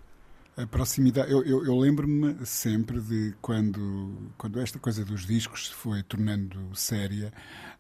A 0.58 0.65
proximidade, 0.65 1.30
eu, 1.30 1.44
eu, 1.44 1.65
eu 1.65 1.78
lembro-me 1.78 2.46
sempre 2.46 3.02
de 3.02 3.36
quando, 3.41 4.32
quando 4.38 4.62
esta 4.62 4.80
coisa 4.80 5.04
dos 5.04 5.26
discos 5.26 5.68
se 5.68 5.74
foi 5.74 6.02
tornando 6.02 6.74
séria, 6.74 7.34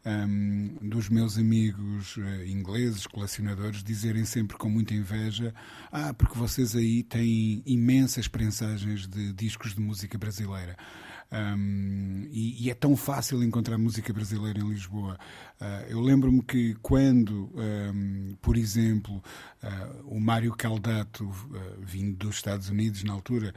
um, 0.05 0.75
dos 0.81 1.07
meus 1.07 1.37
amigos 1.37 2.17
uh, 2.17 2.45
ingleses, 2.45 3.07
colecionadores, 3.07 3.81
dizerem 3.81 4.25
sempre 4.25 4.57
com 4.57 4.69
muita 4.69 4.93
inveja: 4.93 5.53
Ah, 5.89 6.13
porque 6.13 6.37
vocês 6.37 6.75
aí 6.75 7.01
têm 7.01 7.63
imensas 7.65 8.27
prensagens 8.27 9.07
de 9.07 9.31
discos 9.31 9.73
de 9.73 9.79
música 9.79 10.17
brasileira. 10.17 10.75
Um, 11.31 12.27
e, 12.31 12.65
e, 12.65 12.69
é 12.69 12.73
tão 12.73 12.95
fácil 12.95 13.43
encontrar 13.43 13.77
música 13.77 14.13
brasileira 14.13 14.59
em 14.59 14.69
Lisboa. 14.69 15.17
Uh, 15.59 15.89
eu 15.89 16.01
lembro-me 16.01 16.41
que 16.41 16.75
quando, 16.81 17.49
um, 17.55 18.35
por 18.41 18.57
exemplo, 18.57 19.23
uh, 19.63 20.03
o 20.05 20.19
Mário 20.19 20.53
Caldato, 20.53 21.23
uh, 21.25 21.33
vindo 21.79 22.17
dos 22.17 22.35
Estados 22.35 22.69
Unidos 22.69 23.03
na 23.03 23.13
altura, 23.13 23.53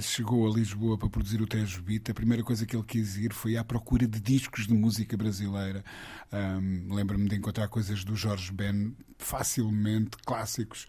chegou 0.00 0.50
a 0.50 0.54
Lisboa 0.54 0.96
para 0.96 1.10
produzir 1.10 1.42
o 1.42 1.46
Tejo 1.46 1.82
Beat, 1.82 2.08
a 2.08 2.14
primeira 2.14 2.42
coisa 2.42 2.64
que 2.64 2.74
ele 2.74 2.84
quis 2.84 3.16
ir 3.18 3.34
foi 3.34 3.58
à 3.58 3.64
procura 3.64 4.06
de 4.06 4.18
discos 4.18 4.66
de 4.66 4.72
música 4.72 5.16
brasileira. 5.18 5.84
Um, 6.32 6.94
Lembro-me 6.94 7.28
de 7.28 7.36
encontrar 7.36 7.68
coisas 7.68 8.04
do 8.04 8.16
Jorge 8.16 8.50
Ben 8.52 8.94
facilmente, 9.18 10.16
clássicos, 10.24 10.86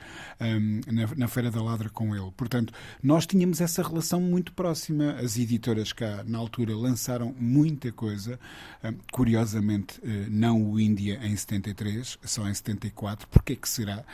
na 1.17 1.27
Feira 1.27 1.49
da 1.49 1.63
Ladra 1.63 1.89
com 1.89 2.15
ele. 2.15 2.31
Portanto, 2.37 2.71
nós 3.01 3.25
tínhamos 3.25 3.59
essa 3.59 3.81
relação 3.81 4.21
muito 4.21 4.53
próxima. 4.53 5.13
As 5.13 5.35
editoras 5.35 5.91
cá, 5.91 6.23
na 6.25 6.37
altura, 6.37 6.75
lançaram 6.75 7.33
muita 7.39 7.91
coisa. 7.91 8.39
Curiosamente, 9.11 9.88
eh, 10.03 10.27
não 10.29 10.71
o 10.71 10.79
Índia 10.79 11.19
em 11.23 11.35
73, 11.35 12.17
só 12.23 12.47
em 12.47 12.53
74. 12.53 13.27
Porquê 13.27 13.55
que 13.55 13.67
será? 13.67 14.03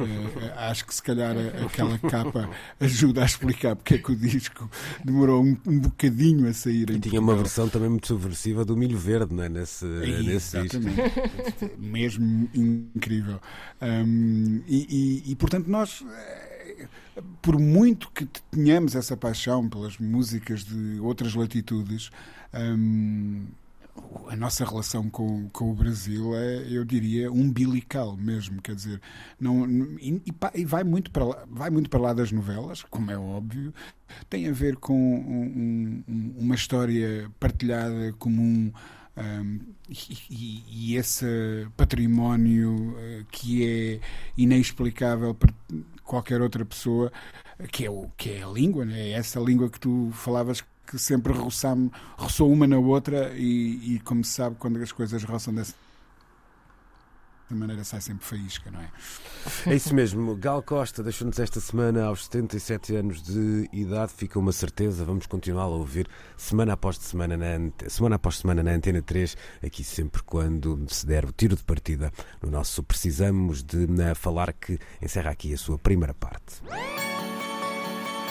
Eh, 0.00 0.52
acho 0.56 0.86
que 0.86 0.94
se 0.94 1.02
calhar 1.02 1.34
aquela 1.64 1.98
capa 1.98 2.48
ajuda 2.78 3.22
a 3.22 3.26
explicar 3.26 3.74
porque 3.74 3.94
é 3.94 3.98
que 3.98 4.12
o 4.12 4.16
disco 4.16 4.70
demorou 5.04 5.42
um, 5.42 5.56
um 5.66 5.80
bocadinho 5.80 6.48
a 6.48 6.52
sair. 6.52 6.90
E 6.90 7.00
tinha 7.00 7.20
uma 7.20 7.34
versão 7.34 7.68
também 7.68 7.88
muito 7.88 8.06
subversiva 8.06 8.64
do 8.64 8.76
Milho 8.76 8.98
Verde, 8.98 9.34
não 9.34 9.42
é? 9.42 9.48
Nesse, 9.48 9.84
nesse 9.84 10.56
Exatamente. 10.56 11.72
Mesmo 11.78 12.48
incrível. 12.54 13.40
Um, 13.82 14.62
e, 14.66 15.22
e, 15.26 15.32
e, 15.32 15.36
portanto, 15.36 15.66
nós 15.68 16.04
eh, 16.08 16.86
por 17.42 17.58
muito 17.58 18.10
que 18.10 18.26
tenhamos 18.50 18.94
essa 18.94 19.16
paixão 19.16 19.68
pelas 19.68 19.98
músicas 19.98 20.64
de 20.64 21.00
outras 21.00 21.34
latitudes, 21.34 22.10
hum, 22.54 23.46
a 24.28 24.36
nossa 24.36 24.64
relação 24.64 25.08
com, 25.08 25.48
com 25.48 25.70
o 25.70 25.74
Brasil 25.74 26.34
é, 26.36 26.66
eu 26.70 26.84
diria, 26.84 27.32
umbilical 27.32 28.16
mesmo. 28.16 28.60
Quer 28.60 28.74
dizer, 28.74 29.00
não, 29.40 29.66
e, 29.98 30.22
e 30.54 30.64
vai, 30.64 30.84
muito 30.84 31.10
para 31.10 31.24
lá, 31.24 31.44
vai 31.50 31.70
muito 31.70 31.88
para 31.88 32.00
lá 32.00 32.12
das 32.12 32.30
novelas, 32.30 32.82
como 32.90 33.10
é 33.10 33.18
óbvio, 33.18 33.72
tem 34.28 34.48
a 34.48 34.52
ver 34.52 34.76
com 34.76 34.94
um, 34.94 36.02
um, 36.06 36.34
uma 36.38 36.54
história 36.54 37.30
partilhada 37.40 38.12
comum. 38.18 38.72
Um, 39.16 39.58
e, 40.30 40.62
e, 40.70 40.96
esse 40.96 41.26
património 41.76 42.92
uh, 42.92 43.24
que 43.32 43.66
é 43.66 44.00
inexplicável 44.36 45.34
para 45.34 45.52
qualquer 46.04 46.40
outra 46.40 46.64
pessoa, 46.64 47.10
que 47.72 47.84
é, 47.84 47.90
o, 47.90 48.08
que 48.16 48.30
é 48.30 48.42
a 48.44 48.48
língua, 48.48 48.84
né? 48.84 49.08
é 49.08 49.10
essa 49.12 49.40
língua 49.40 49.68
que 49.68 49.80
tu 49.80 50.10
falavas 50.12 50.62
que 50.90 50.98
sempre 50.98 51.32
roçou 51.32 52.50
uma 52.50 52.66
na 52.66 52.78
outra 52.78 53.32
e, 53.36 53.94
e, 53.94 54.00
como 54.00 54.24
se 54.24 54.32
sabe, 54.32 54.56
quando 54.58 54.82
as 54.82 54.90
coisas 54.90 55.22
roçam 55.22 55.54
dessa 55.54 55.74
maneira 57.50 57.82
sai 57.82 58.00
sempre 58.00 58.26
faísca, 58.26 58.70
não 58.70 58.80
é? 58.80 58.90
É 59.66 59.74
isso 59.74 59.94
mesmo. 59.94 60.36
Gal 60.36 60.62
Costa 60.62 61.02
deixou-nos 61.02 61.38
esta 61.38 61.60
semana 61.60 62.04
aos 62.04 62.24
77 62.24 62.96
anos 62.96 63.22
de 63.22 63.68
idade. 63.72 64.12
Fica 64.12 64.38
uma 64.38 64.52
certeza. 64.52 65.04
Vamos 65.04 65.26
continuar 65.26 65.64
a 65.64 65.68
ouvir 65.68 66.08
semana 66.36 66.74
após 66.74 66.98
semana 66.98 67.36
na, 67.36 67.70
semana 67.88 68.16
após 68.16 68.38
semana 68.38 68.62
na 68.62 68.72
Antena 68.72 69.00
3, 69.00 69.36
aqui 69.62 69.82
sempre 69.82 70.22
quando 70.22 70.84
se 70.88 71.06
der 71.06 71.24
o 71.24 71.32
tiro 71.32 71.56
de 71.56 71.64
partida 71.64 72.12
no 72.42 72.50
nosso 72.50 72.82
Precisamos 72.82 73.62
de 73.62 73.86
na, 73.86 74.14
falar 74.14 74.52
que 74.52 74.78
encerra 75.00 75.30
aqui 75.30 75.54
a 75.54 75.58
sua 75.58 75.78
primeira 75.78 76.12
parte. 76.12 76.62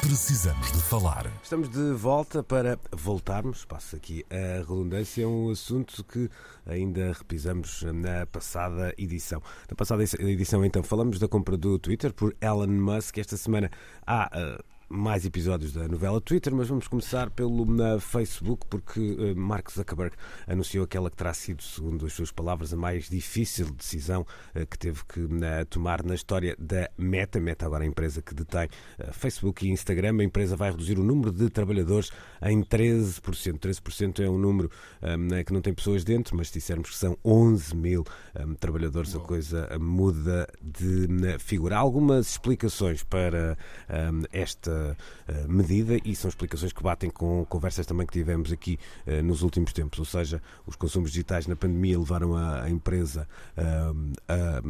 Precisamos 0.02 0.72
de 0.72 0.82
falar. 0.82 1.32
Estamos 1.44 1.70
de 1.70 1.92
volta 1.94 2.42
para 2.42 2.80
voltarmos, 2.92 3.66
passo 3.66 3.96
aqui 3.96 4.26
a 4.30 4.60
redundância, 4.60 5.24
é 5.24 5.28
um 5.28 5.50
assunto 5.50 6.04
que 6.04 6.30
ainda 6.66 7.14
repisamos 7.14 7.84
na 7.84 8.26
passada 8.26 8.94
edição. 8.98 9.42
Na 9.70 9.76
passada 9.76 10.04
edição, 10.04 10.64
então, 10.64 10.84
falamos 10.84 11.20
da 11.20 11.28
compra 11.28 11.58
do 11.58 11.78
Twitter 11.78 12.14
por 12.14 12.36
Elon 12.42 12.68
Musk. 12.68 13.18
Esta 13.18 13.38
semana 13.38 13.70
há. 14.06 14.30
Uh, 14.34 14.77
mais 14.90 15.26
episódios 15.26 15.74
da 15.74 15.88
novela 15.88 16.22
Twitter, 16.22 16.56
mas 16.56 16.70
vamos 16.70 16.88
começar 16.88 17.30
pelo 17.30 17.66
na 17.66 18.00
Facebook, 18.00 18.66
porque 18.70 19.00
uh, 19.00 19.36
Mark 19.36 19.70
Zuckerberg 19.70 20.16
anunciou 20.48 20.86
aquela 20.86 21.10
que 21.10 21.18
terá 21.18 21.34
sido, 21.34 21.62
segundo 21.62 22.06
as 22.06 22.14
suas 22.14 22.32
palavras, 22.32 22.74
a 22.74 22.78
mais 22.78 23.10
difícil 23.10 23.70
decisão 23.72 24.26
uh, 24.56 24.66
que 24.66 24.80
teve 24.80 25.04
que 25.06 25.20
uh, 25.20 25.66
tomar 25.70 26.04
na 26.04 26.16
história 26.16 26.56
da 26.58 26.90
Meta. 26.98 27.40
Meta 27.40 27.66
agora 27.66 27.84
é 27.84 27.88
a 27.88 27.90
empresa 27.90 28.22
que 28.22 28.34
detém 28.34 28.70
Facebook 29.12 29.68
e 29.68 29.72
Instagram. 29.72 30.18
A 30.20 30.24
empresa 30.24 30.56
vai 30.56 30.72
reduzir 30.72 30.98
o 30.98 31.04
número 31.04 31.32
de 31.32 31.50
trabalhadores 31.50 32.10
em 32.42 32.62
13%. 32.64 33.60
13% 33.60 34.24
é 34.24 34.30
um 34.30 34.38
número 34.38 34.72
um, 35.02 35.44
que 35.44 35.52
não 35.52 35.62
tem 35.62 35.74
pessoas 35.74 36.04
dentro, 36.04 36.36
mas 36.36 36.48
se 36.48 36.54
dissermos 36.56 36.92
que 36.92 36.96
são 36.96 37.18
11 37.26 37.76
mil 37.76 38.06
um, 38.40 38.54
trabalhadores, 38.54 39.16
a 39.16 39.20
coisa 39.20 39.70
muda 39.80 40.48
de 40.62 41.08
figura. 41.40 41.76
Há 41.76 41.80
algumas 41.80 42.30
explicações 42.30 43.04
para 43.04 43.58
um, 43.90 44.24
esta 44.32 44.77
uh, 44.78 45.52
medida 45.52 45.98
e 46.04 46.16
são 46.16 46.30
explicações 46.30 46.74
que 46.74 46.82
batem 46.82 47.10
com 47.10 47.46
conversas 47.46 47.86
também 47.86 48.06
que 48.06 48.14
tivemos 48.14 48.52
aqui 48.52 48.80
uh, 49.06 49.24
nos 49.24 49.42
últimos 49.42 49.74
tempos. 49.74 50.00
Ou 50.00 50.06
seja, 50.06 50.42
os 50.66 50.76
consumos 50.76 51.12
digitais 51.12 51.48
na 51.48 51.56
pandemia 51.56 51.98
levaram 51.98 52.36
a, 52.36 52.70
empresa 52.70 53.28
a 53.58 54.62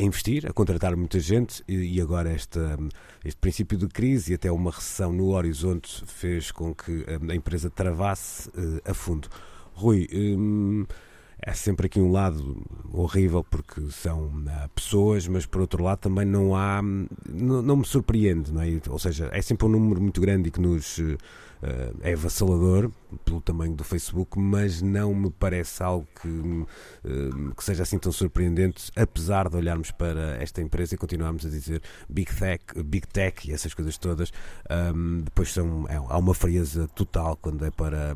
a 0.00 0.02
investir, 0.02 0.46
a 0.48 0.52
contratar 0.52 0.96
muita 0.96 1.20
gente 1.20 1.62
e 1.68 2.00
agora 2.00 2.30
esta, 2.30 2.78
este 3.22 3.38
princípio 3.38 3.76
de 3.76 3.86
crise 3.86 4.32
e 4.32 4.34
até 4.34 4.50
uma 4.50 4.70
recessão 4.70 5.12
no 5.12 5.34
horizonte 5.34 6.02
fez 6.06 6.50
com 6.50 6.74
que 6.74 7.04
a 7.30 7.34
empresa 7.34 7.68
travasse 7.68 8.50
a 8.84 8.94
fundo. 8.94 9.28
Rui, 9.74 10.08
hum, 10.12 10.86
é 11.42 11.52
sempre 11.52 11.86
aqui 11.86 12.00
um 12.00 12.10
lado 12.10 12.62
horrível 12.92 13.44
porque 13.44 13.80
são 13.90 14.26
uh, 14.26 14.68
pessoas, 14.74 15.26
mas 15.26 15.46
por 15.46 15.60
outro 15.60 15.82
lado 15.82 15.98
também 15.98 16.24
não 16.24 16.54
há, 16.54 16.82
não, 16.82 17.62
não 17.62 17.76
me 17.76 17.84
surpreende, 17.84 18.52
não 18.52 18.62
é? 18.62 18.80
Ou 18.88 18.98
seja, 18.98 19.28
é 19.32 19.40
sempre 19.40 19.66
um 19.66 19.70
número 19.70 20.00
muito 20.00 20.20
grande 20.20 20.48
e 20.48 20.50
que 20.50 20.60
nos 20.60 20.98
uh, 20.98 21.16
é 22.02 22.12
avassalador 22.14 22.90
pelo 23.24 23.40
tamanho 23.40 23.74
do 23.74 23.84
Facebook, 23.84 24.38
mas 24.38 24.80
não 24.80 25.14
me 25.14 25.30
parece 25.30 25.82
algo 25.82 26.06
que, 26.20 26.28
uh, 26.28 27.54
que 27.56 27.64
seja 27.64 27.82
assim 27.82 27.98
tão 27.98 28.12
surpreendente, 28.12 28.90
apesar 28.96 29.48
de 29.48 29.56
olharmos 29.56 29.90
para 29.90 30.36
esta 30.42 30.62
empresa 30.62 30.94
e 30.94 30.98
continuarmos 30.98 31.44
a 31.44 31.48
dizer 31.48 31.82
Big 32.08 32.34
Tech, 32.34 32.64
Big 32.84 33.06
Tech 33.08 33.48
e 33.48 33.52
essas 33.52 33.74
coisas 33.74 33.98
todas, 33.98 34.32
depois 35.24 35.52
são, 35.52 35.86
é, 35.88 35.96
há 35.96 36.18
uma 36.18 36.34
frieza 36.34 36.88
total 36.88 37.36
quando 37.36 37.64
é 37.64 37.70
para, 37.70 38.14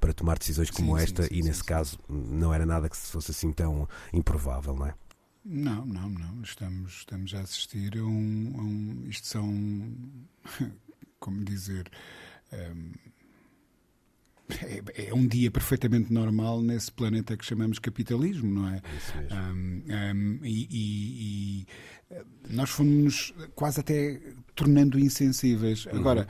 para 0.00 0.12
tomar 0.12 0.38
decisões 0.38 0.70
como 0.70 0.96
sim, 0.96 1.04
esta, 1.04 1.22
sim, 1.22 1.28
sim, 1.28 1.34
e 1.36 1.42
nesse 1.42 1.62
caso 1.62 1.98
não 2.08 2.52
era 2.52 2.66
nada 2.66 2.88
que 2.88 2.96
fosse 2.96 3.30
assim 3.30 3.52
tão 3.52 3.88
improvável, 4.12 4.74
não 4.74 4.86
é? 4.86 4.94
Não, 5.44 5.86
não, 5.86 6.08
não. 6.08 6.42
Estamos, 6.42 6.98
estamos 6.98 7.34
a 7.34 7.40
assistir 7.40 7.96
a 7.98 8.02
um, 8.02 8.52
a 8.56 8.62
um 8.62 9.04
isto 9.08 9.26
são, 9.26 9.48
como 11.18 11.44
dizer, 11.44 11.90
é, 14.62 15.08
é, 15.08 15.14
um 15.14 15.26
dia 15.26 15.50
perfeitamente 15.50 16.12
normal 16.12 16.60
nesse 16.60 16.90
planeta 16.90 17.36
que 17.36 17.44
chamamos 17.44 17.78
capitalismo, 17.78 18.50
não 18.50 18.68
é? 18.68 18.82
Um, 19.32 19.82
um, 19.88 20.44
e, 20.44 20.68
e, 20.70 21.60
e, 21.60 21.66
nós 22.48 22.70
fomos 22.70 23.32
quase 23.54 23.80
até 23.80 24.20
tornando 24.54 24.98
insensíveis. 24.98 25.86
Uhum. 25.86 25.98
Agora, 25.98 26.28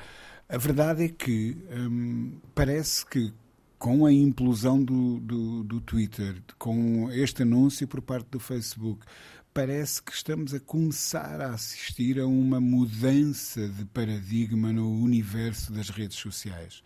a 0.48 0.59
verdade 0.59 1.04
é 1.04 1.09
que 1.09 1.56
um, 1.70 2.38
parece 2.54 3.06
que 3.06 3.33
com 3.78 4.04
a 4.04 4.12
implosão 4.12 4.83
do, 4.83 5.18
do, 5.20 5.64
do, 5.64 5.80
Twitter, 5.80 6.37
com 6.59 7.11
este 7.12 7.44
anúncio 7.44 7.88
por 7.88 8.02
parte 8.02 8.28
do 8.30 8.38
Facebook, 8.38 9.06
parece 9.52 10.02
que 10.02 10.12
estamos 10.12 10.54
a 10.54 10.60
começar 10.60 11.40
a 11.40 11.54
assistir 11.54 12.18
a 12.18 12.26
uma 12.26 12.60
mudança 12.60 13.68
de 13.68 13.84
paradigma 13.86 14.72
no 14.72 14.90
universo 15.02 15.72
das 15.72 15.90
redes 15.90 16.18
sociais, 16.18 16.82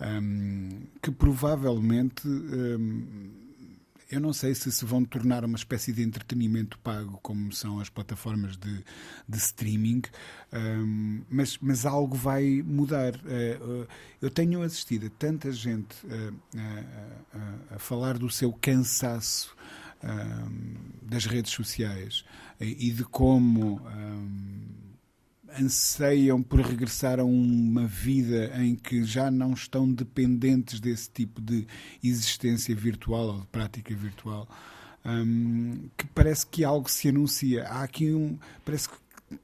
um, 0.00 0.82
que 1.00 1.10
provavelmente 1.10 2.28
um, 2.28 3.30
eu 4.10 4.20
não 4.20 4.34
sei 4.34 4.54
se 4.54 4.70
se 4.70 4.84
vão 4.84 5.02
tornar 5.02 5.42
uma 5.42 5.56
espécie 5.56 5.90
de 5.90 6.02
entretenimento 6.02 6.78
pago, 6.80 7.18
como 7.22 7.50
são 7.50 7.80
as 7.80 7.88
plataformas 7.88 8.58
de, 8.58 8.84
de 9.26 9.38
streaming, 9.38 10.02
um, 10.52 11.22
mas, 11.30 11.56
mas 11.62 11.86
algo 11.86 12.14
vai 12.14 12.62
mudar. 12.62 13.14
Uh, 13.16 13.82
uh, 13.82 13.88
eu 14.20 14.28
tenho 14.28 14.60
assistido 14.60 15.06
a 15.06 15.10
tanta 15.18 15.50
gente 15.50 15.96
uh, 16.04 16.34
a 17.70 17.78
falar 17.78 18.18
do 18.18 18.28
seu 18.28 18.52
cansaço 18.52 19.56
das 21.02 21.26
redes 21.26 21.52
sociais 21.52 22.24
e 22.60 22.90
de 22.90 23.04
como 23.04 23.80
anseiam 25.58 26.42
por 26.42 26.60
regressar 26.60 27.20
a 27.20 27.24
uma 27.24 27.86
vida 27.86 28.52
em 28.62 28.74
que 28.74 29.04
já 29.04 29.30
não 29.30 29.52
estão 29.52 29.90
dependentes 29.90 30.80
desse 30.80 31.10
tipo 31.10 31.40
de 31.40 31.66
existência 32.02 32.74
virtual 32.74 33.26
ou 33.26 33.40
de 33.40 33.46
prática 33.46 33.94
virtual. 33.94 34.48
Um, 35.04 35.88
que 35.96 36.06
parece 36.08 36.46
que 36.46 36.64
algo 36.64 36.88
se 36.88 37.08
anuncia. 37.08 37.64
Há 37.64 37.82
aqui 37.82 38.12
um. 38.12 38.38
Parece 38.64 38.88
que 38.88 38.94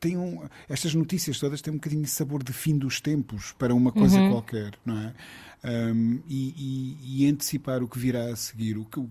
tem 0.01 0.17
um, 0.17 0.47
estas 0.69 0.95
notícias 0.95 1.39
todas 1.39 1.61
têm 1.61 1.73
um 1.73 1.79
bocadinho 1.79 2.03
de 2.03 2.11
sabor 2.11 2.43
de 2.43 2.53
fim 2.53 2.79
dos 2.79 3.01
tempos 3.01 3.53
para 3.59 3.75
uma 3.75 3.91
coisa 3.91 4.21
uhum. 4.21 4.31
qualquer, 4.31 4.75
não 4.85 4.99
é? 4.99 5.15
Um, 5.65 6.21
e, 6.29 6.55
e, 6.57 7.25
e, 7.25 7.31
antecipar 7.31 7.83
o 7.83 7.89
que 7.89 7.99
virá 7.99 8.27
a 8.27 8.37
seguir, 8.37 8.79
o 8.79 8.85
que, 8.85 9.05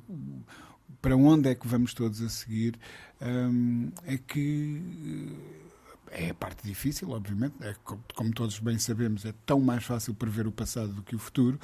para 1.02 1.16
onde 1.16 1.50
é 1.50 1.56
que 1.56 1.68
vamos 1.68 1.94
todos 1.94 2.22
a 2.22 2.30
seguir, 2.30 2.78
um, 3.22 3.92
é 4.06 4.18
que 4.18 4.82
é 6.12 6.30
a 6.30 6.34
parte 6.34 6.66
difícil, 6.66 7.12
obviamente, 7.12 7.56
é, 7.62 7.76
como 8.16 8.32
todos 8.34 8.60
bem 8.60 8.78
sabemos, 8.78 9.26
é 9.26 9.34
tão 9.46 9.60
mais 9.60 9.84
fácil 9.84 10.14
prever 10.14 10.48
o 10.48 10.52
passado 10.52 10.94
do 10.94 11.02
que 11.02 11.16
o 11.16 11.20
futuro, 11.20 11.60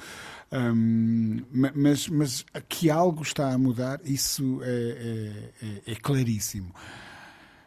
um, 0.52 1.40
mas, 1.74 2.08
mas 2.08 2.44
que 2.68 2.90
algo 2.90 3.22
está 3.22 3.52
a 3.52 3.58
mudar, 3.58 4.00
isso 4.04 4.60
é, 4.62 5.52
é, 5.62 5.66
é, 5.66 5.92
é 5.92 5.94
claríssimo. 5.96 6.74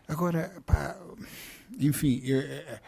Agora, 0.08 0.62
pá, 0.66 0.96
enfim, 1.80 2.22
eu, 2.24 2.40
é, 2.40 2.82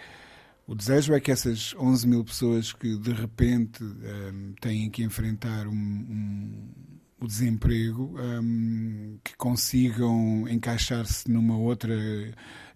o 0.67 0.75
desejo 0.75 1.13
é 1.13 1.19
que 1.19 1.31
essas 1.31 1.75
11 1.75 2.07
mil 2.07 2.23
pessoas 2.23 2.71
que 2.71 2.95
de 2.95 3.11
repente 3.11 3.83
um, 3.83 4.53
têm 4.61 4.89
que 4.89 5.03
enfrentar 5.03 5.67
um 5.67 6.69
o 7.19 7.27
desemprego, 7.27 8.15
um, 8.19 9.19
que 9.23 9.35
consigam 9.35 10.47
encaixar-se 10.47 11.29
numa 11.29 11.57
outra 11.57 11.93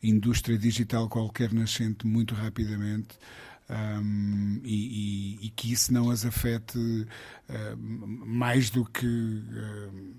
indústria 0.01 0.57
digital 0.57 1.07
qualquer 1.07 1.53
nascente 1.53 2.05
muito 2.05 2.33
rapidamente. 2.33 3.17
Um, 3.69 4.59
e, 4.63 5.39
e, 5.41 5.47
e, 5.47 5.49
que 5.49 5.71
isso 5.71 5.93
não 5.93 6.11
as 6.11 6.25
afete 6.25 6.77
uh, 6.77 7.77
mais 7.77 8.69
do 8.69 8.83
que 8.83 9.07
uh, 9.07 10.13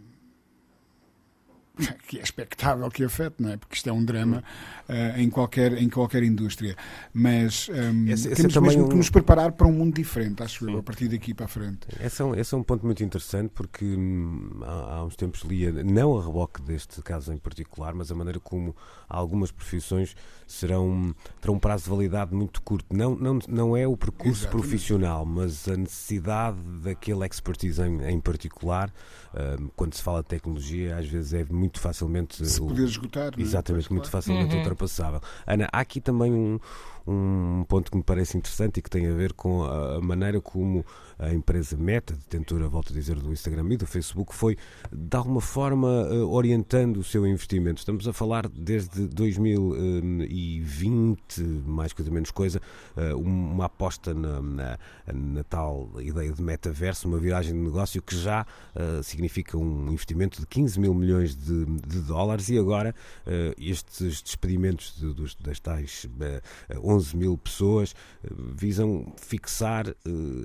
que 2.06 2.18
é 2.18 2.22
expectável 2.22 2.88
que 2.90 3.04
afete, 3.04 3.36
não 3.42 3.50
é? 3.50 3.56
Porque 3.56 3.74
isto 3.74 3.88
é 3.88 3.92
um 3.92 4.04
drama 4.04 4.44
uh, 4.88 5.18
em, 5.18 5.28
qualquer, 5.28 5.72
em 5.76 5.88
qualquer 5.88 6.22
indústria. 6.22 6.76
Mas 7.12 7.68
um, 7.68 8.08
esse, 8.08 8.28
esse 8.28 8.36
temos 8.36 8.56
é 8.56 8.60
mesmo 8.60 8.84
um... 8.84 8.88
que 8.88 8.94
nos 8.94 9.10
preparar 9.10 9.52
para 9.52 9.66
um 9.66 9.72
mundo 9.72 9.94
diferente, 9.94 10.42
acho 10.42 10.64
Sim. 10.64 10.72
eu, 10.72 10.78
a 10.78 10.82
partir 10.82 11.08
daqui 11.08 11.34
para 11.34 11.46
a 11.46 11.48
frente. 11.48 11.86
Esse 12.00 12.22
é 12.22 12.24
um, 12.24 12.34
esse 12.34 12.54
é 12.54 12.56
um 12.56 12.62
ponto 12.62 12.86
muito 12.86 13.02
interessante 13.02 13.50
porque 13.54 13.84
hum, 13.84 14.60
há, 14.62 14.96
há, 14.96 15.04
uns 15.04 15.16
tempos 15.16 15.42
lia, 15.42 15.72
não 15.72 16.16
a 16.18 16.24
reboque 16.24 16.62
deste 16.62 17.02
caso 17.02 17.32
em 17.32 17.38
particular, 17.38 17.92
mas 17.94 18.10
a 18.10 18.14
maneira 18.14 18.38
como 18.38 18.74
algumas 19.08 19.50
profissões 19.50 20.14
serão, 20.46 21.14
terão 21.40 21.54
um 21.54 21.58
prazo 21.58 21.84
de 21.84 21.90
validade 21.90 22.34
muito 22.34 22.60
curto. 22.62 22.94
Não, 22.94 23.14
não, 23.14 23.38
não 23.48 23.76
é 23.76 23.86
o 23.86 23.96
percurso 23.96 24.42
Exatamente. 24.42 24.50
profissional, 24.50 25.24
mas 25.24 25.68
a 25.68 25.76
necessidade 25.76 26.58
daquele 26.82 27.24
expertise 27.26 27.82
em, 27.82 28.02
em 28.08 28.20
particular. 28.20 28.92
Uh, 29.34 29.70
quando 29.74 29.94
se 29.94 30.02
fala 30.02 30.22
de 30.22 30.28
tecnologia, 30.28 30.96
às 30.96 31.06
vezes 31.06 31.34
é 31.34 31.44
muito 31.52 31.80
facilmente. 31.80 32.46
Se 32.46 32.60
poder 32.60 32.84
esgotar. 32.84 33.32
É? 33.36 33.40
Exatamente, 33.40 33.92
muito 33.92 34.08
facilmente 34.08 34.52
uhum. 34.52 34.60
ultrapassável. 34.60 35.20
Ana, 35.46 35.68
há 35.72 35.80
aqui 35.80 36.00
também 36.00 36.32
um, 36.32 36.60
um 37.06 37.64
ponto 37.68 37.90
que 37.90 37.96
me 37.96 38.02
parece 38.02 38.36
interessante 38.36 38.78
e 38.78 38.82
que 38.82 38.90
tem 38.90 39.06
a 39.06 39.14
ver 39.14 39.32
com 39.32 39.62
a 39.64 40.00
maneira 40.00 40.40
como 40.40 40.84
a 41.18 41.32
empresa 41.32 41.76
Meta, 41.76 42.14
detentora, 42.14 42.68
volto 42.68 42.92
a 42.92 42.96
dizer, 42.96 43.16
do 43.16 43.32
Instagram 43.32 43.72
e 43.72 43.76
do 43.76 43.86
Facebook, 43.86 44.34
foi 44.34 44.56
de 44.92 45.16
alguma 45.16 45.40
forma 45.40 46.08
eh, 46.10 46.18
orientando 46.18 46.98
o 46.98 47.04
seu 47.04 47.26
investimento. 47.26 47.78
Estamos 47.78 48.06
a 48.08 48.12
falar 48.12 48.48
desde 48.48 49.06
2020, 49.06 51.40
mais 51.66 51.92
coisa 51.92 52.10
menos 52.10 52.30
coisa, 52.30 52.60
eh, 52.96 53.14
uma 53.14 53.66
aposta 53.66 54.14
na, 54.14 54.40
na, 54.40 54.78
na 55.12 55.44
tal 55.44 55.90
ideia 56.00 56.32
de 56.32 56.42
metaverso, 56.42 57.06
uma 57.06 57.18
viragem 57.18 57.52
de 57.52 57.60
negócio 57.60 58.00
que 58.02 58.16
já 58.16 58.44
significa 59.02 59.56
um 59.56 59.92
investimento 59.92 60.40
de 60.40 60.46
15 60.46 60.80
mil 60.80 60.94
milhões 60.94 61.36
de, 61.36 61.64
de 61.64 62.00
dólares 62.00 62.48
e 62.48 62.58
agora 62.58 62.92
estes 63.58 64.22
despedimentos 64.22 64.94
de, 64.98 65.14
das 65.42 65.60
tais 65.60 66.04
uh, 66.04 66.88
11 66.94 67.16
mil 67.16 67.38
pessoas 67.38 67.94
visam 68.54 69.12
fixar 69.16 69.86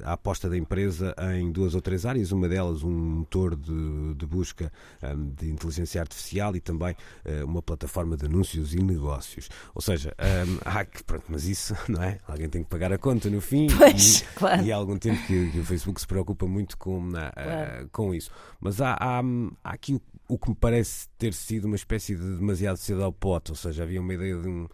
a 0.04 0.14
aposta 0.14 0.50
da 0.50 0.58
empresa 0.58 1.16
em 1.34 1.52
duas 1.52 1.76
ou 1.76 1.82
três 1.82 2.06
áreas, 2.06 2.32
uma 2.32 2.48
delas 2.48 2.84
um 2.84 2.90
motor 2.92 3.56
de, 3.56 4.14
de 4.16 4.26
busca 4.26 4.72
um, 5.04 5.30
de 5.32 5.50
inteligência 5.50 6.02
artificial 6.02 6.56
e 6.56 6.60
também 6.60 6.96
uh, 7.26 7.46
uma 7.46 7.62
plataforma 7.62 8.18
de 8.18 8.26
anúncios 8.26 8.74
e 8.74 8.82
negócios. 8.82 9.50
Ou 9.74 9.82
seja, 9.82 10.14
há 10.66 10.86
que, 10.86 11.04
pronto, 11.04 11.26
mas 11.30 11.46
isso, 11.46 11.76
não 11.88 12.02
é? 12.02 12.20
Alguém 12.28 12.50
tem 12.50 12.64
que 12.64 12.70
pagar 12.70 12.92
a 12.92 12.98
conta 12.98 13.30
no 13.30 13.42
fim 13.42 13.68
pois, 13.76 14.22
e, 14.22 14.26
claro. 14.36 14.64
e 14.64 14.72
há 14.72 14.76
algum 14.76 14.98
tempo 14.98 15.22
que, 15.26 15.52
que, 15.52 15.60
o 15.60 15.66
Facebook 15.66 16.00
se 16.00 16.08
preocupa 16.08 16.48
muito 16.48 16.78
com, 16.78 17.10
uh, 17.10 17.12
claro. 17.12 17.90
com 17.92 18.14
isso. 18.14 18.32
Mas 18.60 18.82
há, 18.82 18.94
há, 19.00 19.22
há 19.64 19.72
aqui 19.72 19.94
o, 19.94 20.02
o 20.28 20.38
que 20.38 20.50
me 20.50 20.56
parece 20.56 21.08
ter 21.18 21.34
sido 21.34 21.66
uma 21.66 21.76
espécie 21.76 22.16
de 22.16 22.38
demasiado 22.38 22.78
cedo 22.78 23.04
ao 23.04 23.12
pote, 23.12 23.52
ou 23.52 23.56
seja, 23.56 23.84
havia 23.84 24.02
uma 24.02 24.14
ideia 24.14 24.36
de 24.36 24.48
um 24.48 24.68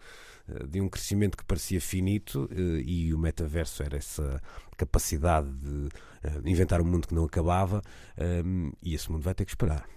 de 0.68 0.80
um 0.80 0.88
crescimento 0.88 1.36
que 1.36 1.44
parecia 1.44 1.80
finito 1.80 2.48
eh, 2.52 2.82
e 2.84 3.14
o 3.14 3.18
metaverso 3.18 3.82
era 3.82 3.96
essa 3.96 4.40
capacidade 4.76 5.50
de 5.50 5.88
eh, 6.22 6.40
inventar 6.44 6.80
um 6.80 6.84
mundo 6.84 7.08
que 7.08 7.14
não 7.14 7.24
acabava 7.24 7.82
ehm, 8.16 8.70
e 8.82 8.94
esse 8.94 9.10
mundo 9.10 9.22
vai 9.22 9.34
ter 9.34 9.44
que 9.44 9.50
esperar. 9.50 9.88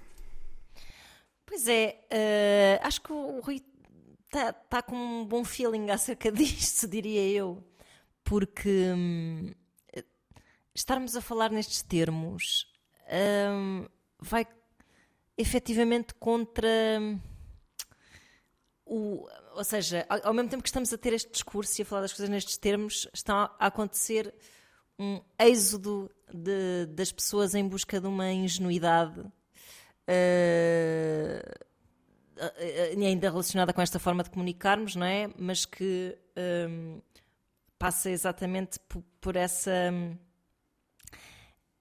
Pois 1.46 1.68
é, 1.68 2.00
uh, 2.12 2.86
acho 2.88 3.02
que 3.02 3.12
o 3.12 3.40
Rui 3.40 3.64
está 4.26 4.54
tá 4.54 4.82
com 4.84 4.96
um 4.96 5.26
bom 5.26 5.44
feeling 5.44 5.90
acerca 5.90 6.30
disto, 6.32 6.88
diria 6.88 7.28
eu, 7.28 7.64
porque 8.24 8.94
hum, 8.96 9.52
estarmos 10.76 11.16
a 11.16 11.22
falar 11.22 11.52
nestes 11.52 11.82
termos 11.82 12.72
hum, 13.52 13.86
vai 14.20 14.46
efetivamente 15.36 16.14
contra 16.14 16.68
hum, 17.02 17.20
o, 18.86 19.28
ou 19.60 19.64
seja, 19.66 20.08
ao, 20.24 20.34
mesmo 20.34 20.50
tempo 20.50 20.64
que 20.64 20.70
estamos 20.70 20.94
a 20.94 20.98
ter 20.98 21.12
este 21.12 21.30
discurso 21.30 21.82
e 21.82 21.84
a 21.84 21.86
falar 21.86 22.04
das 22.04 22.14
coisas 22.14 22.30
nestes 22.30 22.56
termos, 22.56 23.10
está 23.14 23.54
a 23.60 23.66
acontecer 23.68 24.34
um 24.98 25.20
êxodo 25.38 26.10
de, 26.34 26.86
das 26.86 27.12
pessoas 27.12 27.54
em 27.54 27.68
busca 27.68 28.00
de 28.00 28.08
uma 28.08 28.32
ingenuidade 28.32 29.20
uh, 29.20 29.34
ainda 33.06 33.30
relacionada 33.30 33.74
com 33.74 33.82
esta 33.82 34.00
forma 34.00 34.24
de 34.24 34.30
comunicarmos, 34.30 34.96
não 34.96 35.06
é? 35.06 35.30
Mas 35.38 35.66
que 35.66 36.18
um, 36.70 37.02
passa 37.78 38.10
exatamente 38.10 38.80
por, 38.88 39.04
por 39.20 39.36
essa. 39.36 39.92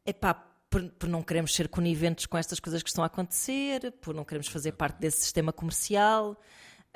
Epá, 0.04 0.34
por, 0.68 0.82
por, 0.90 1.08
não 1.08 1.22
queremos 1.22 1.54
ser 1.54 1.68
coniventes 1.68 2.26
com 2.26 2.36
estas 2.36 2.58
coisas 2.58 2.82
que 2.82 2.88
estão 2.88 3.04
a 3.04 3.06
acontecer, 3.06 3.92
por 4.00 4.12
não 4.12 4.24
queremos 4.24 4.48
fazer 4.48 4.72
parte 4.72 4.98
desse 4.98 5.20
sistema 5.20 5.52
comercial. 5.52 6.36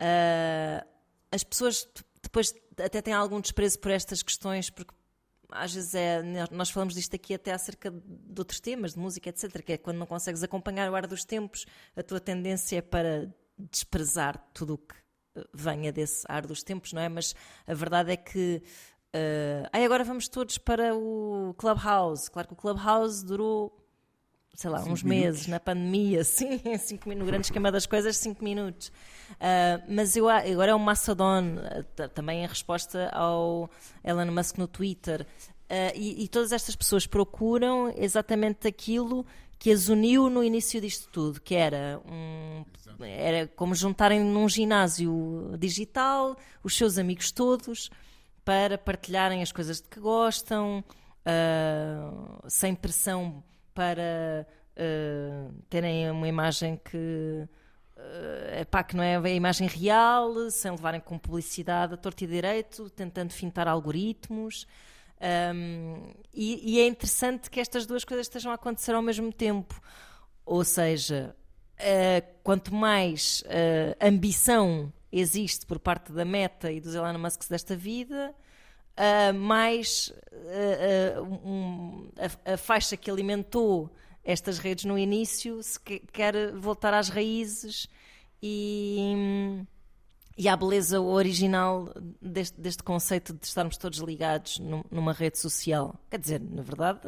Uh, 0.03 0.85
as 1.31 1.45
pessoas 1.45 1.89
depois 2.21 2.53
até 2.83 3.01
têm 3.01 3.15
algum 3.15 3.41
desprezo 3.41 3.79
por 3.79 3.91
estas 3.93 4.23
questões, 4.23 4.69
porque 4.69 4.93
às 5.51 5.73
vezes 5.75 5.95
é. 5.95 6.23
Nós 6.51 6.71
falamos 6.71 6.95
disto 6.95 7.15
aqui 7.15 7.35
até 7.35 7.53
acerca 7.53 7.91
de 7.91 8.41
outros 8.41 8.59
temas, 8.59 8.95
de 8.95 8.99
música, 8.99 9.29
etc., 9.29 9.63
que 9.63 9.73
é 9.75 9.79
quando 9.79 9.99
não 9.99 10.07
consegues 10.07 10.43
acompanhar 10.43 10.91
o 10.91 10.97
ar 10.97 11.07
dos 11.07 11.25
tempos, 11.25 11.67
a 11.95 12.03
tua 12.03 12.21
tendência 12.21 12.79
é 12.79 12.83
para 12.83 13.33
desprezar 13.59 14.39
tudo 14.53 14.75
o 14.75 14.79
que 14.79 14.95
venha 15.55 15.93
desse 15.93 16.25
ar 16.29 16.47
dos 16.47 16.63
tempos, 16.63 16.93
não 16.93 17.03
é? 17.03 17.09
Mas 17.09 17.35
a 17.67 17.75
verdade 17.75 18.13
é 18.13 18.17
que. 18.17 18.63
Uh, 19.15 19.69
aí 19.71 19.85
agora 19.85 20.05
vamos 20.05 20.27
todos 20.27 20.57
para 20.57 20.95
o 20.95 21.55
Clubhouse. 21.59 22.31
Claro 22.31 22.49
que 22.49 22.55
o 22.55 22.57
Clubhouse 22.57 23.25
durou 23.25 23.82
sei 24.55 24.71
lá, 24.71 24.79
cinco 24.79 24.93
uns 24.93 25.03
minutos. 25.03 25.27
meses 25.27 25.47
na 25.47 25.61
pandemia, 25.61 26.25
sim, 26.25 26.61
cinco 26.79 27.09
minutos, 27.09 27.31
grande 27.31 27.47
esquema 27.47 27.73
das 27.73 27.87
coisas, 27.87 28.17
cinco 28.17 28.45
minutos. 28.45 28.89
Uh, 29.33 29.83
mas 29.89 30.17
eu 30.17 30.29
agora 30.29 30.73
é 30.73 30.75
um 30.75 30.79
Mastodon, 30.79 31.57
uh, 31.57 32.09
também 32.11 32.45
em 32.45 32.47
resposta 32.47 33.09
ao 33.11 33.71
Elon 34.05 34.31
Musk 34.31 34.59
no 34.59 34.67
Twitter. 34.67 35.27
Uh, 35.71 35.97
e, 35.97 36.25
e, 36.25 36.29
todas 36.29 36.53
estas 36.53 36.77
pessoas 36.77 37.07
procuram 37.07 37.93
exatamente 37.97 38.69
aquilo 38.69 39.25
que 39.59 39.71
as 39.71 39.89
uniu 39.89 40.29
no 40.29 40.45
início 40.45 40.81
disto 40.81 41.09
tudo, 41.11 41.41
que 41.41 41.55
era 41.55 42.01
um 42.05 42.65
era 43.01 43.49
como 43.49 43.75
juntarem 43.75 44.21
num 44.21 44.49
ginásio 44.49 45.57
digital 45.59 46.37
os 46.63 46.77
seus 46.77 46.99
amigos 46.99 47.33
todos 47.33 47.91
para 48.45 48.77
partilharem 48.77 49.43
as 49.43 49.51
coisas 49.51 49.81
de 49.81 49.89
que 49.89 49.99
gostam, 49.99 50.85
uh, 51.27 52.45
sem 52.49 52.75
pressão 52.75 53.43
para 53.75 54.47
uh, 54.77 55.53
terem 55.69 56.11
uma 56.11 56.29
imagem 56.29 56.81
que 56.85 57.49
uh, 57.97 58.61
epá, 58.61 58.83
que 58.83 58.97
não 58.97 59.03
é 59.03 59.17
a 59.17 59.31
imagem 59.31 59.69
real, 59.69 60.51
sem 60.51 60.71
levarem 60.71 61.01
com 61.01 61.19
publicidade 61.19 61.95
a 61.95 61.97
torto 61.97 62.25
e 62.25 62.27
direito, 62.27 62.91
tentando 62.91 63.33
fintar 63.33 63.69
algoritmos. 63.69 64.67
Um, 65.55 66.13
e, 66.35 66.75
e, 66.75 66.81
é 66.81 66.87
interessante 66.87 67.49
que 67.49 67.61
estas 67.61 67.87
duas 67.87 68.05
coisas 68.05 68.27
estejam 68.27 68.51
a 68.51 68.57
acontecer 68.57 68.93
ao 68.93 69.03
mesmo 69.03 69.33
tempo. 69.33 69.81
Ou 70.45 70.65
seja, 70.65 71.37
uh, 71.79 72.39
quanto 72.43 72.75
mais 72.75 73.43
uh, 73.47 73.97
ambição 74.05 74.93
existe 75.13 75.65
por 75.65 75.79
parte 75.79 76.13
da 76.13 76.25
Meta 76.25 76.73
e 76.73 76.81
dos 76.81 76.95
Elon 76.95 77.19
Musk 77.19 77.49
desta 77.49 77.77
vida, 77.77 78.35
uh, 78.99 79.35
mais 79.35 80.13
um, 81.23 82.09
a, 82.45 82.55
a, 82.55 82.57
faixa 82.57 82.97
que 82.97 83.11
alimentou 83.11 83.91
estas 84.25 84.59
redes 84.59 84.85
no 84.85 84.99
início 84.99 85.63
se 85.63 85.79
quer 85.81 86.53
voltar 86.53 86.95
às 86.95 87.09
raízes 87.09 87.89
e 88.43 89.65
e 90.37 90.49
à 90.49 90.57
beleza 90.57 91.01
original 91.01 91.93
deste, 92.21 92.61
deste 92.61 92.83
conceito 92.83 93.35
de 93.35 93.47
estarmos 93.47 93.77
todos 93.77 93.99
ligados 93.99 94.59
numa 94.91 95.13
rede 95.13 95.39
social. 95.39 95.95
Quer 96.11 96.19
dizer, 96.19 96.41
na 96.41 96.63
verdade, 96.63 97.01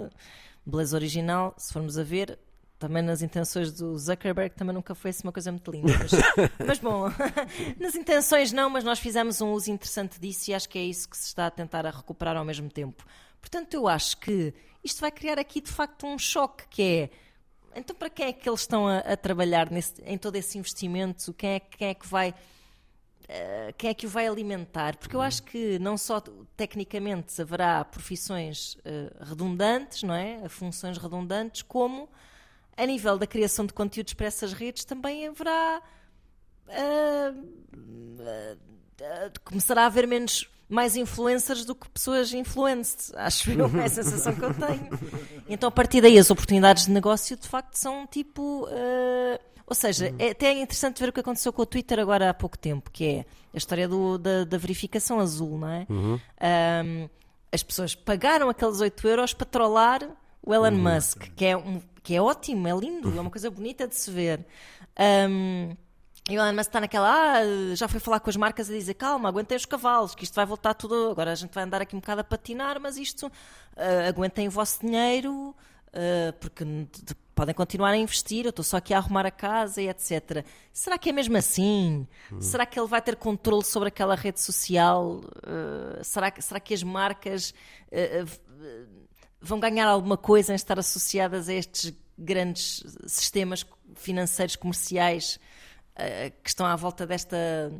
beleza 0.65 0.97
original, 0.97 1.55
se 1.57 1.73
formos 1.73 1.99
a 1.99 2.03
ver, 2.03 2.39
também 2.85 3.03
nas 3.03 3.23
intenções 3.23 3.73
do 3.73 3.97
Zuckerberg 3.97 4.55
também 4.55 4.75
nunca 4.75 4.95
foi 4.95 5.09
assim 5.09 5.23
uma 5.25 5.33
coisa 5.33 5.51
muito 5.51 5.71
linda. 5.71 5.91
Mas, 5.99 6.13
mas, 6.67 6.79
bom, 6.79 7.09
nas 7.81 7.95
intenções 7.95 8.53
não, 8.53 8.69
mas 8.69 8.85
nós 8.85 8.99
fizemos 8.99 9.41
um 9.41 9.53
uso 9.53 9.71
interessante 9.71 10.21
disso 10.21 10.51
e 10.51 10.55
acho 10.55 10.69
que 10.69 10.79
é 10.79 10.83
isso 10.83 11.09
que 11.09 11.17
se 11.17 11.29
está 11.29 11.47
a 11.47 11.51
tentar 11.51 11.87
a 11.87 11.91
recuperar 11.91 12.37
ao 12.37 12.45
mesmo 12.45 12.69
tempo. 12.69 13.03
Portanto, 13.41 13.73
eu 13.73 13.89
acho 13.89 14.19
que 14.19 14.53
isto 14.83 15.01
vai 15.01 15.11
criar 15.11 15.39
aqui 15.39 15.63
de 15.63 15.71
facto 15.71 16.07
um 16.07 16.19
choque 16.19 16.69
que 16.69 16.83
é 16.83 17.11
então 17.75 17.97
para 17.97 18.11
quem 18.11 18.27
é 18.27 18.33
que 18.33 18.47
eles 18.49 18.61
estão 18.61 18.87
a, 18.87 18.99
a 18.99 19.17
trabalhar 19.17 19.71
nesse, 19.71 19.95
em 20.05 20.19
todo 20.19 20.37
esse 20.37 20.59
investimento? 20.59 21.33
Quem 21.33 21.55
é, 21.55 21.61
quem 21.61 21.89
é 21.89 21.95
que 21.95 22.07
vai 22.07 22.35
eh, 23.27 23.75
quem 23.79 23.89
é 23.89 23.95
que 23.95 24.07
o 24.07 24.11
vai 24.11 24.27
alimentar? 24.27 24.97
Porque 24.99 25.17
eu 25.17 25.23
acho 25.23 25.43
que 25.43 25.79
não 25.79 25.97
só 25.97 26.21
tecnicamente 26.55 27.41
haverá 27.41 27.83
profissões 27.83 28.75
uh, 28.75 29.25
redundantes, 29.25 30.03
não 30.03 30.15
é? 30.15 30.47
Funções 30.49 30.99
redundantes, 30.99 31.63
como 31.63 32.09
a 32.77 32.87
nível 32.87 33.19
da 33.19 33.27
criação 33.27 33.67
de 33.67 33.73
conteúdos 33.73 34.15
para 34.15 34.27
essas 34.27 34.53
redes 34.53 34.85
também 34.85 35.27
haverá. 35.27 35.83
Uh, 36.69 37.55
começará 39.45 39.83
a 39.83 39.87
haver 39.87 40.07
menos 40.07 40.49
mais 40.69 40.97
influencers 40.97 41.65
do 41.65 41.75
que 41.75 41.89
pessoas 41.91 42.33
influenced, 42.33 43.15
acho 43.17 43.51
eu, 43.51 43.67
é 43.79 43.85
a 43.85 43.89
sensação 43.89 44.35
que 44.35 44.43
eu 44.43 44.55
tenho. 44.55 44.89
Então, 45.47 45.69
a 45.69 45.71
partir 45.71 46.01
daí, 46.01 46.19
as 46.19 46.31
oportunidades 46.31 46.87
de 46.87 46.91
negócio 46.91 47.37
de 47.37 47.47
facto 47.47 47.75
são 47.75 48.07
tipo. 48.07 48.65
Uh, 48.65 49.39
ou 49.67 49.75
seja, 49.75 50.09
uhum. 50.09 50.17
é 50.19 50.31
até 50.31 50.53
interessante 50.59 51.01
ver 51.01 51.11
o 51.11 51.13
que 51.13 51.21
aconteceu 51.21 51.53
com 51.53 51.61
o 51.61 51.67
Twitter 51.67 51.99
agora 51.99 52.31
há 52.31 52.35
pouco 52.35 52.57
tempo, 52.57 52.91
que 52.91 53.05
é 53.05 53.25
a 53.53 53.57
história 53.59 53.87
do, 53.87 54.17
da, 54.17 54.45
da, 54.45 54.57
verificação 54.57 55.21
azul, 55.21 55.59
não 55.59 55.69
é? 55.69 55.87
Uhum. 55.89 56.15
Um, 56.15 57.09
as 57.53 57.63
pessoas 57.63 57.95
pagaram 57.95 58.49
aqueles 58.49 58.81
8 58.81 59.07
euros 59.07 59.35
para 59.35 59.47
trollar 59.47 60.01
o 60.43 60.55
Elon 60.55 60.71
uhum. 60.71 60.95
Musk, 60.95 61.29
que 61.37 61.45
é, 61.45 61.57
um, 61.57 61.81
que 62.05 62.15
é 62.15 62.21
ótimo, 62.21 62.69
é 62.69 62.73
lindo, 62.73 63.17
é 63.17 63.21
uma 63.21 63.31
coisa 63.31 63.51
bonita 63.51 63.89
de 63.89 63.97
se 63.97 64.11
ver. 64.11 64.47
Um, 65.29 65.75
e 66.29 66.39
o 66.39 66.41
Elon 66.41 66.53
Musk 66.53 66.69
está 66.69 66.81
naquela, 66.81 67.39
ah, 67.39 67.75
já 67.75 67.89
foi 67.89 67.99
falar 67.99 68.21
com 68.21 68.29
as 68.29 68.37
marcas 68.37 68.69
a 68.69 68.73
dizer, 68.75 68.95
calma, 68.95 69.29
aguentem 69.29 69.57
os 69.57 69.65
cavalos, 69.65 70.15
que 70.15 70.25
isto 70.25 70.35
vai 70.35 70.45
voltar 70.45 70.75
tudo, 70.75 71.11
agora 71.11 71.33
a 71.33 71.35
gente 71.35 71.53
vai 71.53 71.65
andar 71.65 71.81
aqui 71.81 71.97
um 71.97 72.01
bocado 72.01 72.21
a 72.21 72.25
patinar, 72.25 72.79
mas 72.79 72.99
isto, 72.99 73.27
uh, 73.27 74.09
aguentem 74.09 74.47
o 74.47 74.51
vosso 74.51 74.81
dinheiro, 74.81 75.55
uh, 75.89 76.33
porque 76.41 76.65
podem 77.35 77.55
continuar 77.55 77.91
a 77.91 77.97
investir, 77.97 78.45
eu 78.45 78.51
estou 78.51 78.65
só 78.65 78.77
aqui 78.77 78.93
a 78.93 78.99
arrumar 78.99 79.27
a 79.27 79.31
casa 79.31 79.81
e 79.81 79.89
etc. 79.89 80.45
Será 80.73 80.99
que 80.99 81.09
é 81.09 81.13
mesmo 81.13 81.37
assim? 81.37 82.07
Hum. 82.31 82.41
Será 82.41 82.65
que 82.65 82.79
ele 82.79 82.89
vai 82.89 83.03
ter 83.03 83.17
controle 83.17 83.65
sobre 83.65 83.89
aquela 83.89 84.15
rede 84.15 84.41
social? 84.41 85.17
Uh, 85.17 86.03
será, 86.03 86.31
que, 86.31 86.41
será 86.41 86.61
que 86.61 86.73
as 86.73 86.83
marcas 86.83 87.53
uh, 87.91 88.45
vão 89.45 89.61
ganhar 89.61 89.87
alguma 89.87 90.17
coisa 90.17 90.53
em 90.53 90.57
estar 90.57 90.79
associadas 90.79 91.49
a 91.49 91.55
estes 91.55 91.93
grandes 92.19 92.85
sistemas 93.07 93.67
financeiros 93.95 94.57
comerciais 94.57 95.39
uh, 95.97 96.33
que 96.43 96.49
estão 96.49 96.67
à 96.67 96.75
volta 96.77 97.07
desta, 97.07 97.73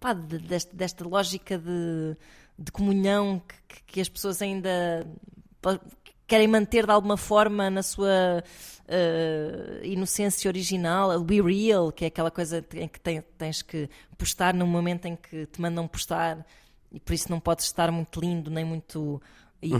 pá, 0.00 0.12
de, 0.12 0.38
desta, 0.38 0.74
desta, 0.74 1.04
lógica 1.06 1.58
de, 1.58 2.16
de 2.58 2.72
comunhão 2.72 3.40
que, 3.68 3.82
que 3.84 4.00
as 4.00 4.08
pessoas 4.08 4.42
ainda 4.42 5.06
querem 6.26 6.48
manter 6.48 6.86
de 6.86 6.92
alguma 6.92 7.16
forma 7.16 7.70
na 7.70 7.82
sua 7.82 8.42
uh, 8.88 9.84
inocência 9.84 10.48
original, 10.48 11.10
o 11.10 11.22
Be 11.22 11.40
Real, 11.40 11.92
que 11.92 12.04
é 12.04 12.08
aquela 12.08 12.30
coisa 12.30 12.64
em 12.74 12.88
que 12.88 12.98
tem, 12.98 13.22
tens 13.38 13.62
que 13.62 13.88
postar 14.18 14.54
no 14.54 14.66
momento 14.66 15.06
em 15.06 15.14
que 15.14 15.46
te 15.46 15.60
mandam 15.60 15.86
postar 15.86 16.44
e 16.92 17.00
por 17.00 17.14
isso 17.14 17.30
não 17.30 17.40
podes 17.40 17.64
estar 17.64 17.90
muito 17.90 18.20
lindo 18.20 18.50
nem 18.50 18.64
muito. 18.64 19.20
E, 19.62 19.70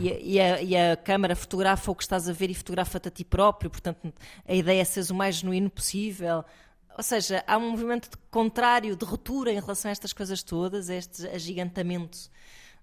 e, 0.00 0.34
e, 0.34 0.40
a, 0.40 0.62
e, 0.62 0.76
a, 0.76 0.96
câmara 0.96 1.34
fotografa 1.34 1.90
o 1.90 1.94
que 1.94 2.04
estás 2.04 2.28
a 2.28 2.32
ver 2.32 2.50
e 2.50 2.54
fotografa-te 2.54 3.08
a 3.08 3.10
ti 3.10 3.24
próprio, 3.24 3.68
portanto 3.68 4.12
a 4.46 4.54
ideia 4.54 4.80
é 4.80 4.84
seres 4.84 5.10
o 5.10 5.14
mais 5.14 5.36
genuíno 5.36 5.68
possível. 5.68 6.44
Ou 6.96 7.02
seja, 7.02 7.42
há 7.46 7.58
um 7.58 7.70
movimento 7.72 8.08
de 8.08 8.16
contrário, 8.30 8.94
de 8.94 9.04
ruptura 9.04 9.50
em 9.50 9.58
relação 9.58 9.88
a 9.88 9.92
estas 9.92 10.12
coisas 10.12 10.42
todas, 10.44 10.88
a 10.88 10.94
este 10.94 11.26
agigantamento 11.26 12.30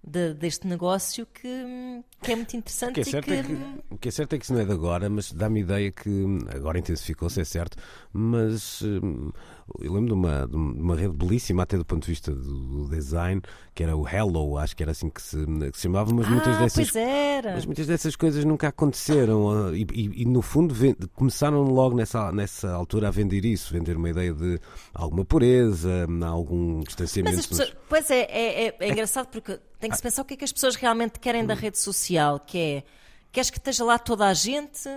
de, 0.03 0.33
deste 0.33 0.67
negócio 0.67 1.25
que, 1.27 2.03
que, 2.21 2.31
é 2.31 2.35
muito 2.35 2.57
interessante. 2.57 2.91
O 2.91 2.93
que 2.95 3.01
é, 3.01 3.03
certo 3.11 3.25
que... 3.25 3.33
É 3.33 3.43
que, 3.43 3.53
o 3.89 3.97
que 3.97 4.07
é 4.07 4.11
certo 4.11 4.33
é 4.33 4.37
que 4.37 4.43
isso 4.43 4.53
não 4.53 4.59
é 4.59 4.65
de 4.65 4.71
agora, 4.71 5.09
mas 5.09 5.31
dá-me 5.31 5.61
ideia 5.61 5.91
que 5.91 6.25
agora 6.53 6.79
intensificou-se, 6.79 7.39
é 7.39 7.45
certo, 7.45 7.77
mas 8.11 8.81
hum, 8.81 9.31
eu 9.79 9.93
lembro 9.93 10.07
de 10.07 10.13
uma, 10.13 10.47
de 10.47 10.55
uma 10.55 10.95
rede 10.95 11.13
belíssima, 11.13 11.63
até 11.63 11.77
do 11.77 11.85
ponto 11.85 12.03
de 12.03 12.11
vista 12.11 12.31
do 12.31 12.87
design, 12.89 13.41
que 13.73 13.83
era 13.83 13.95
o 13.95 14.07
Hello, 14.07 14.57
acho 14.57 14.75
que 14.75 14.83
era 14.83 14.91
assim 14.91 15.09
que 15.09 15.21
se, 15.21 15.37
que 15.71 15.77
se 15.77 15.83
chamava, 15.83 16.13
mas 16.13 16.27
ah, 16.27 16.29
muitas 16.29 16.57
dessas 16.57 16.91
mas 17.53 17.65
muitas 17.65 17.87
dessas 17.87 18.15
coisas 18.15 18.43
nunca 18.45 18.67
aconteceram 18.67 19.49
ah, 19.49 19.75
e, 19.75 19.85
e, 19.93 20.21
e 20.23 20.25
no 20.25 20.41
fundo 20.41 20.75
começaram 21.13 21.61
logo 21.63 21.95
nessa, 21.95 22.31
nessa 22.31 22.71
altura 22.71 23.07
a 23.07 23.11
vender 23.11 23.45
isso, 23.45 23.73
vender 23.73 23.97
uma 23.97 24.09
ideia 24.09 24.33
de 24.33 24.59
alguma 24.93 25.23
pureza, 25.25 26.07
algum 26.25 26.81
distanciamento. 26.81 27.37
Mas 27.37 27.45
pessoas, 27.45 27.75
pois 27.87 28.09
é, 28.11 28.21
é, 28.21 28.67
é, 28.67 28.75
é 28.79 28.89
engraçado 28.89 29.27
porque 29.27 29.59
tem 29.79 29.89
que 29.89 29.95
se 29.95 30.03
pensar 30.03 30.21
o 30.21 30.25
que 30.25 30.33
é 30.33 30.37
que 30.37 30.45
as 30.45 30.51
pessoas 30.51 30.75
realmente 30.75 31.19
querem 31.19 31.45
da 31.45 31.53
rede 31.53 31.79
social, 31.79 32.39
que 32.39 32.57
é 32.57 32.83
queres 33.31 33.49
que 33.49 33.57
esteja 33.57 33.83
lá 33.83 33.97
toda 33.97 34.27
a 34.27 34.33
gente 34.33 34.89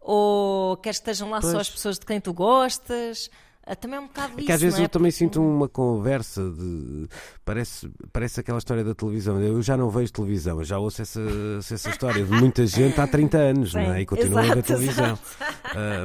ou 0.00 0.76
queres 0.78 0.98
que 0.98 1.02
estejam 1.02 1.30
lá 1.30 1.40
pois. 1.40 1.52
só 1.52 1.60
as 1.60 1.70
pessoas 1.70 1.98
de 1.98 2.06
quem 2.06 2.20
tu 2.20 2.32
gostas? 2.32 3.30
Ah, 3.68 3.76
também 3.76 3.98
é 3.98 4.00
um 4.00 4.06
bocado 4.06 4.32
é 4.40 4.44
que 4.44 4.50
às 4.50 4.62
vezes 4.62 4.78
é? 4.78 4.84
eu 4.84 4.88
também 4.88 5.10
sinto 5.10 5.42
uma 5.42 5.68
conversa 5.68 6.42
de. 6.50 7.06
Parece, 7.44 7.90
parece 8.10 8.40
aquela 8.40 8.56
história 8.56 8.82
da 8.82 8.94
televisão. 8.94 9.38
Eu 9.42 9.60
já 9.60 9.76
não 9.76 9.90
vejo 9.90 10.10
televisão, 10.10 10.58
eu 10.58 10.64
já 10.64 10.78
ouço 10.78 11.02
essa, 11.02 11.20
essa 11.58 11.90
história 11.90 12.24
de 12.24 12.32
muita 12.32 12.66
gente 12.66 12.98
há 12.98 13.06
30 13.06 13.36
anos, 13.36 13.72
Sim, 13.72 13.78
não 13.78 13.92
é? 13.92 14.00
E 14.00 14.06
continuo 14.06 14.38
exato, 14.38 14.52
a 14.52 14.54
ver 14.54 14.62
televisão. 14.62 15.18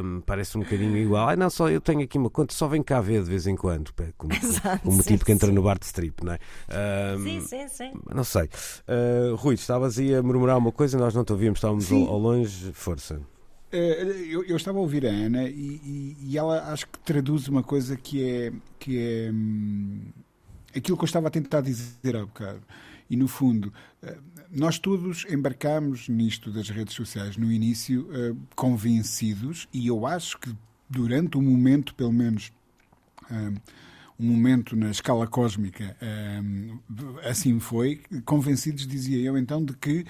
Um, 0.03 0.21
parece 0.21 0.57
um 0.57 0.61
bocadinho 0.61 0.97
igual. 0.97 1.29
Ah, 1.29 1.37
não, 1.37 1.49
só 1.49 1.69
eu 1.69 1.79
tenho 1.79 2.01
aqui 2.01 2.17
uma 2.17 2.29
conta, 2.29 2.53
só 2.53 2.67
vem 2.67 2.83
cá 2.83 2.99
ver 2.99 3.23
de 3.23 3.29
vez 3.29 3.47
em 3.47 3.55
quando, 3.55 3.91
como, 4.17 4.33
exato, 4.35 4.83
como 4.83 4.99
o 4.99 5.03
tipo 5.03 5.23
que 5.23 5.31
entra 5.31 5.47
sim. 5.47 5.53
no 5.53 5.63
bar 5.63 5.79
de 5.79 5.85
strip, 5.85 6.21
não 6.21 6.33
é? 6.33 6.39
Um, 7.15 7.23
sim, 7.23 7.41
sim, 7.41 7.67
sim. 7.69 7.91
Não 8.13 8.25
sei. 8.25 8.43
Uh, 8.43 9.35
Rui, 9.35 9.55
estavas 9.55 9.97
aí 9.97 10.13
a 10.13 10.21
murmurar 10.21 10.57
uma 10.57 10.73
coisa, 10.73 10.97
nós 10.97 11.15
não 11.15 11.23
te 11.23 11.31
ouvíamos, 11.31 11.59
estávamos 11.59 11.89
ao, 11.89 12.09
ao 12.09 12.19
longe. 12.19 12.73
Força. 12.73 13.21
Eh, 13.73 14.27
eu, 14.29 14.43
eu, 14.43 14.55
estava 14.55 14.77
a 14.77 14.81
ouvir 14.81 15.03
a 15.03 15.09
Ana 15.09 15.45
e, 15.49 15.81
e, 15.83 16.17
e, 16.21 16.37
ela 16.37 16.71
acho 16.71 16.87
que 16.87 16.99
traduz 16.99 17.47
uma 17.47 17.63
coisa 17.63 17.97
que 17.97 18.23
é, 18.23 18.53
que 18.77 18.99
é 18.99 19.31
hum, 19.33 20.11
aquilo 20.75 20.95
que 20.95 21.03
eu 21.03 21.07
estava 21.07 21.27
a 21.27 21.31
tentar 21.31 21.61
dizer 21.61 22.15
há 22.15 22.23
bocado. 22.23 22.61
E 23.09 23.17
no 23.17 23.27
fundo, 23.27 23.73
eh, 24.03 24.15
nós 24.51 24.77
todos 24.77 25.25
embarcámos 25.25 26.07
nisto 26.07 26.51
das 26.51 26.69
redes 26.69 26.93
sociais 26.93 27.35
no 27.35 27.51
início 27.51 28.07
eh, 28.13 28.35
convencidos, 28.55 29.67
e 29.73 29.87
eu 29.87 30.05
acho 30.05 30.37
que 30.37 30.55
durante 30.87 31.35
um 31.35 31.41
momento, 31.41 31.95
pelo 31.95 32.13
menos 32.13 32.51
um 34.19 34.27
momento 34.27 34.75
na 34.75 34.91
escala 34.91 35.25
cósmica, 35.25 35.97
assim 37.23 37.57
foi, 37.59 38.01
convencidos, 38.25 38.85
dizia 38.85 39.17
eu 39.17 39.37
então, 39.37 39.63
de 39.63 39.73
que 39.73 40.05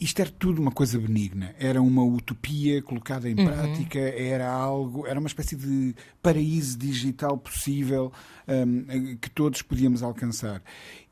isto 0.00 0.20
era 0.20 0.30
tudo 0.30 0.60
uma 0.60 0.72
coisa 0.72 0.98
benigna, 0.98 1.54
era 1.58 1.80
uma 1.80 2.02
utopia 2.02 2.82
colocada 2.82 3.28
em 3.28 3.38
uhum. 3.38 3.46
prática, 3.46 3.98
era 3.98 4.50
algo, 4.50 5.06
era 5.06 5.18
uma 5.18 5.28
espécie 5.28 5.56
de 5.56 5.94
paraíso 6.20 6.76
digital 6.76 7.38
possível 7.38 8.12
um, 8.48 9.16
que 9.16 9.30
todos 9.30 9.62
podíamos 9.62 10.02
alcançar. 10.02 10.62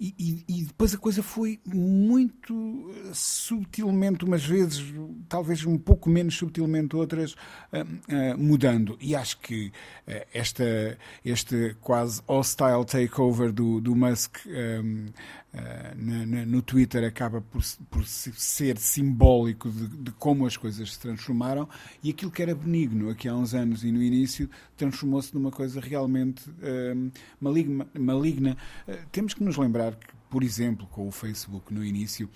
E, 0.01 0.14
e, 0.18 0.45
e, 0.49 0.64
depois 0.64 0.95
a 0.95 0.99
coisa 0.99 1.22
foi 1.22 1.61
muito 1.64 2.91
subtilmente, 3.12 4.24
umas 4.24 4.45
vezes, 4.45 4.83
talvez 5.28 5.64
um 5.64 5.78
pouco 5.78 6.11
menos 6.11 6.35
subtilmente, 6.37 6.97
outras, 6.97 7.35
uh, 7.72 8.37
mudando. 8.37 8.99
E 9.01 9.14
acho 9.14 9.39
que 9.39 9.68
uh, 10.09 10.26
esta, 10.35 10.99
este 11.24 11.76
quase 11.80 12.20
hostile 12.26 12.85
takeover 12.85 13.53
do, 13.53 13.80
do 13.80 13.95
Musk. 13.95 14.39
Um, 14.47 15.07
Uh, 15.53 15.94
na, 15.96 16.24
na, 16.24 16.46
no 16.46 16.62
Twitter 16.62 17.05
acaba 17.05 17.42
por, 17.42 17.62
por 17.90 18.07
ser 18.07 18.78
simbólico 18.78 19.68
de, 19.70 19.86
de, 19.86 20.11
como 20.12 20.46
as 20.46 20.57
coisas 20.57 20.94
se 20.94 20.98
transformaram 20.98 21.68
e 22.03 22.09
aquilo 22.09 22.30
que 22.30 22.40
era 22.40 22.55
benigno 22.55 23.11
aqui 23.11 23.28
há 23.28 23.34
uns 23.34 23.53
anos 23.53 23.84
e 23.84 23.92
no 23.92 24.03
início 24.03 24.48
transformou-se 24.78 25.34
numa 25.34 25.50
coisa 25.50 25.78
realmente 25.78 26.48
uh, 26.48 27.12
maligna. 27.38 27.86
maligna. 27.98 28.57
Uh, 28.88 28.96
temos 29.12 29.34
que 29.34 29.44
nos 29.44 29.59
lembrar 29.59 29.94
que, 29.96 30.07
por 30.30 30.42
exemplo, 30.42 30.86
com 30.86 31.07
o 31.07 31.11
Facebook 31.11 31.72
no 31.72 31.84
início, 31.84 32.30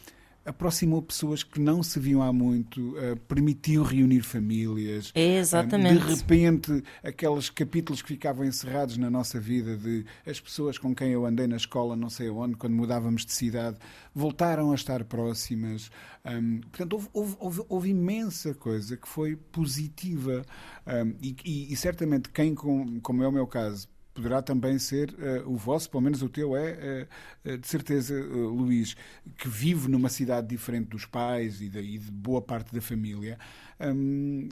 aproximou 0.47 1.03
pessoas 1.03 1.43
que 1.43 1.61
não 1.61 1.83
se 1.83 1.99
viam 1.99 2.23
há 2.23 2.33
muito, 2.33 2.97
uh, 2.97 3.17
permitiu 3.29 3.83
reunir 3.83 4.23
famílias. 4.23 5.13
É 5.15 5.39
exatamente. 5.39 6.03
Uh, 6.03 6.07
de 6.07 6.15
repente, 6.15 6.85
aqueles 7.03 7.51
capítulos 7.51 8.01
que 8.01 8.09
ficavam 8.09 8.45
encerrados 8.45 8.97
na 8.97 9.11
nossa 9.11 9.41
vida, 9.41 9.77
de 9.77 10.07
as 10.25 10.41
pessoas 10.41 10.79
com 10.79 10.95
quem 10.95 11.11
eu 11.11 11.27
andei 11.27 11.47
na 11.47 11.57
escola, 11.57 11.97
não 11.97 12.09
sei 12.09 12.29
aonde, 12.29 12.57
quando 12.57 12.75
mudávamos 12.75 13.27
de 13.27 13.33
cidade, 13.33 13.77
voltaram 14.15 14.73
a 14.73 14.75
estar 14.75 15.05
próximas. 15.05 15.91
Um, 16.25 16.61
portanto, 16.61 16.93
houve, 16.95 17.09
houve, 17.13 17.37
houve, 17.39 17.63
houve, 17.69 17.91
imensa 17.91 18.55
coisa 18.55 18.97
que 18.97 19.09
foi 19.09 19.37
positiva. 19.37 20.45
Um, 20.87 21.15
e, 21.21 21.37
e, 21.45 21.73
e, 21.73 21.77
certamente 21.77 22.31
quem, 22.31 22.55
com, 22.55 23.01
como 23.01 23.23
é 23.23 23.29
o 23.29 23.33
meu 23.33 23.47
caso, 23.47 23.89
poderá 24.17 24.41
também 24.41 24.79
ser 24.79 25.11
uh, 25.11 25.49
o 25.49 25.57
vosso, 25.57 25.91
pelo 25.91 26.03
menos 26.03 26.23
o 26.23 26.29
teu 26.29 26.57
é, 26.57 27.07
uh, 27.45 27.59
de 27.59 27.69
certeza, 27.69 28.15
uh, 28.15 28.49
Luís, 28.49 28.97
que 29.37 29.47
vive 29.47 29.89
numa 29.89 30.09
cidade 30.09 30.49
diferente 30.49 30.89
dos 30.89 31.05
pais 31.05 31.61
e 31.61 31.67
e 31.67 31.99
de 31.99 32.11
boa 32.11 32.41
parte 32.41 32.75
da 32.75 32.81
família. 32.81 33.39
Um, 33.79 34.49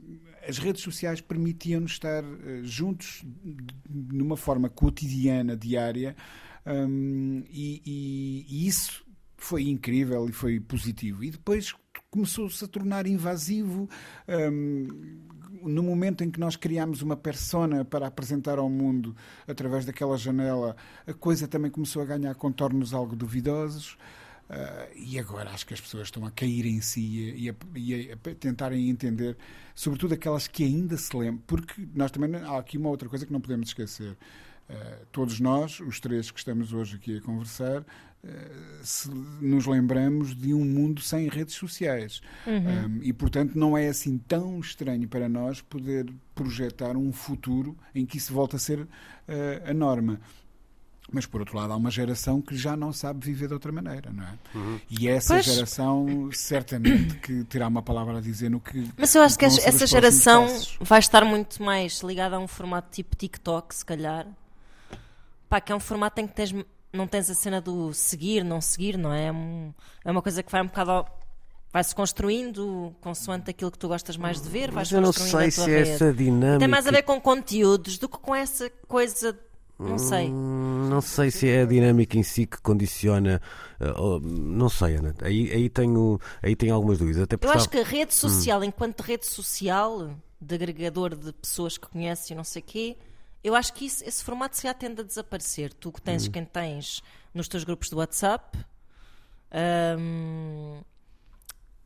as 0.46 0.58
redes 0.58 0.82
sociais 0.82 1.22
permitiam-nos 1.22 1.92
estar 1.92 2.22
juntos 2.62 3.24
numa 3.88 4.36
forma 4.36 4.68
cotidiana, 4.68 5.56
diária, 5.56 6.14
um, 6.66 7.42
e, 7.48 7.80
e, 7.86 8.46
e 8.46 8.66
isso 8.66 9.06
foi 9.38 9.68
incrível 9.68 10.28
e 10.28 10.32
foi 10.32 10.60
positivo. 10.60 11.24
E 11.24 11.30
depois 11.30 11.74
começou-se 12.14 12.64
a 12.64 12.68
tornar 12.68 13.08
invasivo. 13.08 13.88
Um, 14.28 15.18
no 15.64 15.82
momento 15.82 16.22
em 16.22 16.30
que 16.30 16.38
nós 16.38 16.54
criámos 16.54 17.02
uma 17.02 17.16
persona 17.16 17.84
para 17.84 18.06
apresentar 18.06 18.58
ao 18.58 18.68
mundo 18.68 19.16
através 19.48 19.84
daquela 19.84 20.16
janela, 20.16 20.76
a 21.06 21.12
coisa 21.12 21.48
também 21.48 21.70
começou 21.70 22.02
a 22.02 22.04
ganhar 22.04 22.32
contornos 22.36 22.94
algo 22.94 23.16
duvidosos. 23.16 23.96
Uh, 24.48 24.94
e 24.94 25.18
agora 25.18 25.50
acho 25.50 25.66
que 25.66 25.74
as 25.74 25.80
pessoas 25.80 26.04
estão 26.04 26.24
a 26.24 26.30
cair 26.30 26.66
em 26.66 26.80
si 26.80 27.34
e 27.34 27.50
a, 27.50 27.54
e 27.74 28.12
a, 28.12 28.34
tentarem 28.34 28.90
entender, 28.90 29.36
sobretudo 29.74 30.12
aquelas 30.12 30.46
que 30.46 30.62
ainda 30.62 30.98
se 30.98 31.16
lembram, 31.16 31.42
porque 31.46 31.88
nós 31.94 32.10
também 32.10 32.36
há 32.36 32.58
aqui 32.58 32.76
uma 32.76 32.90
outra 32.90 33.08
coisa 33.08 33.24
que 33.24 33.32
não 33.32 33.40
podemos 33.40 33.68
esquecer. 33.68 34.12
Uh, 34.68 35.06
todos 35.10 35.40
nós, 35.40 35.80
os 35.80 35.98
três 35.98 36.30
que 36.30 36.38
estamos 36.38 36.74
hoje 36.74 36.96
aqui 36.96 37.16
a 37.16 37.22
conversar, 37.22 37.84
se 38.82 39.08
nos 39.40 39.66
lembramos 39.66 40.34
de 40.36 40.52
um 40.52 40.64
mundo 40.64 41.00
sem 41.00 41.28
redes 41.28 41.54
sociais. 41.54 42.20
Uhum. 42.46 42.98
Um, 42.98 43.02
e, 43.02 43.12
portanto, 43.12 43.54
não 43.54 43.76
é 43.76 43.88
assim 43.88 44.18
tão 44.18 44.60
estranho 44.60 45.08
para 45.08 45.28
nós 45.28 45.60
poder 45.60 46.12
projetar 46.34 46.96
um 46.96 47.12
futuro 47.12 47.76
em 47.94 48.04
que 48.04 48.18
isso 48.18 48.32
volta 48.32 48.56
a 48.56 48.58
ser 48.58 48.80
uh, 48.80 48.88
a 49.66 49.72
norma. 49.72 50.20
Mas, 51.12 51.26
por 51.26 51.40
outro 51.40 51.56
lado, 51.56 51.72
há 51.72 51.76
uma 51.76 51.90
geração 51.90 52.40
que 52.40 52.56
já 52.56 52.76
não 52.76 52.92
sabe 52.92 53.24
viver 53.24 53.46
de 53.48 53.54
outra 53.54 53.70
maneira, 53.70 54.10
não 54.10 54.24
é? 54.24 54.38
Uhum. 54.54 54.80
E 54.90 55.08
essa 55.08 55.34
pois... 55.34 55.44
geração, 55.44 56.30
certamente, 56.32 57.16
que 57.20 57.44
terá 57.44 57.68
uma 57.68 57.82
palavra 57.82 58.18
a 58.18 58.20
dizer 58.20 58.50
no 58.50 58.58
que. 58.58 58.90
Mas 58.96 59.14
eu 59.14 59.22
acho 59.22 59.38
que 59.38 59.44
essa 59.44 59.86
geração 59.86 60.46
passos. 60.46 60.78
vai 60.80 60.98
estar 60.98 61.24
muito 61.24 61.62
mais 61.62 62.00
ligada 62.00 62.36
a 62.36 62.38
um 62.38 62.48
formato 62.48 62.88
tipo 62.90 63.14
TikTok, 63.16 63.74
se 63.74 63.84
calhar. 63.84 64.26
Pá, 65.48 65.60
que 65.60 65.70
é 65.70 65.76
um 65.76 65.80
formato 65.80 66.20
em 66.20 66.26
que 66.26 66.34
tens 66.34 66.52
não 66.94 67.06
tens 67.06 67.28
a 67.28 67.34
cena 67.34 67.60
do 67.60 67.92
seguir, 67.92 68.44
não 68.44 68.60
seguir, 68.60 68.96
não 68.96 69.12
é? 69.12 69.26
É, 69.26 69.32
é 70.04 70.10
uma 70.10 70.22
coisa 70.22 70.42
que 70.42 70.50
vai 70.50 70.62
um 70.62 70.66
bocado. 70.66 71.06
Vai-se 71.72 71.92
construindo 71.92 72.94
consoante 73.00 73.50
aquilo 73.50 73.70
que 73.70 73.78
tu 73.78 73.88
gostas 73.88 74.16
mais 74.16 74.40
de 74.40 74.48
ver. 74.48 74.70
Mas 74.70 74.92
eu 74.92 75.00
não 75.00 75.12
sei 75.12 75.50
se 75.50 75.68
é 75.68 75.80
essa 75.80 76.12
dinâmica. 76.12 76.60
Tem 76.60 76.68
mais 76.68 76.86
a 76.86 76.90
ver 76.92 77.02
com 77.02 77.20
conteúdos 77.20 77.98
do 77.98 78.08
que 78.08 78.16
com 78.16 78.32
essa 78.32 78.70
coisa. 78.86 79.36
Não 79.76 79.98
sei. 79.98 80.28
Hum, 80.28 80.86
não 80.88 81.00
sei 81.00 81.32
se 81.32 81.48
é 81.48 81.62
a 81.62 81.64
dinâmica 81.64 82.16
em 82.16 82.22
si 82.22 82.46
que 82.46 82.60
condiciona. 82.62 83.42
Uh, 83.80 84.20
não 84.20 84.68
sei, 84.68 84.94
Ana. 84.94 85.16
Aí, 85.20 85.50
aí, 85.50 85.68
tenho, 85.68 86.20
aí 86.40 86.54
tenho 86.54 86.76
algumas 86.76 86.98
dúvidas. 86.98 87.22
Até 87.22 87.36
eu 87.44 87.50
acho 87.50 87.68
que 87.68 87.78
a 87.78 87.84
rede 87.84 88.14
social, 88.14 88.60
hum. 88.60 88.64
enquanto 88.64 89.00
rede 89.00 89.26
social, 89.26 90.14
de 90.40 90.54
agregador 90.54 91.16
de 91.16 91.32
pessoas 91.32 91.76
que 91.76 91.88
conheces 91.88 92.30
e 92.30 92.36
não 92.36 92.44
sei 92.44 92.62
o 92.62 92.64
quê, 92.64 92.96
eu 93.44 93.54
acho 93.54 93.74
que 93.74 93.84
isso, 93.84 94.02
esse 94.04 94.24
formato 94.24 94.56
se 94.56 94.62
já 94.62 94.72
tende 94.72 95.02
a 95.02 95.04
desaparecer. 95.04 95.72
Tu 95.74 95.92
que 95.92 96.00
tens 96.00 96.24
uhum. 96.24 96.32
quem 96.32 96.44
tens 96.44 97.02
nos 97.32 97.46
teus 97.46 97.62
grupos 97.62 97.90
do 97.90 97.98
WhatsApp. 97.98 98.58
Um, 99.98 100.80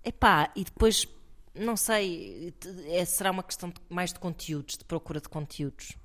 epá, 0.05 0.51
e 0.55 0.65
depois, 0.65 1.07
não 1.55 1.77
sei, 1.77 2.55
é, 2.87 3.05
será 3.05 3.33
uma 3.33 3.43
questão 3.43 3.69
de, 3.69 3.81
mais 3.91 4.13
de 4.13 4.21
conteúdos, 4.21 4.79
de 4.79 4.85
procura 4.85 5.21
de 5.21 5.29
conteúdos 5.29 5.97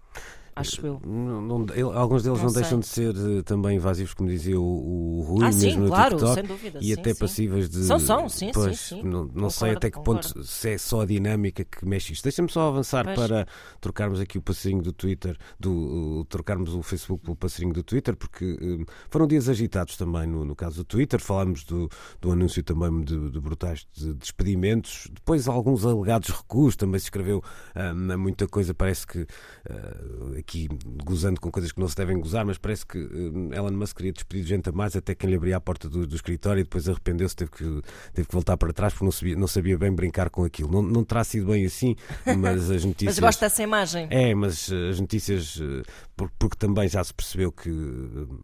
acho 0.56 0.86
eu. 0.86 1.02
Não, 1.06 1.42
não, 1.42 1.66
alguns 1.94 2.24
deles 2.24 2.40
não, 2.40 2.48
não 2.48 2.54
deixam 2.54 2.80
de 2.80 2.88
ser 2.88 3.16
uh, 3.16 3.44
também 3.44 3.78
invasivos, 3.78 4.14
como 4.14 4.30
dizia 4.30 4.60
o, 4.60 4.64
o 4.64 5.22
Rui, 5.22 5.46
ah, 5.46 5.48
mesmo 5.48 5.62
sim, 5.62 5.78
no 5.78 5.88
claro, 5.88 6.18
TikTok, 6.18 6.34
sem 6.34 6.44
dúvida, 6.44 6.80
e 6.82 6.86
sim, 6.86 6.94
até 6.94 7.14
sim. 7.14 7.20
passíveis 7.20 7.70
de. 7.70 7.84
São, 7.84 8.00
são, 8.00 8.30
sim, 8.30 8.52
pois, 8.54 8.80
sim, 8.80 9.02
sim. 9.02 9.04
Não, 9.04 9.30
não 9.34 9.50
sei 9.50 9.72
até 9.72 9.90
que 9.90 9.98
concordo. 9.98 10.34
ponto 10.34 10.44
se 10.44 10.70
é 10.70 10.78
só 10.78 11.02
a 11.02 11.06
dinâmica 11.06 11.64
que 11.64 11.86
mexe 11.86 12.14
isto. 12.14 12.24
Deixa-me 12.24 12.50
só 12.50 12.70
avançar 12.70 13.06
pois. 13.06 13.16
para 13.18 13.48
trocarmos 13.80 14.20
aqui 14.20 14.38
o 14.38 14.42
passarinho 14.42 14.82
do 14.82 14.94
Twitter, 14.94 15.38
do, 15.60 16.20
uh, 16.20 16.26
trocarmos 16.26 16.74
o 16.74 16.82
Facebook 16.82 17.24
pelo 17.24 17.36
passarinho 17.36 17.74
do 17.74 17.84
Twitter, 17.84 18.16
porque 18.16 18.54
uh, 18.54 18.86
foram 19.10 19.28
dias 19.28 19.50
agitados 19.50 19.98
também 19.98 20.28
no, 20.28 20.46
no 20.46 20.56
caso 20.56 20.78
do 20.78 20.84
Twitter. 20.84 21.20
Falámos 21.20 21.64
do, 21.64 21.90
do 22.22 22.32
anúncio 22.32 22.64
também 22.64 23.02
de, 23.04 23.30
de 23.30 23.40
brutais 23.40 23.86
de 23.94 24.14
despedimentos, 24.14 25.08
depois 25.12 25.48
alguns 25.48 25.86
alegados 25.86 26.30
recursos, 26.30 26.76
também 26.76 27.00
se 27.00 27.06
escreveu 27.06 27.44
uh, 27.76 28.18
muita 28.18 28.48
coisa, 28.48 28.74
parece 28.74 29.06
que 29.06 29.22
uh, 29.22 30.36
aqui 30.44 30.68
gozando 31.04 31.40
com 31.40 31.50
coisas 31.50 31.72
que 31.72 31.80
não 31.80 31.88
se 31.88 31.96
devem 31.96 32.20
gozar, 32.20 32.46
mas 32.46 32.58
parece 32.58 32.86
que 32.86 32.98
uh, 32.98 33.54
Elon 33.54 33.72
Musk 33.72 33.96
queria 33.96 34.12
despedir 34.12 34.46
gente 34.46 34.70
a 34.70 34.72
mais 34.72 34.96
até 34.96 35.16
quem 35.16 35.30
lhe 35.30 35.36
abria 35.38 35.56
a 35.56 35.62
porta 35.62 35.90
do, 35.90 36.06
do 36.06 36.16
escritório 36.16 36.60
e 36.60 36.64
depois 36.64 36.88
arrependeu-se, 36.88 37.36
teve 37.36 37.52
que, 37.52 37.82
teve 38.14 38.28
que 38.28 38.34
voltar 38.34 38.58
para 38.58 38.74
trás 38.74 38.94
porque 38.94 39.06
não 39.06 39.12
sabia, 39.12 39.36
não 39.36 39.48
sabia 39.48 39.78
bem 39.78 39.92
brincar 39.94 40.30
com 40.30 40.44
aquilo. 40.44 40.70
Não, 40.70 40.82
não 40.82 41.04
terá 41.04 41.24
sido 41.24 41.48
bem 41.48 41.66
assim, 41.66 41.96
mas 42.38 42.70
as 42.70 42.84
notícias. 42.86 43.16
mas 43.16 43.20
gosto 43.20 43.40
dessa 43.40 43.64
imagem. 43.64 44.08
É, 44.10 44.36
mas 44.36 44.70
as 44.72 45.00
notícias, 45.00 45.60
porque 46.38 46.58
também 46.58 46.88
já 46.88 47.04
se 47.04 47.14
percebeu 47.14 47.52
que 47.52 47.70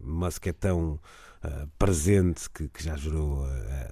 Musk 0.02 0.46
é 0.46 0.52
tão 0.52 0.98
uh, 1.44 1.68
presente 1.78 2.48
que, 2.50 2.68
que, 2.68 2.82
já 2.82 2.96
gerou 2.96 3.44
uh, 3.44 3.48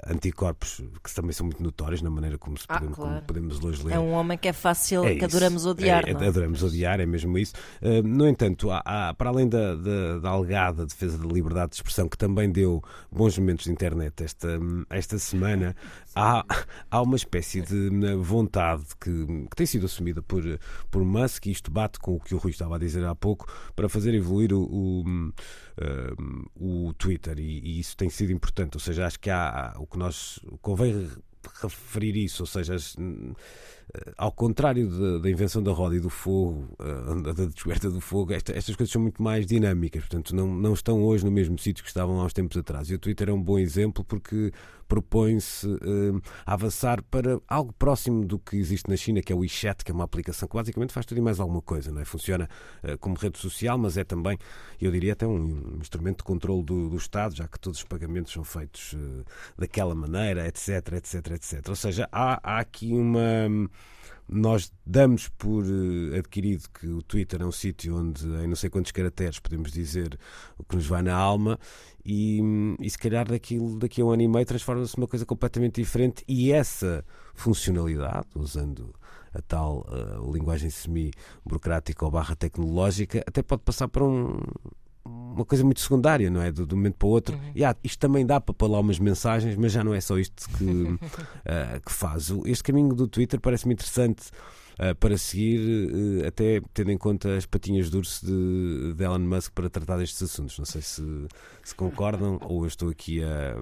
anticorpos 0.07 0.82
que 1.03 1.14
também 1.14 1.32
são 1.32 1.46
muito 1.46 1.62
notórios 1.62 2.03
na 2.03 2.11
maneira 2.11 2.38
como, 2.38 2.57
ah, 2.68 2.74
podemos, 2.74 2.96
claro. 2.96 3.12
como 3.12 3.26
podemos 3.26 3.64
hoje 3.64 3.84
ler. 3.84 3.94
É 3.94 3.99
um 3.99 4.12
homem 4.12 4.36
que 4.36 4.49
é 4.49 4.53
fácil, 4.53 5.05
é 5.05 5.14
que 5.14 5.24
adoramos 5.24 5.66
odiar. 5.66 6.09
É, 6.09 6.12
é, 6.12 6.28
adoramos 6.28 6.62
odiar, 6.62 7.01
é 7.01 7.07
mesmo 7.07 7.38
isso. 7.38 7.55
Uh, 7.82 8.07
no 8.07 8.26
entanto, 8.26 8.70
há, 8.70 8.82
há, 8.84 9.14
para 9.14 9.30
além 9.30 9.49
da, 9.49 9.74
da, 9.74 10.18
da, 10.18 10.30
alegada 10.30 10.86
defesa 10.86 11.18
da 11.18 11.26
liberdade 11.26 11.70
de 11.70 11.76
expressão, 11.76 12.09
que 12.09 12.18
também 12.18 12.51
deu 12.51 12.82
bons 13.11 13.38
momentos 13.38 13.64
de 13.64 13.72
internet 13.72 14.22
esta, 14.22 14.49
esta 14.90 15.18
semana, 15.18 15.74
há, 16.14 16.44
há 16.90 17.03
uma 17.03 17.16
espécie 17.16 17.62
de 17.62 17.90
vontade 18.16 18.84
que, 19.01 19.11
que 19.51 19.57
tem 19.57 19.66
sido 19.66 19.86
assumida 19.86 20.22
por, 20.22 20.42
por 20.90 21.05
Musk, 21.05 21.46
e 21.46 21.51
isto 21.51 21.70
bate 21.70 21.99
com 21.99 22.14
o 22.14 22.20
que 22.20 22.34
o 22.34 22.38
Rui 22.38 22.51
estava 22.51 22.76
a 22.76 22.78
dizer 22.78 23.05
há 23.05 23.14
pouco, 23.14 23.46
para 23.74 23.88
fazer 23.88 24.14
evoluir 24.14 24.53
o, 24.53 24.62
o 24.62 25.32
o 26.57 26.93
Twitter 26.95 27.39
e, 27.39 27.61
e, 27.61 27.81
isso 27.81 27.97
tem 27.97 28.09
sido 28.09 28.33
importante. 28.33 28.76
Ou 28.76 28.81
seja, 28.81 29.07
acho 29.07 29.18
que 29.20 29.31
há, 29.31 29.74
o 29.79 29.87
que 29.87 29.99
nós 29.99 30.41
convém 30.61 31.09
referir 31.62 32.16
isso, 32.16 32.43
ou 32.43 32.47
seja, 32.47 32.74
eh, 32.74 34.12
ao 34.16 34.33
contrário 34.33 35.20
da 35.20 35.31
invenção 35.31 35.62
da 35.62 35.72
roda 35.72 35.97
e 35.97 36.01
do 36.01 36.11
fogo, 36.11 36.68
eh, 36.81 37.33
da 37.33 37.45
descoberta 37.47 37.91
do 37.91 38.01
fogo, 38.01 38.33
esta, 38.33 38.53
estas 38.53 38.76
coisas 38.76 38.93
são 38.93 39.01
muito 39.01 39.22
mais 39.22 39.47
dinâmicas, 39.47 40.03
portanto, 40.03 40.35
não, 40.35 40.47
não 40.47 40.74
estão 40.74 41.03
hoje 41.03 41.24
no 41.24 41.31
mesmo 41.31 41.59
sítio 41.59 41.83
que 41.83 41.91
estavam 41.91 42.20
há 42.20 42.24
uns 42.24 42.33
tempos 42.33 42.57
atrás. 42.57 42.91
E 42.91 42.95
o 42.95 42.99
Twitter 42.99 43.29
é 43.29 43.33
um 43.33 43.43
bom 43.43 43.59
exemplo 43.59 44.05
porque 44.05 44.53
propõe-se 44.89 45.66
uh, 45.66 46.20
avançar 46.47 47.03
para 47.05 47.39
algo 47.47 47.72
próximo 47.74 48.24
do 48.24 48.39
que 48.39 48.57
existe 48.57 48.89
na 48.89 48.97
China, 48.97 49.20
que 49.20 49.32
é 49.32 49.36
o 49.36 49.41
WeChat, 49.41 49.84
que 49.84 49.91
é 49.91 49.95
uma 49.95 50.05
aplicação 50.05 50.49
que 50.49 50.55
basicamente 50.55 50.93
faz 50.93 51.05
tudo 51.05 51.18
e 51.18 51.20
mais 51.20 51.39
alguma 51.39 51.61
coisa, 51.61 51.93
não 51.93 52.01
é? 52.01 52.05
Funciona 52.05 52.49
uh, 52.82 52.97
como 52.99 53.14
rede 53.16 53.39
social, 53.39 53.76
mas 53.76 53.97
é 53.97 54.05
também, 54.05 54.39
eu 54.80 54.91
diria, 54.91 55.12
até 55.12 55.26
um 55.26 55.78
instrumento 55.78 56.18
de 56.18 56.24
controle 56.24 56.64
do, 56.64 56.89
do 56.89 56.97
Estado, 56.97 57.36
já 57.36 57.47
que 57.47 57.61
todos 57.61 57.78
os 57.78 57.84
pagamentos 57.84 58.32
são 58.32 58.43
feitos 58.43 58.95
uh, 58.95 59.24
daquela 59.57 59.95
maneira, 59.95 60.49
etc, 60.49 60.93
etc, 60.95 61.14
etc. 61.14 61.30
etc. 61.32 61.68
Ou 61.68 61.76
seja, 61.76 62.09
há, 62.11 62.41
há 62.43 62.59
aqui 62.59 62.93
uma 62.93 63.68
nós 64.29 64.72
damos 64.85 65.29
por 65.29 65.64
eh, 65.64 66.18
adquirido 66.18 66.68
que 66.68 66.87
o 66.87 67.03
Twitter 67.03 67.43
é 67.43 67.47
um 67.47 67.53
sítio 67.53 67.97
onde, 67.97 68.26
em 68.26 68.47
não 68.47 68.57
sei 68.57 68.68
quantos 68.68 68.93
caracteres, 68.93 69.39
podemos 69.39 69.72
dizer 69.72 70.18
o 70.59 70.64
que 70.64 70.76
nos 70.76 70.87
vai 70.87 71.03
na 71.03 71.14
alma, 71.14 71.59
e, 72.05 72.41
e 72.81 72.91
se 72.91 72.99
calhar 72.99 73.26
daquilo, 73.26 73.79
daqui 73.79 74.01
a 74.01 74.05
um 74.05 74.11
ano 74.11 74.22
e 74.22 74.29
meio 74.29 74.47
transforma-se 74.47 74.97
numa 74.97 75.09
coisa 75.09 75.26
completamente 75.26 75.81
diferente. 75.81 76.24
E 76.26 76.53
essa 76.53 77.05
funcionalidade, 77.35 78.26
usando 78.35 78.95
a 79.33 79.43
tal 79.43 79.87
uh, 79.89 80.33
linguagem 80.33 80.70
semi-burocrática 80.70 82.05
ou 82.05 82.11
barra 82.11 82.35
tecnológica, 82.35 83.22
até 83.26 83.43
pode 83.43 83.62
passar 83.62 83.89
para 83.89 84.05
um, 84.05 84.41
uma 85.05 85.44
coisa 85.44 85.64
muito 85.64 85.80
secundária, 85.80 86.30
não 86.30 86.42
é? 86.42 86.51
Do, 86.51 86.66
do 86.66 86.76
momento 86.76 86.96
para 86.96 87.07
o 87.07 87.11
outro. 87.11 87.36
Uhum. 87.36 87.53
Yeah, 87.55 87.78
isto 87.82 87.99
também 87.99 88.26
dá 88.26 88.40
para 88.40 88.55
pôr 88.55 88.68
lá 88.68 88.80
umas 88.80 88.99
mensagens, 88.99 89.57
mas 89.57 89.72
já 89.72 89.84
não 89.84 89.94
é 89.94 90.01
só 90.01 90.18
isto 90.18 90.49
que, 90.51 90.64
uh, 90.64 90.99
que 91.84 91.92
faz. 91.92 92.32
Este 92.44 92.64
caminho 92.64 92.94
do 92.94 93.07
Twitter 93.07 93.40
parece-me 93.40 93.74
interessante. 93.74 94.30
Uh, 94.80 94.94
para 94.94 95.18
seguir, 95.18 95.90
uh, 95.90 96.28
até 96.28 96.61
tendo 96.72 96.92
em 96.92 96.96
conta 96.96 97.36
as 97.36 97.44
patinhas 97.44 97.90
de 97.90 97.96
urso 97.96 98.24
de, 98.24 98.94
de, 98.94 99.03
Elon 99.03 99.18
Musk 99.18 99.53
para 99.53 99.68
tratar 99.68 99.96
destes 99.96 100.22
assuntos. 100.22 100.57
Não 100.57 100.64
sei 100.64 100.82
se, 100.82 101.03
se 101.64 101.74
concordam 101.74 102.38
ou 102.44 102.62
eu 102.62 102.68
estou 102.68 102.88
aqui 102.88 103.20
a, 103.24 103.57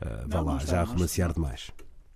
a, 0.00 0.26
não, 0.26 0.44
lá, 0.44 0.58
já 0.58 0.80
a 0.80 0.84
romancear 0.84 1.32
demais 1.32 1.70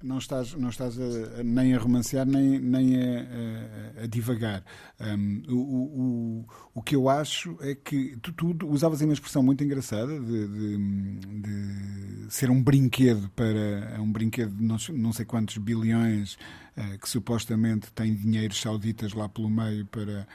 não 0.05 0.19
estás, 0.19 0.53
não 0.55 0.69
estás 0.69 1.01
a, 1.01 1.41
a, 1.41 1.43
nem 1.43 1.75
a 1.75 1.79
romancear 1.79 2.27
nem, 2.27 2.61
nem 2.61 2.97
a, 2.97 4.03
a, 4.03 4.07
divagar. 4.07 4.63
Um, 5.01 5.43
o, 5.49 5.57
o, 5.57 6.47
o 6.75 6.83
que 6.83 6.95
eu 6.95 7.09
acho 7.09 7.57
é 7.61 7.75
que 7.75 8.17
tu, 8.19 8.33
tu 8.33 8.69
usavas 8.69 9.01
uma 9.01 9.15
expressão 9.15 9.43
muito 9.43 9.65
engraçada 9.65 10.21
de, 10.21 10.49
de, 10.49 11.19
de, 11.41 12.33
ser 12.33 12.51
um 12.51 12.63
brinquedo 12.63 13.31
para 13.31 14.01
um 14.01 14.13
brinquedo 14.13 14.55
de 14.55 14.63
não, 14.63 14.77
não 14.93 15.13
sei 15.13 15.25
quantos 15.25 15.57
bilhões 15.57 16.35
uh, 16.77 16.99
que 17.01 17.09
supostamente 17.09 17.91
tem 17.93 18.15
dinheiros 18.15 18.61
sauditas 18.61 19.15
lá 19.15 19.29
pelo 19.29 19.49
meio 19.49 19.87
para 19.87 20.27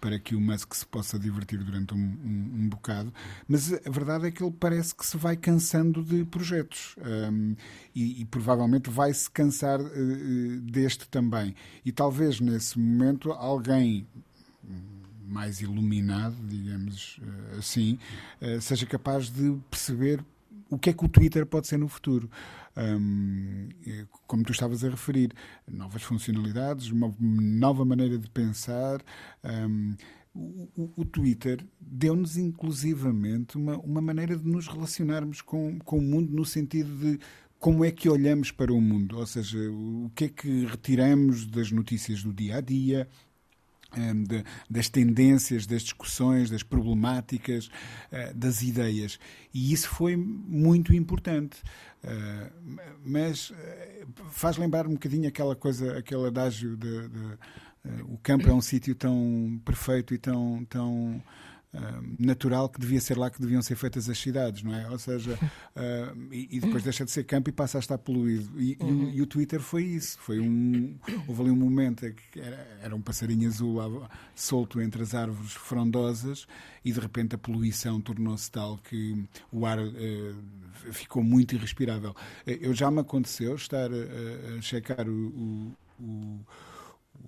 para 0.00 0.18
que 0.18 0.34
o 0.34 0.40
Musk 0.40 0.74
se 0.74 0.86
possa 0.86 1.18
divertir 1.18 1.62
durante 1.62 1.94
um, 1.94 1.98
um, 1.98 2.50
um, 2.54 2.68
bocado, 2.68 3.12
mas 3.46 3.72
a 3.72 3.90
verdade 3.90 4.26
é 4.26 4.30
que 4.30 4.42
ele 4.42 4.54
parece 4.58 4.94
que 4.94 5.04
se 5.04 5.16
vai 5.16 5.36
cansando 5.36 6.02
de 6.02 6.24
projetos 6.24 6.96
um, 6.98 7.54
e, 7.94 8.22
e, 8.22 8.24
provavelmente 8.24 8.90
vai 8.90 9.12
se 9.12 9.30
cansar 9.30 9.80
uh, 9.80 10.60
deste 10.60 11.08
também. 11.08 11.54
E 11.84 11.92
talvez 11.92 12.40
nesse 12.40 12.78
momento 12.78 13.32
alguém 13.32 14.06
mais 15.26 15.60
iluminado, 15.60 16.36
digamos 16.46 17.18
uh, 17.18 17.58
assim, 17.58 17.98
seja 18.60 18.86
capaz 18.86 19.28
de 19.28 19.56
perceber 19.70 20.24
o 20.70 20.78
que 20.78 20.90
é 20.90 20.92
que 20.92 21.04
o 21.04 21.08
Twitter 21.08 21.46
pode 21.46 21.66
ser 21.66 21.78
no 21.78 21.88
futuro. 21.88 22.30
Um, 22.76 23.68
como 24.26 24.44
tu 24.44 24.52
estavas 24.52 24.84
a 24.84 24.90
referir, 24.90 25.32
novas 25.66 26.02
funcionalidades, 26.02 26.90
uma 26.90 27.12
nova 27.18 27.84
maneira 27.84 28.18
de 28.18 28.30
pensar. 28.30 29.02
Um, 29.42 29.94
o, 30.34 30.92
o, 30.96 31.04
Twitter 31.04 31.66
deu-nos 31.80 32.36
inclusivamente 32.36 33.56
uma, 33.56 33.76
uma 33.78 34.00
maneira 34.00 34.36
de 34.36 34.46
nos 34.46 34.68
relacionarmos 34.68 35.40
com, 35.40 35.78
com 35.80 35.98
o 35.98 36.02
mundo 36.02 36.32
no 36.32 36.44
sentido 36.44 36.94
de 36.96 37.18
como 37.58 37.84
é 37.84 37.90
que 37.90 38.08
olhamos 38.08 38.52
para 38.52 38.72
o 38.72 38.80
mundo, 38.80 39.18
ou 39.18 39.26
seja, 39.26 39.58
o 39.70 40.12
que 40.14 40.26
é 40.26 40.28
que 40.28 40.64
retiramos 40.66 41.44
das 41.44 41.72
notícias 41.72 42.22
do 42.22 42.32
dia 42.32 42.58
a 42.58 42.60
dia, 42.60 43.08
das 44.68 44.88
tendências, 44.88 45.66
das 45.66 45.82
discussões, 45.82 46.50
das 46.50 46.62
problemáticas, 46.62 47.70
eh, 48.12 48.32
das 48.34 48.62
ideias. 48.62 49.18
E 49.52 49.72
isso 49.72 49.88
foi 49.88 50.16
muito 50.16 50.94
importante. 50.94 51.62
Eh, 52.02 52.50
mas 53.04 53.52
eh, 53.56 54.04
faz 54.30 54.56
lembrar 54.56 54.86
um 54.86 54.92
bocadinho 54.92 55.28
aquela 55.28 55.56
coisa, 55.56 55.98
aquele 55.98 56.26
adágio 56.26 56.76
de, 56.76 57.08
de 57.08 57.38
o 58.08 58.18
campo 58.18 58.50
é 58.50 58.52
um 58.52 58.60
sítio 58.60 58.94
tão 58.94 59.58
perfeito 59.64 60.12
e 60.12 60.18
tão, 60.18 60.64
tão 60.68 61.22
natural 62.18 62.68
que 62.68 62.80
devia 62.80 63.00
ser 63.00 63.16
lá 63.16 63.30
que 63.30 63.40
deviam 63.40 63.62
ser 63.62 63.76
feitas 63.76 64.08
as 64.08 64.18
cidades, 64.18 64.62
não 64.62 64.74
é? 64.74 64.88
Ou 64.88 64.98
seja, 64.98 65.34
uh, 65.76 66.32
e, 66.32 66.48
e, 66.56 66.60
depois 66.60 66.82
deixa 66.82 67.04
de 67.04 67.10
ser 67.10 67.24
campo 67.24 67.50
e 67.50 67.52
passa 67.52 67.78
a 67.78 67.80
estar 67.80 67.98
poluído. 67.98 68.60
E, 68.60 68.76
uhum. 68.80 69.10
e, 69.10 69.16
e, 69.16 69.22
o 69.22 69.26
Twitter 69.26 69.60
foi 69.60 69.84
isso. 69.84 70.18
Foi 70.20 70.40
um, 70.40 70.96
houve 71.26 71.42
ali 71.42 71.50
um 71.50 71.56
momento 71.56 72.06
em 72.06 72.12
que 72.12 72.40
era, 72.40 72.78
era 72.82 72.96
um 72.96 73.00
passarinho 73.00 73.48
azul 73.48 73.78
solto 74.34 74.80
entre 74.80 75.02
as 75.02 75.14
árvores 75.14 75.52
frondosas 75.52 76.46
e 76.84 76.92
de 76.92 77.00
repente 77.00 77.34
a 77.34 77.38
poluição 77.38 78.00
tornou-se 78.00 78.50
tal 78.50 78.78
que 78.78 79.24
o 79.52 79.66
ar 79.66 79.78
uh, 79.78 80.36
ficou 80.92 81.22
muito 81.22 81.54
irrespirável. 81.54 82.14
Eu 82.46 82.74
já 82.74 82.90
me 82.90 83.00
aconteceu 83.00 83.54
estar 83.54 83.90
a, 83.90 84.56
a 84.56 84.60
checar 84.60 85.08
o, 85.08 85.12
o, 85.12 85.76
o 86.00 86.40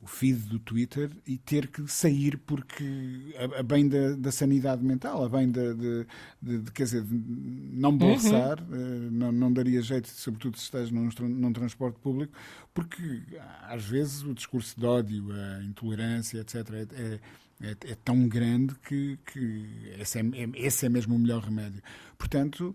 o 0.03 0.07
feed 0.07 0.49
do 0.49 0.59
Twitter 0.59 1.11
e 1.27 1.37
ter 1.39 1.69
que 1.69 1.87
sair 1.87 2.39
porque 2.39 3.35
a, 3.37 3.61
a 3.61 3.63
bem 3.63 3.89
da, 3.89 4.17
da, 4.17 4.33
sanidade 4.33 4.83
mental, 4.83 5.25
a 5.25 5.29
bem 5.29 5.51
de, 5.51 5.75
de, 5.75 6.07
de, 6.41 6.59
de 6.59 6.73
quer 6.73 6.85
dizer, 6.85 7.05
não 7.11 7.97
bolsar, 7.97 8.61
uhum. 8.63 9.09
uh, 9.09 9.11
não, 9.11 9.33
não 9.33 9.53
daria 9.53 9.83
jeito, 9.83 10.09
sobretudo 10.09 10.57
se 10.57 10.65
estás 10.65 10.91
num, 10.91 11.09
num 11.21 11.53
transporte 11.53 11.99
público, 12.01 12.33
porque 12.73 13.23
às 13.69 13.85
vezes 13.85 14.23
o 14.23 14.35
discurso 14.35 14.79
de 14.79 14.87
ódio, 14.87 15.27
a 15.33 15.65
intolerância, 15.65 16.41
etc., 16.41 16.57
é, 16.73 17.15
é 17.15 17.21
é, 17.63 17.73
é, 17.73 17.95
tão 18.03 18.27
grande 18.27 18.75
que, 18.77 19.19
que 19.27 19.93
esse, 19.99 20.19
é, 20.19 20.23
é, 20.23 20.51
esse 20.55 20.87
é 20.87 20.89
mesmo 20.89 21.15
o 21.15 21.19
melhor 21.19 21.43
remédio. 21.43 21.83
Portanto, 22.17 22.75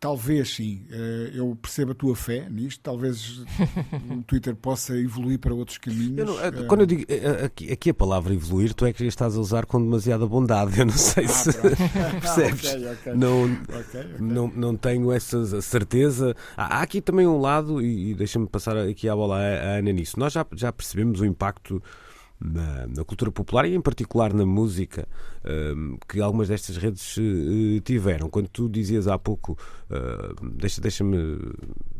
Talvez 0.00 0.54
sim, 0.54 0.86
eh, 0.92 1.32
eu 1.34 1.58
percebo 1.60 1.90
a 1.90 1.94
tua 1.94 2.14
fé 2.14 2.48
nisto. 2.48 2.80
Talvez 2.80 3.38
o 4.08 4.22
Twitter 4.22 4.54
possa 4.54 4.96
evoluir 4.96 5.40
para 5.40 5.52
outros 5.52 5.76
caminhos. 5.76 6.18
Eu 6.18 6.26
não, 6.26 6.40
eh, 6.40 6.52
quando 6.68 6.82
eu 6.82 6.86
digo 6.86 7.04
eh, 7.08 7.46
aqui, 7.46 7.72
aqui, 7.72 7.90
a 7.90 7.94
palavra 7.94 8.32
evoluir, 8.32 8.72
tu 8.74 8.86
é 8.86 8.92
que 8.92 9.04
estás 9.04 9.36
a 9.36 9.40
usar 9.40 9.66
com 9.66 9.82
demasiada 9.82 10.24
bondade. 10.24 10.78
Eu 10.78 10.86
não 10.86 10.92
sei 10.92 11.24
ah, 11.24 11.28
se 11.28 11.52
percebes. 11.52 12.68
Ah, 12.68 12.74
okay, 12.74 12.92
okay. 12.92 13.14
Não, 13.14 13.44
okay, 13.44 14.04
não, 14.20 14.48
não 14.54 14.76
tenho 14.76 15.10
essa 15.10 15.60
certeza. 15.60 16.36
Há 16.56 16.80
aqui 16.80 17.00
também 17.00 17.26
um 17.26 17.40
lado, 17.40 17.82
e, 17.82 18.10
e 18.10 18.14
deixa-me 18.14 18.46
passar 18.46 18.76
aqui 18.76 19.08
a 19.08 19.16
bola 19.16 19.38
à 19.38 19.78
Ana 19.78 19.90
nisso. 19.90 20.18
Nós 20.18 20.32
já, 20.32 20.46
já 20.54 20.72
percebemos 20.72 21.20
o 21.20 21.26
impacto 21.26 21.82
na, 22.40 22.86
na, 22.86 23.04
cultura 23.04 23.30
popular 23.32 23.66
e 23.66 23.74
em 23.74 23.80
particular 23.80 24.32
na 24.32 24.46
música 24.46 25.08
um, 25.44 25.98
que 26.08 26.20
algumas 26.20 26.48
destas 26.48 26.76
redes 26.76 27.16
uh, 27.16 27.80
tiveram. 27.80 28.30
Quando 28.30 28.48
tu 28.48 28.68
dizias 28.68 29.08
há 29.08 29.18
pouco, 29.18 29.58
uh, 29.90 30.48
deixa, 30.50 30.80
deixa-me, 30.80 31.38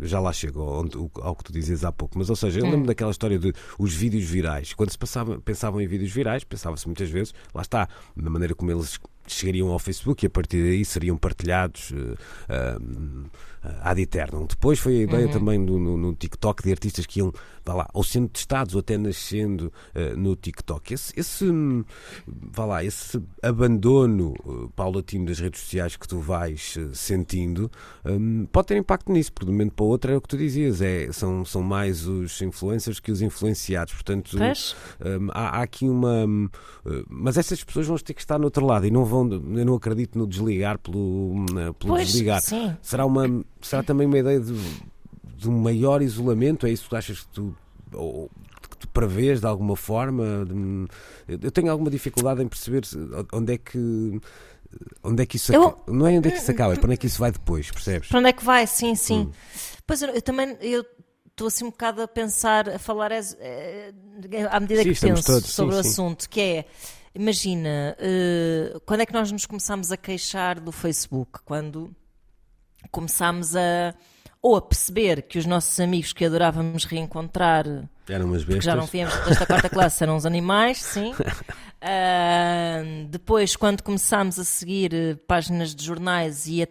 já 0.01 0.21
lá 0.21 0.33
chego 0.33 0.61
ao, 0.61 0.85
ao, 1.23 1.37
que 1.37 1.45
tu 1.45 1.53
dizias 1.53 1.85
há 1.85 1.91
pouco, 1.91 2.19
mas 2.19 2.31
ou 2.31 2.37
seja, 2.37 2.61
eu 2.61 2.71
lembro 2.71 2.87
daquela 2.87 3.11
história 3.11 3.39
de 3.39 3.53
os 3.79 3.95
vídeos 3.95 4.25
virais. 4.25 4.73
Quando 4.75 4.91
se 4.91 4.99
passava, 4.99 5.41
pensavam 5.41 5.81
em 5.81 5.87
vídeos 5.87 6.13
virais, 6.13 6.45
pensava-se 6.45 6.87
muitas 6.87 7.11
vezes, 7.11 7.35
lá 7.55 7.63
está, 7.63 7.89
na 8.15 8.31
maneira 8.31 8.55
como 8.55 8.71
eles 8.71 8.99
chegariam 9.33 9.69
ao 9.69 9.79
Facebook 9.79 10.25
e 10.25 10.27
a 10.27 10.31
partir 10.31 10.63
daí 10.63 10.85
seriam 10.85 11.17
partilhados 11.17 11.91
uh, 11.91 13.31
ad 13.83 14.01
eternum. 14.01 14.47
Depois 14.47 14.79
foi 14.79 15.01
a 15.01 15.03
ideia 15.03 15.27
uhum. 15.27 15.33
também 15.33 15.65
do, 15.65 15.79
no, 15.79 15.97
no, 15.97 16.15
TikTok 16.15 16.63
de 16.63 16.71
artistas 16.71 17.07
que 17.07 17.21
iam 17.21 17.33
vá 17.69 17.75
lá, 17.75 17.89
ou 17.93 18.03
sendo 18.03 18.29
testados 18.29 18.75
ou 18.75 18.81
até 18.81 18.97
nascendo 18.97 19.73
uh, 19.95 20.17
no 20.17 20.35
TikTok. 20.35 20.95
Esse, 20.95 21.13
esse, 21.19 21.47
vá 22.27 22.65
lá, 22.65 22.85
esse 22.85 23.21
abandono 23.43 24.35
uh, 24.45 24.71
paulatino 24.75 25.27
das 25.27 25.39
redes 25.39 25.61
sociais 25.61 25.97
que 25.97 26.09
tu 26.09 26.19
vais 26.19 26.77
uh, 26.77 26.95
sentindo 26.95 27.71
um, 28.05 28.47
pode 28.47 28.69
ter 28.69 28.77
impacto 28.77 29.13
nisso, 29.13 29.33
porque 29.33 29.47
de 29.47 29.51
um 29.51 29.55
momento 29.55 29.75
para 29.75 29.85
o 29.85 29.89
outro 29.89 30.13
é 30.13 30.17
o 30.17 30.21
que 30.21 30.29
tu 30.29 30.39
dizias, 30.39 30.81
é, 30.81 31.13
são, 31.13 31.45
são 31.45 31.63
mais 31.63 32.07
os 32.07 32.41
influencers 32.41 33.01
que 33.01 33.13
os 33.13 33.21
influenciados. 33.21 33.93
Portanto, 33.93 34.37
um, 34.39 35.29
há, 35.33 35.59
há, 35.59 35.63
aqui 35.63 35.89
uma. 35.89 36.25
Um, 36.25 36.49
mas 37.09 37.37
essas 37.37 37.63
pessoas 37.63 37.87
vão 37.87 37.99
ter 37.99 38.15
que 38.15 38.21
estar 38.21 38.39
no 38.39 38.45
outro 38.45 38.65
lado 38.65 38.87
e 38.87 38.91
não 38.91 39.05
vão, 39.05 39.18
eu 39.21 39.65
não 39.65 39.75
acredito 39.75 40.19
no 40.19 40.27
desligar 40.27 40.79
pelo, 40.79 41.47
pelo 41.47 41.95
pois, 41.95 42.09
desligar. 42.09 42.41
Sim. 42.41 42.77
Será 42.83 43.07
uma 43.07 43.45
será 43.61 43.83
também 43.83 44.07
uma 44.07 44.19
ideia 44.19 44.41
de, 44.41 44.55
de 45.37 45.49
um 45.49 45.59
maior 45.59 46.03
isolamento? 46.03 46.67
É 46.67 46.71
isso 46.71 46.85
que 46.85 46.91
tu 46.91 46.97
achas 46.97 47.21
que 47.21 47.29
tu, 47.29 47.57
ou, 47.93 48.31
que 48.71 48.77
tu 48.79 48.89
prevês 48.89 49.41
de 49.41 49.47
alguma 49.47 49.77
forma? 49.77 50.47
Eu 51.29 51.51
tenho 51.51 51.71
alguma 51.71 51.91
dificuldade 51.91 52.43
em 52.43 52.49
perceber 52.49 52.83
onde 53.33 53.55
é 53.55 53.59
que. 53.59 54.21
Onde 55.03 55.23
é 55.23 55.27
que 55.27 55.37
isso 55.37 55.51
eu... 55.53 55.83
Não 55.87 56.07
é 56.07 56.19
onde 56.19 56.29
é 56.29 56.31
que 56.31 56.39
isso 56.39 56.51
acaba, 56.51 56.75
é 56.75 56.77
para 56.77 56.85
onde 56.85 56.95
é 56.95 56.97
que 56.99 57.07
isso 57.07 57.19
vai 57.19 57.33
depois, 57.33 57.71
percebes? 57.71 58.09
Para 58.11 58.19
onde 58.19 58.29
é 58.29 58.33
que 58.35 58.45
vai, 58.45 58.67
sim, 58.67 58.95
sim. 58.95 59.21
Hum. 59.21 59.31
Pois 59.87 60.03
eu, 60.03 60.11
eu 60.11 60.21
também 60.21 60.59
eu 60.61 60.85
estou 61.39 61.47
assim 61.47 61.65
um 61.65 61.71
bocado 61.71 62.03
a 62.03 62.09
pensar, 62.09 62.69
a 62.69 62.79
falar 62.79 63.13
é, 63.13 63.21
é, 63.41 63.93
à 64.51 64.61
medida 64.61 64.83
sim, 64.83 64.93
que 64.93 65.01
penso 65.01 65.25
todos, 65.25 65.51
sobre 65.51 65.75
sim, 65.75 65.81
o 65.81 65.83
sim. 65.83 65.89
assunto, 65.89 66.29
que 66.29 66.41
é 66.41 66.65
imagina, 67.15 67.97
uh, 67.99 68.81
quando 68.81 69.01
é 69.01 69.07
que 69.07 69.13
nós 69.13 69.31
nos 69.31 69.47
começamos 69.47 69.93
a 69.93 69.97
queixar 69.97 70.61
do 70.61 70.73
Facebook? 70.73 71.41
Quando 71.45 71.95
começámos 72.91 73.57
a 73.57 73.95
ou 74.41 74.57
a 74.57 74.63
perceber 74.63 75.23
que 75.23 75.39
os 75.39 75.47
nossos 75.47 75.79
amigos 75.81 76.13
que 76.13 76.25
adorávamos 76.25 76.85
reencontrar 76.85 77.67
eram 78.09 78.27
umas 78.27 78.45
bestas. 78.45 78.65
já 78.65 78.77
não 78.77 78.87
viemos 78.87 79.15
desta 79.27 79.45
quarta 79.45 79.69
classe, 79.69 80.03
eram 80.03 80.17
os 80.17 80.25
animais, 80.25 80.79
sim. 80.79 81.13
Uh, 81.13 83.07
depois, 83.11 83.57
quando 83.57 83.83
começámos 83.83 84.39
a 84.39 84.45
seguir 84.45 84.95
eh, 84.95 85.15
páginas 85.27 85.75
de 85.75 85.85
jornais 85.85 86.47
e 86.47 86.63
a, 86.63 86.69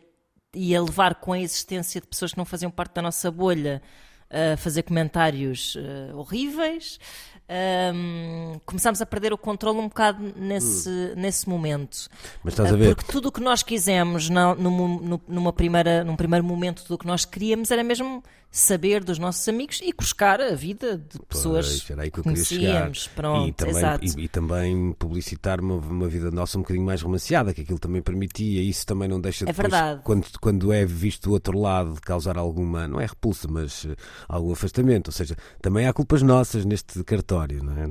e 0.54 0.76
a 0.76 0.82
levar 0.82 1.16
com 1.16 1.34
a 1.34 1.40
existência 1.40 2.02
de 2.02 2.08
pessoas 2.08 2.32
que 2.32 2.38
não 2.38 2.46
faziam 2.46 2.72
parte 2.72 2.96
da 2.96 3.02
nossa 3.02 3.30
bolha, 3.30 3.82
a 4.30 4.58
fazer 4.58 4.84
comentários 4.84 5.76
uh, 5.76 6.18
horríveis. 6.18 7.00
Um, 7.50 8.60
começámos 8.66 9.02
a 9.02 9.06
perder 9.06 9.32
o 9.32 9.38
controle 9.38 9.80
um 9.80 9.88
bocado 9.88 10.34
nesse, 10.36 10.90
hum. 10.90 11.14
nesse 11.16 11.48
momento. 11.48 12.10
Mas 12.44 12.54
estás 12.54 12.74
a 12.74 12.76
ver? 12.76 12.94
Porque 12.94 13.10
tudo 13.10 13.30
o 13.30 13.32
que 13.32 13.40
nós 13.40 13.64
quisemos 13.64 14.30
na, 14.30 14.54
no, 14.54 15.22
numa 15.28 15.54
primeira, 15.54 16.04
num 16.04 16.18
primeiro 16.18 16.44
momento, 16.44 16.84
tudo 16.84 16.96
o 16.96 16.98
que 16.98 17.08
nós 17.08 17.24
queríamos 17.24 17.72
era 17.72 17.84
mesmo 17.84 18.22
saber 18.58 19.04
dos 19.04 19.20
nossos 19.20 19.48
amigos 19.48 19.80
e 19.84 19.94
buscar 19.94 20.42
a 20.42 20.56
vida 20.56 20.98
de 20.98 21.20
pessoas 21.30 21.84
pois, 21.86 22.02
que, 22.02 22.12
que 22.12 22.24
conhecíamos. 22.24 23.08
Pronto, 23.10 23.48
e, 23.48 23.54
também, 23.54 23.84
e, 24.02 24.22
e, 24.24 24.28
também 24.28 24.94
publicitar 24.94 25.62
uma, 25.62 25.76
uma, 25.76 26.08
vida 26.08 26.32
nossa 26.32 26.58
um 26.58 26.62
bocadinho 26.62 26.86
mais 26.86 27.02
romanceada, 27.02 27.54
que 27.54 27.62
aquilo 27.62 27.78
também 27.78 28.02
permitia. 28.02 28.62
Isso 28.62 28.84
também 28.86 29.08
não 29.08 29.22
deixa 29.22 29.46
de. 29.46 29.52
É 29.52 29.54
verdade. 29.54 30.02
Quando, 30.04 30.26
quando 30.42 30.74
é 30.74 30.86
visto 30.86 31.30
do 31.30 31.34
outro 31.34 31.60
lado, 31.60 31.94
de 31.94 32.02
causar 32.02 32.36
alguma, 32.36 32.88
não 32.88 33.00
é 33.00 33.06
repulsa, 33.06 33.48
mas 33.48 33.84
uh, 33.84 33.96
algum 34.28 34.52
afastamento. 34.52 35.10
Ou 35.10 35.14
seja, 35.14 35.36
também 35.62 35.88
há 35.88 35.94
culpas 35.94 36.24
nossas 36.24 36.66
neste 36.66 37.04
cartório, 37.04 37.64
não 37.64 37.74
é? 37.74 37.88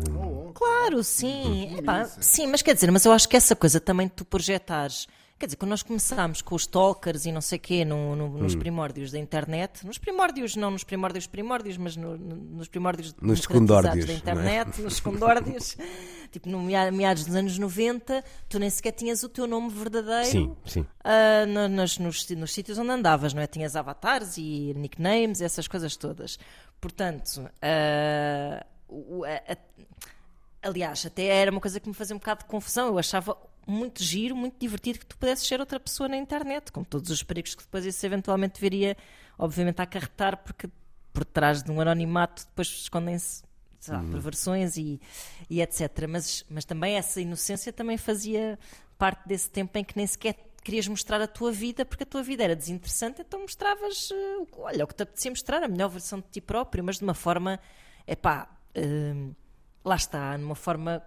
Claro, 0.53 1.05
sim. 1.05 1.71
Hum. 1.75 1.79
Epá, 1.79 2.05
sim, 2.21 2.49
mas 2.49 2.61
quer 2.61 2.75
dizer, 2.75 2.91
mas 2.91 3.05
eu 3.05 3.13
acho 3.13 3.29
que 3.29 3.37
essa 3.37 3.55
coisa 3.55 3.79
também 3.79 4.09
tu 4.09 4.25
projetares 4.25 5.07
Quer 5.39 5.47
dizer, 5.47 5.57
quando 5.57 5.71
nós 5.71 5.83
começámos 5.83 6.41
com 6.41 6.55
os 6.55 6.63
stalkers 6.63 7.27
e 7.27 7.33
não 7.33 7.43
sei 7.43 7.59
quê 7.59 7.85
no, 7.85 8.17
no, 8.17 8.27
nos 8.27 8.55
hum. 8.55 8.59
primórdios 8.59 9.13
da 9.13 9.19
internet, 9.19 9.85
nos 9.85 9.99
primórdios, 9.99 10.57
não 10.57 10.71
nos 10.71 10.83
primórdios 10.83 11.27
primórdios, 11.27 11.77
mas 11.77 11.95
no, 11.95 12.17
nos 12.17 12.69
primórdios 12.69 13.15
nos 13.21 13.43
secundórdios, 13.43 14.07
da 14.07 14.13
é? 14.15 14.17
internet, 14.17 14.81
é? 14.81 14.83
nos 14.83 14.97
secundórdios, 14.97 15.77
tipo 16.33 16.49
no 16.49 16.63
meados 16.63 17.27
dos 17.27 17.35
anos 17.35 17.59
90, 17.59 18.25
tu 18.49 18.59
nem 18.59 18.71
sequer 18.71 18.93
tinhas 18.93 19.23
o 19.23 19.29
teu 19.29 19.47
nome 19.47 19.69
verdadeiro 19.69 20.25
sim, 20.25 20.57
sim. 20.65 20.81
Uh, 20.81 21.47
no, 21.47 21.69
nos, 21.69 21.99
nos, 21.99 22.31
nos, 22.31 22.55
sítios 22.55 22.79
onde 22.79 22.93
andavas, 22.93 23.35
não 23.35 23.43
é? 23.43 23.47
Tinhas 23.47 23.77
avatares 23.77 24.39
e 24.39 24.73
nicknames, 24.75 25.43
essas 25.43 25.69
coisas 25.69 25.97
todas. 25.97 26.39
Portanto, 26.81 27.43
uh, 27.43 29.25
a, 29.27 29.53
a, 29.53 29.57
aliás, 30.67 31.05
até 31.05 31.27
era 31.27 31.51
uma 31.51 31.61
coisa 31.61 31.79
que 31.79 31.89
me 31.89 31.95
fazia 31.95 32.17
um 32.17 32.19
bocado 32.19 32.45
de 32.45 32.47
confusão. 32.47 32.89
Eu 32.89 32.99
achava 32.99 33.37
muito 33.67 34.03
giro, 34.03 34.37
muito 34.37 34.59
divertido 34.59 34.99
que 35.01 35.07
tu 35.07 35.17
pudesses 35.17 35.47
ser 35.47 35.61
outra 35.61 35.81
pessoa 35.81 36.09
na 36.09 36.17
internet, 36.17 36.71
com 36.71 36.85
todos 36.85 37.11
os 37.11 37.23
perigos 37.23 37.55
que 37.55 37.63
depois 37.63 37.85
isso 37.85 38.05
eventualmente 38.07 38.61
viria, 38.61 38.97
obviamente, 39.37 39.81
a 39.81 39.83
acarretar, 39.83 40.37
porque 40.39 40.69
por 41.13 41.25
trás 41.25 41.63
de 41.63 41.71
um 41.71 41.81
anonimato 41.81 42.47
depois 42.47 42.69
escondem-se 42.69 43.43
uhum. 43.89 44.11
perversões 44.11 44.77
e, 44.77 45.01
e 45.51 45.61
etc. 45.61 46.07
Mas, 46.09 46.45
mas 46.49 46.65
também 46.65 46.97
essa 46.97 47.21
inocência 47.21 47.73
também 47.73 47.97
fazia 47.97 48.59
parte 48.99 49.27
desse 49.27 49.51
tempo 49.51 49.77
em 49.79 49.85
que 49.85 49.97
nem 49.97 50.07
sequer 50.07 50.37
querias 50.63 50.89
mostrar 50.89 51.21
a 51.21 51.29
tua 51.29 51.53
vida 51.53 51.85
porque 51.85 52.03
a 52.03 52.07
tua 52.07 52.25
vida 52.25 52.43
era 52.43 52.57
desinteressante, 52.57 53.23
então 53.23 53.41
mostravas, 53.41 54.11
uh, 54.11 54.49
olha, 54.59 54.83
o 54.85 54.89
que 54.89 54.97
te 54.97 55.05
apetecia 55.05 55.31
mostrar, 55.31 55.63
a 55.63 55.69
melhor 55.69 55.89
versão 55.89 56.19
de 56.19 56.27
ti 56.27 56.41
próprio, 56.41 56.83
mas 56.83 56.99
de 56.99 57.05
uma 57.05 57.15
forma, 57.15 57.61
epá, 58.05 58.49
uh, 58.77 59.37
lá 59.85 59.95
está, 59.95 60.37
numa 60.37 60.57
forma 60.57 61.01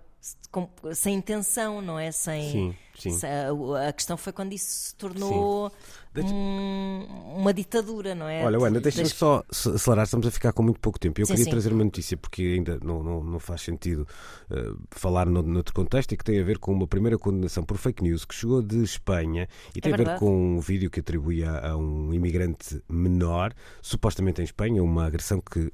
com, 0.52 0.68
sem 0.94 1.16
intenção, 1.16 1.82
não 1.82 1.98
é? 1.98 2.12
Sem, 2.12 2.52
sim, 2.52 2.76
sim. 2.98 3.12
Sem, 3.12 3.30
a, 3.30 3.88
a, 3.88 3.94
questão 3.94 4.18
foi 4.18 4.34
quando 4.34 4.54
isso 4.54 4.90
se 4.90 4.96
tornou 4.96 5.72
um, 6.18 7.06
uma 7.38 7.54
ditadura, 7.54 8.16
não 8.16 8.28
é? 8.28 8.44
Olha, 8.44 8.58
Ana, 8.58 8.80
deixa-me 8.80 9.04
deixa... 9.04 9.16
só 9.16 9.44
acelerar, 9.50 10.06
estamos 10.06 10.28
a 10.28 10.32
ficar 10.32 10.52
com 10.52 10.64
muito 10.64 10.80
pouco 10.80 11.00
tempo. 11.00 11.22
Eu 11.22 11.26
sim, 11.26 11.36
queria 11.36 11.52
trazer 11.52 11.72
uma 11.72 11.84
notícia, 11.84 12.18
porque 12.18 12.42
ainda 12.42 12.80
não, 12.84 13.04
não, 13.04 13.24
não 13.24 13.40
faz 13.40 13.62
sentido 13.62 14.08
uh, 14.50 14.78
falar 14.92 15.28
no, 15.28 15.42
noutro 15.42 15.74
contexto 15.74 16.12
e 16.14 16.18
que 16.18 16.24
tem 16.24 16.40
a 16.40 16.44
ver 16.44 16.58
com 16.58 16.74
uma 16.74 16.88
primeira 16.88 17.18
condenação 17.18 17.64
por 17.64 17.78
fake 17.78 18.04
news 18.04 18.26
que 18.26 18.36
chegou 18.36 18.62
de 18.62 18.84
Espanha 18.84 19.48
e 19.76 19.80
tem 19.80 19.92
é 19.92 19.96
a 19.96 19.98
ver 19.98 20.20
com 20.20 20.58
um 20.58 20.60
vídeo 20.60 20.90
que 20.90 21.00
atribuía 21.00 21.52
a 21.52 21.78
um 21.78 22.14
imigrante 22.14 22.82
menor, 22.90 23.54
supostamente 23.82 24.42
em 24.42 24.46
Espanha, 24.46 24.84
uma 24.84 25.06
agressão 25.06 25.40
que 25.42 25.72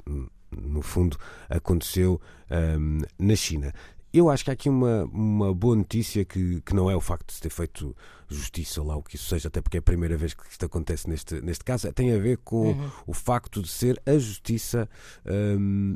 no 0.51 0.81
fundo 0.81 1.17
aconteceu 1.49 2.21
um, 2.49 2.99
na 3.19 3.35
China. 3.35 3.73
Eu 4.17 4.29
acho 4.29 4.45
que 4.45 4.49
há 4.49 4.53
aqui 4.53 4.69
uma, 4.69 5.03
uma 5.11 5.53
boa 5.53 5.75
notícia 5.75 6.23
que, 6.23 6.61
que 6.61 6.73
não 6.73 6.89
é 6.89 6.95
o 6.95 7.01
facto 7.01 7.27
de 7.27 7.33
se 7.33 7.41
ter 7.41 7.49
feito 7.49 7.93
justiça, 8.29 8.81
lá 8.83 8.95
o 8.95 9.03
que 9.03 9.15
isso 9.15 9.27
seja, 9.27 9.47
até 9.47 9.61
porque 9.61 9.77
é 9.77 9.79
a 9.79 9.83
primeira 9.83 10.17
vez 10.17 10.33
que 10.33 10.43
isto 10.49 10.65
acontece 10.65 11.09
neste, 11.09 11.41
neste 11.41 11.63
caso, 11.63 11.91
tem 11.93 12.13
a 12.13 12.17
ver 12.17 12.37
com 12.37 12.71
uhum. 12.71 12.91
o 13.07 13.13
facto 13.13 13.61
de 13.61 13.67
ser 13.67 14.01
a 14.05 14.17
justiça 14.17 14.89
um, 15.25 15.95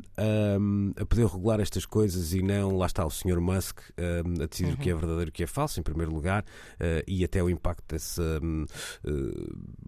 um, 0.60 0.92
a 0.96 1.04
poder 1.04 1.26
regular 1.26 1.60
estas 1.60 1.84
coisas 1.84 2.32
e 2.32 2.42
não, 2.42 2.76
lá 2.76 2.86
está 2.86 3.04
o 3.04 3.10
Sr. 3.10 3.40
Musk 3.40 3.80
um, 3.98 4.42
a 4.42 4.46
decidir 4.46 4.70
uhum. 4.70 4.74
o 4.74 4.78
que 4.78 4.90
é 4.90 4.94
uhum. 4.94 5.00
verdadeiro 5.00 5.28
e 5.28 5.30
o 5.30 5.32
que 5.32 5.42
é 5.42 5.46
falso, 5.46 5.80
em 5.80 5.82
primeiro 5.82 6.12
lugar, 6.12 6.42
uh, 6.42 7.02
e 7.06 7.24
até 7.24 7.42
o 7.42 7.50
impacto 7.50 7.84
desse, 7.88 8.20
uh, 8.20 8.66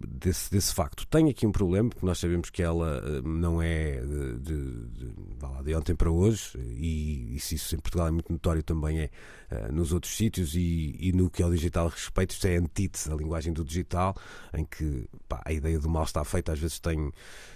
desse, 0.06 0.50
desse 0.50 0.74
facto. 0.74 1.06
Tem 1.06 1.28
aqui 1.30 1.46
um 1.46 1.52
problema, 1.52 1.88
porque 1.90 2.06
nós 2.06 2.18
sabemos 2.18 2.50
que 2.50 2.62
ela 2.62 3.00
não 3.22 3.60
é 3.62 4.00
de, 4.00 4.38
de, 4.38 4.86
de, 4.88 5.14
de 5.64 5.74
ontem 5.74 5.94
para 5.94 6.10
hoje, 6.10 6.58
e, 6.58 7.36
e 7.36 7.40
se 7.40 7.54
isso 7.54 7.74
em 7.74 7.78
Portugal 7.78 8.08
é 8.08 8.10
muito 8.10 8.32
notório 8.32 8.62
também 8.62 9.00
é 9.00 9.10
uh, 9.50 9.72
nos 9.72 9.92
outros 9.92 10.16
sítios, 10.16 10.54
e, 10.54 10.96
e 10.98 11.12
no 11.12 11.30
que 11.30 11.42
ao 11.42 11.50
digital 11.50 11.88
respeita 11.88 12.32
isto 12.42 12.46
é 12.46 12.56
antítese 12.56 13.08
da 13.08 13.16
linguagem 13.16 13.52
do 13.52 13.64
digital, 13.64 14.16
em 14.52 14.64
que 14.64 15.06
pá, 15.28 15.40
a 15.44 15.52
ideia 15.52 15.78
do 15.78 15.88
mal 15.88 16.04
está 16.04 16.24
feita 16.24 16.52
às 16.52 16.58
vezes 16.58 16.78
tem, 16.78 17.12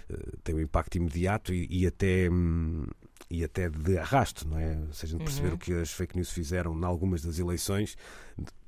eh, 0.09 0.15
tem 0.43 0.55
um 0.55 0.59
impacto 0.59 0.95
imediato 0.95 1.53
e, 1.53 1.67
e 1.69 1.87
até. 1.87 2.29
Hum, 2.29 2.85
e 3.29 3.43
até 3.43 3.67
de 3.67 3.97
arrasto, 3.97 4.47
não 4.47 4.57
é? 4.57 4.77
Ou 4.87 4.93
seja, 4.93 5.17
de 5.17 5.23
perceber 5.23 5.49
uhum. 5.49 5.55
o 5.55 5.57
que 5.57 5.73
as 5.73 5.91
fake 5.91 6.15
news 6.15 6.31
fizeram 6.31 6.79
em 6.79 6.85
algumas 6.85 7.21
das 7.21 7.37
eleições, 7.37 7.97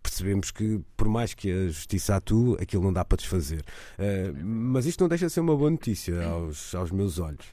percebemos 0.03 0.51
que, 0.51 0.81
por 0.97 1.07
mais 1.07 1.33
que 1.33 1.49
a 1.49 1.67
justiça 1.67 2.17
atue, 2.17 2.57
aquilo 2.59 2.83
não 2.83 2.91
dá 2.91 3.05
para 3.05 3.15
desfazer. 3.15 3.63
Uh, 3.97 4.35
mas 4.43 4.85
isto 4.85 4.99
não 4.99 5.07
deixa 5.07 5.27
de 5.27 5.31
ser 5.31 5.39
uma 5.39 5.55
boa 5.55 5.69
notícia 5.69 6.25
aos, 6.25 6.75
aos 6.75 6.91
meus 6.91 7.19
olhos. 7.19 7.45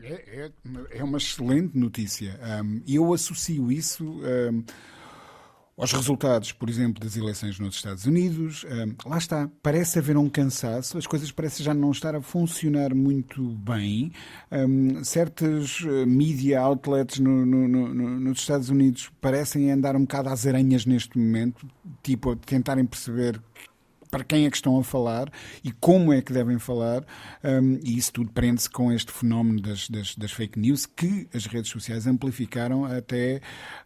É, 0.00 0.46
é, 0.46 0.98
é 1.00 1.04
uma 1.04 1.18
excelente 1.18 1.76
notícia. 1.76 2.40
E 2.86 2.98
um, 2.98 3.04
eu 3.04 3.12
associo 3.12 3.70
isso. 3.70 4.02
Um, 4.06 4.64
aos 5.80 5.92
resultados, 5.92 6.52
por 6.52 6.68
exemplo, 6.68 7.02
das 7.02 7.16
eleições 7.16 7.58
nos 7.58 7.76
Estados 7.76 8.04
Unidos. 8.04 8.66
lá 9.06 9.16
está, 9.16 9.48
parece 9.62 9.98
haver 9.98 10.16
um 10.16 10.28
cansaço, 10.28 10.98
as 10.98 11.06
coisas 11.06 11.32
parecem 11.32 11.64
já 11.64 11.72
não 11.72 11.90
estar 11.90 12.14
a 12.14 12.20
funcionar 12.20 12.94
muito 12.94 13.42
bem. 13.42 14.12
Um, 14.52 15.02
certos 15.02 15.80
uh, 15.80 16.06
media 16.06 16.60
outlets 16.60 17.18
no, 17.18 17.46
no, 17.46 17.66
no, 17.66 18.20
nos 18.20 18.40
Estados 18.40 18.68
Unidos 18.68 19.10
parecem 19.22 19.72
andar 19.72 19.96
um 19.96 20.02
bocado 20.02 20.28
às 20.28 20.46
aranhas 20.46 20.84
neste 20.84 21.18
momento, 21.18 21.66
tipo, 22.02 22.36
tentarem 22.36 22.84
perceber 22.84 23.40
para 24.10 24.24
quem 24.24 24.46
é 24.46 24.50
que 24.50 24.56
estão 24.56 24.78
a 24.78 24.84
falar 24.84 25.30
e 25.62 25.70
como 25.72 26.12
é 26.12 26.20
que 26.20 26.32
devem 26.32 26.58
falar, 26.58 27.04
um, 27.44 27.78
e 27.82 27.96
isso 27.96 28.12
tudo 28.12 28.30
prende-se 28.32 28.68
com 28.68 28.92
este 28.92 29.12
fenómeno 29.12 29.60
das, 29.60 29.88
das, 29.88 30.14
das, 30.16 30.32
fake 30.32 30.58
news 30.58 30.86
que 30.86 31.28
as 31.32 31.46
redes 31.46 31.70
sociais 31.70 32.06
amplificaram 32.06 32.84
até 32.84 33.40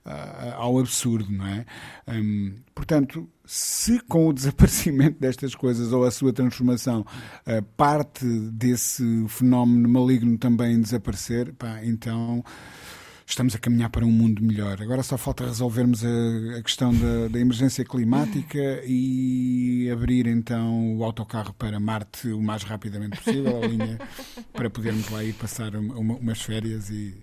uh, 0.04 0.54
ao 0.54 0.78
absurdo, 0.78 1.30
não 1.30 1.46
é? 1.46 1.66
Um, 2.08 2.54
portanto, 2.74 3.28
se 3.44 4.00
com 4.00 4.28
o 4.28 4.32
desaparecimento 4.34 5.20
destas 5.20 5.54
coisas 5.54 5.92
ou 5.92 6.04
a 6.04 6.10
sua 6.10 6.32
transformação 6.32 7.00
uh, 7.00 7.62
parte 7.76 8.24
desse 8.24 9.04
fenómeno 9.28 9.88
maligno 9.88 10.38
também 10.38 10.80
desaparecer, 10.80 11.52
pá, 11.54 11.84
então 11.84 12.42
estamos 13.26 13.54
a 13.54 13.58
caminhar 13.58 13.90
para 13.90 14.04
um 14.04 14.10
mundo 14.10 14.42
melhor. 14.42 14.80
Agora 14.82 15.02
só 15.02 15.16
falta 15.16 15.44
resolvermos 15.44 16.04
a, 16.04 16.58
a 16.58 16.62
questão 16.62 16.94
da, 16.94 17.28
da, 17.28 17.38
emergência 17.38 17.84
climática 17.84 18.82
e 18.86 19.88
abrir 19.90 20.26
então 20.26 20.96
o 20.96 21.04
autocarro 21.04 21.52
para 21.54 21.80
Marte 21.80 22.28
o 22.28 22.42
mais 22.42 22.62
rapidamente 22.62 23.18
possível, 23.18 23.62
a 23.62 23.66
linha, 23.66 23.98
para 24.52 24.68
podermos 24.68 25.08
lá 25.10 25.22
ir 25.24 25.32
passar 25.34 25.74
uma, 25.74 26.14
umas 26.14 26.40
férias 26.42 26.90
e 26.90 27.14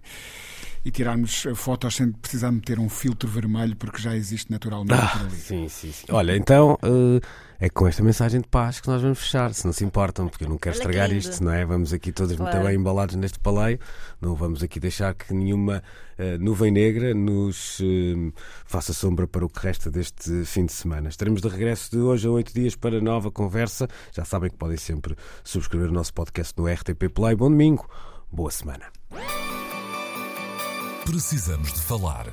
e 0.84 0.90
tirarmos 0.90 1.44
fotos 1.56 1.96
sem 1.96 2.12
precisar 2.12 2.52
meter 2.52 2.80
um 2.80 2.90
filtro 2.90 3.30
vermelho 3.30 3.76
porque 3.76 4.02
já 4.02 4.16
existe 4.16 4.52
naturalmente 4.52 5.00
ah. 5.00 5.30
Sim, 5.30 5.68
sim, 5.70 5.92
sim. 5.92 6.06
Olha, 6.10 6.36
então 6.36 6.74
uh, 6.84 7.22
é 7.62 7.70
com 7.70 7.88
esta 7.88 8.02
mensagem 8.02 8.42
de 8.42 8.48
paz 8.48 8.80
que 8.80 8.88
nós 8.88 9.04
vamos 9.04 9.20
fechar, 9.20 9.54
se 9.54 9.66
não 9.66 9.72
se 9.72 9.86
importam, 9.86 10.28
porque 10.28 10.46
eu 10.46 10.50
não 10.50 10.58
quero 10.58 10.76
Olha 10.76 10.82
estragar 10.82 11.10
que 11.10 11.18
isto, 11.18 11.44
não 11.44 11.52
é? 11.52 11.64
Vamos 11.64 11.94
aqui 11.94 12.12
todos 12.12 12.36
claro. 12.36 12.56
muito 12.56 12.68
bem 12.68 12.76
embalados 12.76 13.16
neste 13.16 13.38
paleio, 13.38 13.80
não 14.20 14.34
vamos 14.34 14.64
aqui 14.64 14.80
deixar 14.80 15.14
que 15.14 15.32
nenhuma 15.32 15.84
uh, 16.18 16.44
nuvem 16.44 16.72
negra 16.72 17.14
nos 17.14 17.80
uh, 17.80 18.34
faça 18.66 18.94
sombra 18.94 19.28
para 19.28 19.46
o 19.46 19.50
que 19.50 19.60
resta 19.60 19.92
deste 19.92 20.44
fim 20.44 20.66
de 20.66 20.74
semana. 20.74 21.10
Estaremos 21.10 21.40
de 21.40 21.48
regresso 21.48 21.92
de 21.92 22.00
hoje 22.00 22.28
a 22.28 22.32
oito 22.32 22.52
dias 22.52 22.76
para 22.76 23.00
nova 23.00 23.30
conversa. 23.30 23.88
Já 24.12 24.26
sabem 24.26 24.50
que 24.50 24.58
podem 24.58 24.78
sempre 24.78 25.16
subscrever 25.44 25.90
o 25.90 25.94
nosso 25.94 26.16
podcast 26.16 26.56
no 26.58 26.66
RTP 26.66 27.10
Play. 27.14 27.36
Bom 27.36 27.52
domingo, 27.52 27.88
boa 28.32 28.50
semana. 28.50 28.86
Precisamos 31.06 31.72
de 31.72 31.82
falar 31.82 32.26